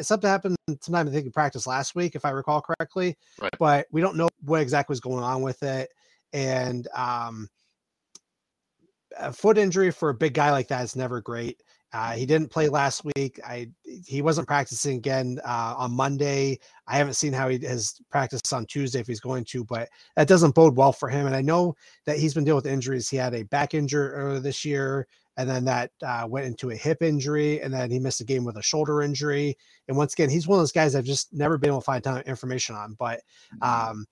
something 0.00 0.28
happened 0.28 0.56
sometime 0.80 1.08
I 1.08 1.10
think 1.10 1.26
in 1.26 1.32
practice 1.32 1.66
last 1.66 1.94
week, 1.94 2.14
if 2.14 2.24
I 2.24 2.30
recall 2.30 2.60
correctly. 2.60 3.16
Right. 3.40 3.52
But 3.58 3.86
we 3.90 4.00
don't 4.00 4.16
know 4.16 4.28
what 4.44 4.60
exactly 4.60 4.92
was 4.92 5.00
going 5.00 5.22
on 5.22 5.42
with 5.42 5.62
it. 5.62 5.90
And 6.32 6.88
um, 6.94 7.48
a 9.18 9.32
foot 9.32 9.58
injury 9.58 9.90
for 9.90 10.08
a 10.08 10.14
big 10.14 10.34
guy 10.34 10.50
like 10.50 10.68
that 10.68 10.84
is 10.84 10.96
never 10.96 11.20
great. 11.20 11.62
Uh, 11.92 12.12
he 12.12 12.24
didn't 12.24 12.48
play 12.48 12.68
last 12.68 13.02
week. 13.16 13.38
I 13.46 13.68
he 13.84 14.22
wasn't 14.22 14.48
practicing 14.48 14.96
again 14.96 15.38
uh, 15.44 15.74
on 15.76 15.92
Monday. 15.92 16.58
I 16.86 16.96
haven't 16.96 17.14
seen 17.14 17.32
how 17.32 17.48
he 17.48 17.58
has 17.66 18.00
practiced 18.10 18.52
on 18.52 18.66
Tuesday 18.66 19.00
if 19.00 19.06
he's 19.06 19.20
going 19.20 19.44
to, 19.46 19.64
but 19.64 19.88
that 20.16 20.28
doesn't 20.28 20.54
bode 20.54 20.76
well 20.76 20.92
for 20.92 21.08
him. 21.08 21.26
And 21.26 21.36
I 21.36 21.42
know 21.42 21.76
that 22.06 22.18
he's 22.18 22.34
been 22.34 22.44
dealing 22.44 22.56
with 22.56 22.66
injuries. 22.66 23.08
He 23.08 23.16
had 23.16 23.34
a 23.34 23.44
back 23.44 23.74
injury 23.74 24.08
earlier 24.08 24.40
this 24.40 24.64
year 24.64 25.06
and 25.36 25.48
then 25.48 25.64
that 25.64 25.90
uh, 26.06 26.26
went 26.28 26.46
into 26.46 26.70
a 26.70 26.76
hip 26.76 27.02
injury, 27.02 27.60
and 27.62 27.72
then 27.72 27.90
he 27.90 27.98
missed 27.98 28.20
a 28.20 28.24
game 28.24 28.44
with 28.44 28.56
a 28.58 28.62
shoulder 28.62 29.02
injury. 29.02 29.56
And 29.88 29.96
once 29.96 30.12
again, 30.12 30.28
he's 30.28 30.46
one 30.46 30.58
of 30.58 30.62
those 30.62 30.72
guys 30.72 30.94
I've 30.94 31.04
just 31.04 31.32
never 31.32 31.56
been 31.56 31.70
able 31.70 31.80
to 31.80 31.84
find 31.84 32.04
ton 32.04 32.22
information 32.22 32.74
on. 32.76 32.94
But 32.98 33.22
mm-hmm. 33.62 34.02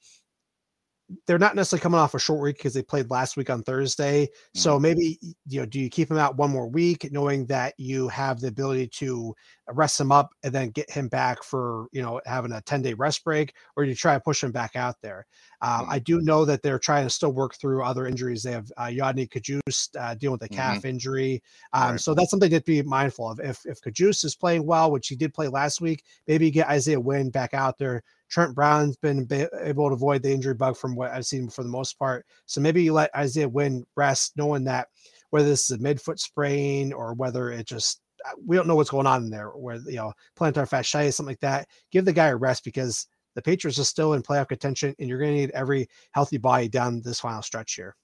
They're 1.27 1.39
not 1.39 1.57
necessarily 1.57 1.83
coming 1.83 1.99
off 1.99 2.15
a 2.15 2.19
short 2.19 2.41
week 2.41 2.57
because 2.57 2.75
they 2.75 2.83
played 2.83 3.11
last 3.11 3.37
week 3.37 3.51
on 3.51 3.63
Thursday. 3.63 4.27
Mm-hmm. 4.27 4.59
So 4.59 4.79
maybe 4.79 5.19
you 5.47 5.61
know, 5.61 5.67
do 5.67 5.81
you 5.81 5.91
keep 5.91 6.11
him 6.11 6.19
out 6.19 6.37
one 6.37 6.51
more 6.51 6.69
week, 6.69 7.09
knowing 7.11 7.47
that 7.47 7.75
you 7.79 8.09
have 8.09 8.41
the 8.41 8.49
ability 8.49 8.89
to 8.89 9.35
rest 9.69 10.01
him 10.01 10.11
up 10.11 10.31
and 10.43 10.53
then 10.53 10.71
get 10.71 10.91
him 10.91 11.09
back 11.09 11.43
for 11.43 11.87
you 11.93 12.03
know 12.03 12.21
having 12.27 12.53
a 12.53 12.61
10 12.63 12.83
day 12.83 12.95
rest 12.95 13.25
break, 13.25 13.55
or 13.77 13.85
do 13.85 13.91
you 13.91 13.97
try 13.97 14.15
to 14.15 14.21
push 14.21 14.43
him 14.43 14.53
back 14.53 14.77
out 14.77 14.97
there? 15.03 15.27
Um, 15.63 15.87
I 15.89 15.99
do 15.99 16.21
know 16.21 16.45
that 16.45 16.63
they're 16.63 16.79
trying 16.79 17.05
to 17.05 17.11
still 17.11 17.33
work 17.33 17.55
through 17.55 17.85
other 17.85 18.07
injuries. 18.07 18.43
They 18.43 18.53
have 18.53 18.71
uh, 18.77 18.87
Yodny 18.87 19.29
Cajuste 19.29 19.91
uh, 19.99 20.15
dealing 20.15 20.39
with 20.41 20.51
a 20.51 20.55
calf 20.55 20.79
mm-hmm. 20.79 20.89
injury, 20.89 21.43
um, 21.73 21.93
right. 21.93 22.01
so 22.01 22.15
that's 22.15 22.31
something 22.31 22.51
to 22.51 22.61
be 22.61 22.83
mindful 22.83 23.31
of. 23.31 23.41
If 23.41 23.65
if 23.67 23.81
Cajuste 23.81 24.25
is 24.25 24.37
playing 24.37 24.65
well, 24.65 24.91
which 24.91 25.09
he 25.09 25.17
did 25.17 25.35
play 25.35 25.49
last 25.49 25.81
week, 25.81 26.05
maybe 26.27 26.51
get 26.51 26.69
Isaiah 26.69 27.01
Wynn 27.01 27.31
back 27.31 27.55
out 27.55 27.79
there 27.79 28.03
Trent 28.31 28.55
Brown's 28.55 28.97
been 28.97 29.27
able 29.61 29.89
to 29.89 29.95
avoid 29.95 30.23
the 30.23 30.33
injury 30.33 30.55
bug 30.55 30.77
from 30.77 30.95
what 30.95 31.11
I've 31.11 31.27
seen 31.27 31.49
for 31.49 31.63
the 31.63 31.69
most 31.69 31.99
part. 31.99 32.25
So 32.47 32.61
maybe 32.61 32.83
you 32.83 32.93
let 32.93 33.15
Isaiah 33.15 33.49
Wynn 33.49 33.85
rest, 33.97 34.33
knowing 34.37 34.65
that 34.65 34.89
whether 35.31 35.49
this 35.49 35.71
is 35.71 35.77
a 35.77 35.83
midfoot 35.83 36.19
sprain 36.19 36.93
or 36.93 37.15
whether 37.15 37.51
it 37.51 37.67
just 37.67 38.01
uh, 38.27 38.31
we 38.47 38.57
don't 38.57 38.67
know 38.67 38.77
what's 38.77 38.91
going 38.91 39.07
on 39.07 39.25
in 39.25 39.31
there, 39.31 39.49
where 39.49 39.77
you 39.87 39.97
know 39.97 40.13
plantar 40.39 40.69
fasciitis, 40.69 41.15
something 41.15 41.33
like 41.33 41.41
that. 41.41 41.67
Give 41.91 42.05
the 42.05 42.13
guy 42.13 42.29
a 42.29 42.37
rest 42.37 42.65
because 42.65 43.07
the 43.35 43.43
Patriots 43.43 43.79
are 43.79 43.85
still 43.85 44.15
in 44.15 44.23
playoff 44.23 44.49
contention, 44.49 44.95
and 44.99 45.09
you're 45.09 45.19
going 45.19 45.33
to 45.33 45.41
need 45.41 45.51
every 45.51 45.89
healthy 46.13 46.39
body 46.39 46.69
down 46.69 47.01
this 47.03 47.21
final 47.21 47.43
stretch 47.43 47.75
here. 47.75 47.97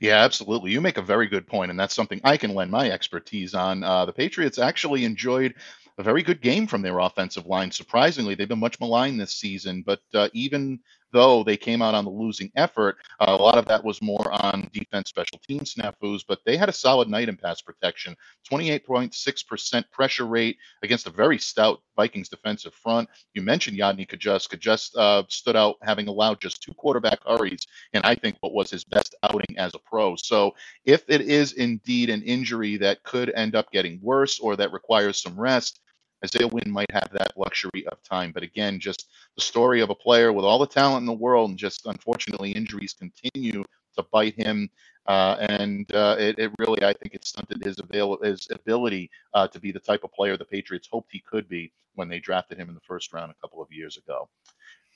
Yeah, 0.00 0.16
absolutely. 0.16 0.70
You 0.70 0.80
make 0.80 0.98
a 0.98 1.02
very 1.02 1.26
good 1.26 1.46
point, 1.46 1.70
and 1.70 1.78
that's 1.78 1.94
something 1.94 2.20
I 2.24 2.36
can 2.36 2.54
lend 2.54 2.70
my 2.70 2.90
expertise 2.90 3.54
on. 3.54 3.82
Uh, 3.82 4.04
the 4.04 4.12
Patriots 4.12 4.58
actually 4.58 5.04
enjoyed 5.04 5.54
a 5.98 6.02
very 6.02 6.22
good 6.22 6.40
game 6.40 6.66
from 6.66 6.82
their 6.82 6.98
offensive 7.00 7.46
line. 7.46 7.70
Surprisingly, 7.70 8.34
they've 8.34 8.48
been 8.48 8.58
much 8.58 8.78
maligned 8.80 9.20
this 9.20 9.34
season, 9.34 9.82
but 9.84 10.00
uh, 10.14 10.28
even 10.32 10.78
though 11.12 11.42
they 11.42 11.56
came 11.56 11.82
out 11.82 11.94
on 11.94 12.04
the 12.04 12.10
losing 12.10 12.50
effort, 12.54 12.96
uh, 13.20 13.36
a 13.38 13.42
lot 13.42 13.58
of 13.58 13.64
that 13.66 13.82
was 13.82 14.02
more 14.02 14.30
on 14.44 14.68
defense 14.72 15.08
special 15.08 15.38
team 15.46 15.60
snafus, 15.60 16.22
but 16.26 16.40
they 16.44 16.56
had 16.56 16.68
a 16.68 16.72
solid 16.72 17.08
night 17.08 17.28
in 17.28 17.36
pass 17.36 17.60
protection 17.60 18.14
28.6% 18.50 19.90
pressure 19.90 20.26
rate 20.26 20.56
against 20.82 21.06
a 21.06 21.10
very 21.10 21.38
stout 21.38 21.80
Vikings 21.96 22.28
defensive 22.28 22.74
front. 22.74 23.08
You 23.34 23.42
mentioned 23.42 23.78
Yodny 23.78 24.06
Cajuste. 24.08 24.48
Cajuste 24.48 24.96
uh, 24.96 25.22
stood 25.28 25.56
out 25.56 25.76
having 25.82 26.08
allowed 26.08 26.40
just 26.40 26.62
two 26.62 26.74
quarterback 26.74 27.18
hurries, 27.26 27.66
and 27.92 28.04
I 28.04 28.14
think 28.14 28.36
what 28.40 28.54
was 28.54 28.70
his 28.70 28.84
best 28.84 29.14
outing 29.22 29.58
as 29.58 29.74
a 29.74 29.78
pro. 29.78 30.14
So 30.16 30.54
if 30.84 31.04
it 31.08 31.22
is 31.22 31.52
indeed 31.52 32.10
an 32.10 32.22
injury 32.22 32.76
that 32.78 33.02
could 33.02 33.30
end 33.34 33.54
up 33.54 33.72
getting 33.72 33.98
worse 34.02 34.38
or 34.38 34.56
that 34.56 34.72
requires 34.72 35.20
some 35.20 35.38
rest, 35.38 35.80
Isaiah 36.24 36.48
Wynn 36.48 36.70
might 36.70 36.90
have 36.90 37.10
that 37.12 37.32
luxury 37.36 37.86
of 37.90 38.02
time. 38.02 38.32
But 38.32 38.42
again, 38.42 38.80
just 38.80 39.08
the 39.36 39.42
story 39.42 39.80
of 39.80 39.90
a 39.90 39.94
player 39.94 40.32
with 40.32 40.44
all 40.44 40.58
the 40.58 40.66
talent 40.66 41.02
in 41.02 41.06
the 41.06 41.12
world, 41.12 41.50
and 41.50 41.58
just 41.58 41.86
unfortunately 41.86 42.52
injuries 42.52 42.94
continue 42.94 43.64
to 43.96 44.02
bite 44.12 44.34
him. 44.34 44.70
Uh, 45.06 45.36
and 45.48 45.94
uh, 45.94 46.16
it, 46.18 46.38
it, 46.38 46.52
really, 46.58 46.82
I 46.84 46.92
think, 46.92 47.14
it 47.14 47.24
stunted 47.24 47.64
his, 47.64 47.78
avail- 47.78 48.18
his 48.22 48.46
ability 48.50 49.10
uh, 49.34 49.48
to 49.48 49.58
be 49.60 49.72
the 49.72 49.80
type 49.80 50.04
of 50.04 50.12
player 50.12 50.36
the 50.36 50.44
Patriots 50.44 50.88
hoped 50.90 51.10
he 51.12 51.20
could 51.20 51.48
be 51.48 51.72
when 51.94 52.08
they 52.08 52.18
drafted 52.20 52.58
him 52.58 52.68
in 52.68 52.74
the 52.74 52.80
first 52.82 53.12
round 53.12 53.32
a 53.32 53.40
couple 53.40 53.62
of 53.62 53.72
years 53.72 53.96
ago. 53.96 54.28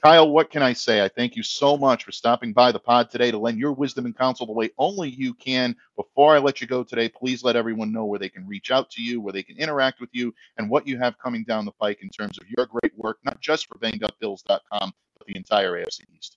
Kyle, 0.02 0.30
what 0.30 0.50
can 0.50 0.62
I 0.64 0.72
say? 0.72 1.04
I 1.04 1.08
thank 1.08 1.36
you 1.36 1.44
so 1.44 1.76
much 1.76 2.02
for 2.02 2.10
stopping 2.10 2.52
by 2.52 2.72
the 2.72 2.80
pod 2.80 3.08
today 3.08 3.30
to 3.30 3.38
lend 3.38 3.60
your 3.60 3.72
wisdom 3.72 4.04
and 4.04 4.18
counsel 4.18 4.46
the 4.46 4.52
way 4.52 4.70
only 4.76 5.08
you 5.08 5.32
can. 5.32 5.76
Before 5.96 6.34
I 6.34 6.40
let 6.40 6.60
you 6.60 6.66
go 6.66 6.82
today, 6.82 7.08
please 7.08 7.44
let 7.44 7.54
everyone 7.54 7.92
know 7.92 8.04
where 8.04 8.18
they 8.18 8.28
can 8.28 8.44
reach 8.44 8.72
out 8.72 8.90
to 8.90 9.02
you, 9.02 9.20
where 9.20 9.32
they 9.32 9.44
can 9.44 9.56
interact 9.58 10.00
with 10.00 10.10
you, 10.12 10.34
and 10.58 10.68
what 10.68 10.88
you 10.88 10.98
have 10.98 11.16
coming 11.18 11.44
down 11.44 11.64
the 11.64 11.72
pike 11.72 12.00
in 12.02 12.08
terms 12.08 12.36
of 12.38 12.48
your 12.56 12.66
great 12.66 12.92
work, 12.96 13.18
not 13.24 13.40
just 13.40 13.68
for 13.68 13.78
bangedupbills.com, 13.78 14.92
but 15.18 15.26
the 15.28 15.36
entire 15.36 15.74
AFC 15.74 16.00
East. 16.18 16.36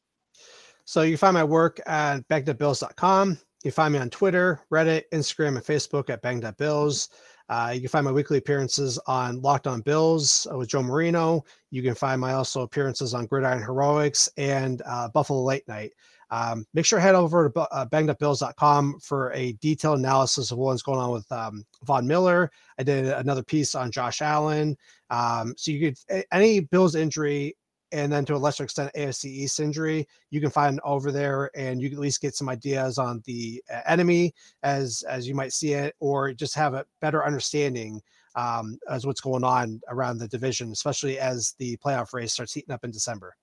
So 0.86 1.02
you 1.02 1.18
find 1.18 1.34
my 1.34 1.44
work 1.44 1.82
at 1.88 2.28
bangedupbills.com. 2.28 3.40
You 3.64 3.72
find 3.72 3.94
me 3.94 4.00
on 4.00 4.12
Twitter, 4.12 4.62
Reddit, 4.72 5.06
Instagram, 5.12 5.56
and 5.56 5.66
Facebook 5.66 6.12
at 6.12 6.22
bangedupbills. 6.22 7.10
Uh, 7.50 7.72
you 7.74 7.80
can 7.80 7.90
find 7.90 8.06
my 8.06 8.12
weekly 8.12 8.38
appearances 8.38 9.00
on 9.08 9.42
Locked 9.42 9.68
On 9.68 9.82
Bills 9.82 10.48
uh, 10.52 10.58
with 10.58 10.70
Joe 10.70 10.82
Marino. 10.82 11.44
You 11.72 11.84
can 11.84 11.96
find 11.96 12.20
my 12.20 12.34
also 12.34 12.62
appearances 12.62 13.14
on 13.14 13.28
Gridiron 13.28 13.62
Heroics 13.62 14.30
and 14.38 14.82
uh, 14.86 15.10
Buffalo 15.10 15.44
Late 15.44 15.68
Night. 15.68 15.92
Um, 16.32 16.66
make 16.74 16.86
sure 16.86 16.98
to 16.98 17.04
head 17.04 17.16
over 17.16 17.50
to 17.50 17.60
uh, 17.60 17.86
bangedupbills.com 17.86 19.00
for 19.00 19.32
a 19.34 19.54
detailed 19.62 20.00
analysis 20.00 20.52
of 20.52 20.58
what's 20.58 20.82
going 20.82 21.00
on 21.00 21.12
with 21.12 21.32
um, 21.32 21.64
Von 21.84 22.08
Miller. 22.08 22.50
I 22.80 22.84
did 22.84 23.06
another 23.06 23.44
piece 23.44 23.76
on 23.76 23.92
Josh 23.92 24.22
Allen. 24.22 24.76
Um, 25.12 25.54
so 25.56 25.72
you 25.72 25.94
could 26.10 26.26
any 26.32 26.62
Bills 26.62 26.96
injury 26.96 27.56
and 27.92 28.12
then 28.12 28.26
to 28.26 28.36
a 28.36 28.38
lesser 28.38 28.64
extent 28.64 28.92
AFC 28.96 29.26
East 29.26 29.60
injury, 29.60 30.08
you 30.30 30.42
can 30.42 30.50
find 30.50 30.80
over 30.84 31.12
there, 31.12 31.50
and 31.56 31.82
you 31.82 31.90
can 31.90 31.98
at 31.98 32.02
least 32.02 32.22
get 32.22 32.36
some 32.36 32.50
ideas 32.50 32.98
on 32.98 33.22
the 33.26 33.64
uh, 33.72 33.82
enemy 33.88 34.34
as 34.64 35.04
as 35.10 35.28
you 35.28 35.36
might 35.36 35.54
see 35.54 35.74
it, 35.74 35.96
or 36.00 36.34
just 36.34 36.56
have 36.56 36.74
a 36.74 36.86
better 37.02 37.26
understanding 37.26 38.02
um, 38.36 38.78
as 38.90 39.06
what's 39.06 39.22
going 39.22 39.44
on 39.44 39.82
around 39.90 40.18
the 40.18 40.28
division, 40.28 40.72
especially 40.72 41.20
as 41.20 41.56
the 41.60 41.78
playoff 41.78 42.14
race 42.14 42.34
starts 42.34 42.54
heating 42.54 42.74
up 42.74 42.84
in 42.84 42.92
December. 42.92 43.36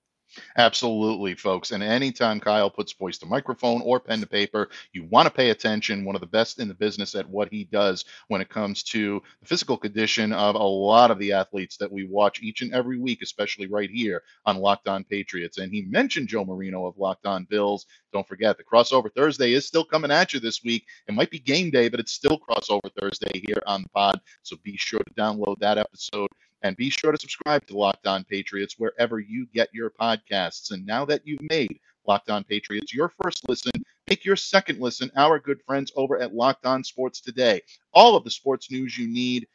Absolutely, 0.57 1.35
folks. 1.35 1.71
And 1.71 1.83
anytime 1.83 2.39
Kyle 2.39 2.69
puts 2.69 2.93
voice 2.93 3.17
to 3.19 3.25
microphone 3.25 3.81
or 3.81 3.99
pen 3.99 4.19
to 4.21 4.27
paper, 4.27 4.69
you 4.91 5.03
want 5.05 5.27
to 5.27 5.33
pay 5.33 5.49
attention. 5.49 6.05
One 6.05 6.15
of 6.15 6.21
the 6.21 6.27
best 6.27 6.59
in 6.59 6.67
the 6.67 6.73
business 6.73 7.15
at 7.15 7.29
what 7.29 7.49
he 7.51 7.65
does 7.65 8.05
when 8.27 8.41
it 8.41 8.49
comes 8.49 8.83
to 8.83 9.21
the 9.41 9.47
physical 9.47 9.77
condition 9.77 10.33
of 10.33 10.55
a 10.55 10.63
lot 10.63 11.11
of 11.11 11.19
the 11.19 11.33
athletes 11.33 11.77
that 11.77 11.91
we 11.91 12.05
watch 12.05 12.41
each 12.41 12.61
and 12.61 12.73
every 12.73 12.99
week, 12.99 13.21
especially 13.21 13.67
right 13.67 13.89
here 13.89 14.23
on 14.45 14.57
Locked 14.57 14.87
On 14.87 15.03
Patriots. 15.03 15.57
And 15.57 15.71
he 15.71 15.83
mentioned 15.83 16.27
Joe 16.27 16.45
Marino 16.45 16.85
of 16.85 16.97
Locked 16.97 17.25
On 17.25 17.45
Bills. 17.49 17.85
Don't 18.11 18.27
forget, 18.27 18.57
the 18.57 18.63
crossover 18.63 19.13
Thursday 19.13 19.53
is 19.53 19.65
still 19.65 19.85
coming 19.85 20.11
at 20.11 20.33
you 20.33 20.39
this 20.39 20.63
week. 20.63 20.85
It 21.07 21.13
might 21.13 21.31
be 21.31 21.39
game 21.39 21.71
day, 21.71 21.89
but 21.89 21.99
it's 21.99 22.11
still 22.11 22.39
crossover 22.39 22.91
Thursday 22.99 23.41
here 23.47 23.61
on 23.65 23.83
the 23.83 23.89
pod. 23.89 24.19
So 24.43 24.57
be 24.63 24.77
sure 24.77 24.99
to 24.99 25.13
download 25.13 25.59
that 25.59 25.77
episode 25.77 26.29
and 26.63 26.77
be 26.77 26.89
sure 26.89 27.11
to 27.11 27.19
subscribe 27.19 27.65
to 27.67 27.77
Locked 27.77 28.07
On 28.07 28.23
Patriots 28.23 28.75
wherever 28.77 29.19
you 29.19 29.45
get 29.53 29.69
your 29.73 29.91
podcasts. 29.91 30.71
And 30.71 30.85
now 30.85 31.05
that 31.05 31.21
you've 31.25 31.41
made 31.49 31.79
Locked 32.07 32.29
On 32.29 32.43
Patriots 32.43 32.93
your 32.93 33.11
first 33.21 33.47
listen, 33.47 33.71
make 34.09 34.25
your 34.25 34.37
second 34.37 34.79
listen 34.79 35.11
our 35.15 35.39
good 35.39 35.61
friends 35.67 35.91
over 35.95 36.19
at 36.19 36.33
Locked 36.33 36.65
On 36.65 36.83
Sports 36.83 37.21
Today. 37.21 37.61
All 37.93 38.15
of 38.15 38.23
the 38.23 38.31
sports 38.31 38.71
news 38.71 38.97
you 38.97 39.07
need, 39.07 39.47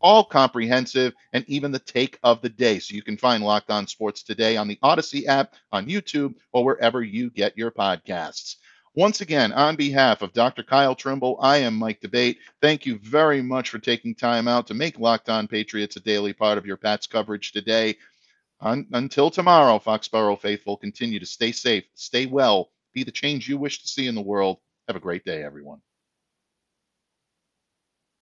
all 0.00 0.24
comprehensive, 0.24 1.14
and 1.32 1.44
even 1.48 1.72
the 1.72 1.78
take 1.78 2.18
of 2.22 2.42
the 2.42 2.48
day. 2.48 2.78
So 2.78 2.94
you 2.94 3.02
can 3.02 3.16
find 3.16 3.44
Locked 3.44 3.70
On 3.70 3.86
Sports 3.86 4.22
Today 4.22 4.56
on 4.56 4.68
the 4.68 4.78
Odyssey 4.82 5.26
app, 5.26 5.54
on 5.72 5.86
YouTube, 5.86 6.34
or 6.52 6.64
wherever 6.64 7.02
you 7.02 7.30
get 7.30 7.56
your 7.56 7.70
podcasts. 7.70 8.56
Once 8.96 9.20
again, 9.20 9.52
on 9.52 9.76
behalf 9.76 10.22
of 10.22 10.32
Dr. 10.32 10.64
Kyle 10.64 10.96
Trimble, 10.96 11.38
I 11.40 11.58
am 11.58 11.76
Mike 11.76 12.00
D'Abate. 12.00 12.38
Thank 12.60 12.84
you 12.84 12.98
very 12.98 13.42
much 13.42 13.70
for 13.70 13.78
taking 13.78 14.14
time 14.14 14.48
out 14.48 14.66
to 14.66 14.74
make 14.74 14.98
Locked 14.98 15.28
On 15.28 15.46
Patriots 15.46 15.94
a 15.96 16.00
daily 16.00 16.32
part 16.32 16.58
of 16.58 16.66
your 16.66 16.78
Pats 16.78 17.06
coverage 17.06 17.52
today. 17.52 17.96
Un- 18.60 18.88
until 18.92 19.30
tomorrow, 19.30 19.78
Foxborough 19.78 20.40
faithful, 20.40 20.76
continue 20.76 21.20
to 21.20 21.26
stay 21.26 21.52
safe, 21.52 21.84
stay 21.94 22.26
well, 22.26 22.72
be 22.94 23.04
the 23.04 23.12
change 23.12 23.48
you 23.48 23.58
wish 23.58 23.82
to 23.82 23.88
see 23.88 24.06
in 24.08 24.14
the 24.16 24.22
world. 24.22 24.58
Have 24.88 24.96
a 24.96 25.00
great 25.00 25.24
day, 25.24 25.42
everyone. 25.44 25.82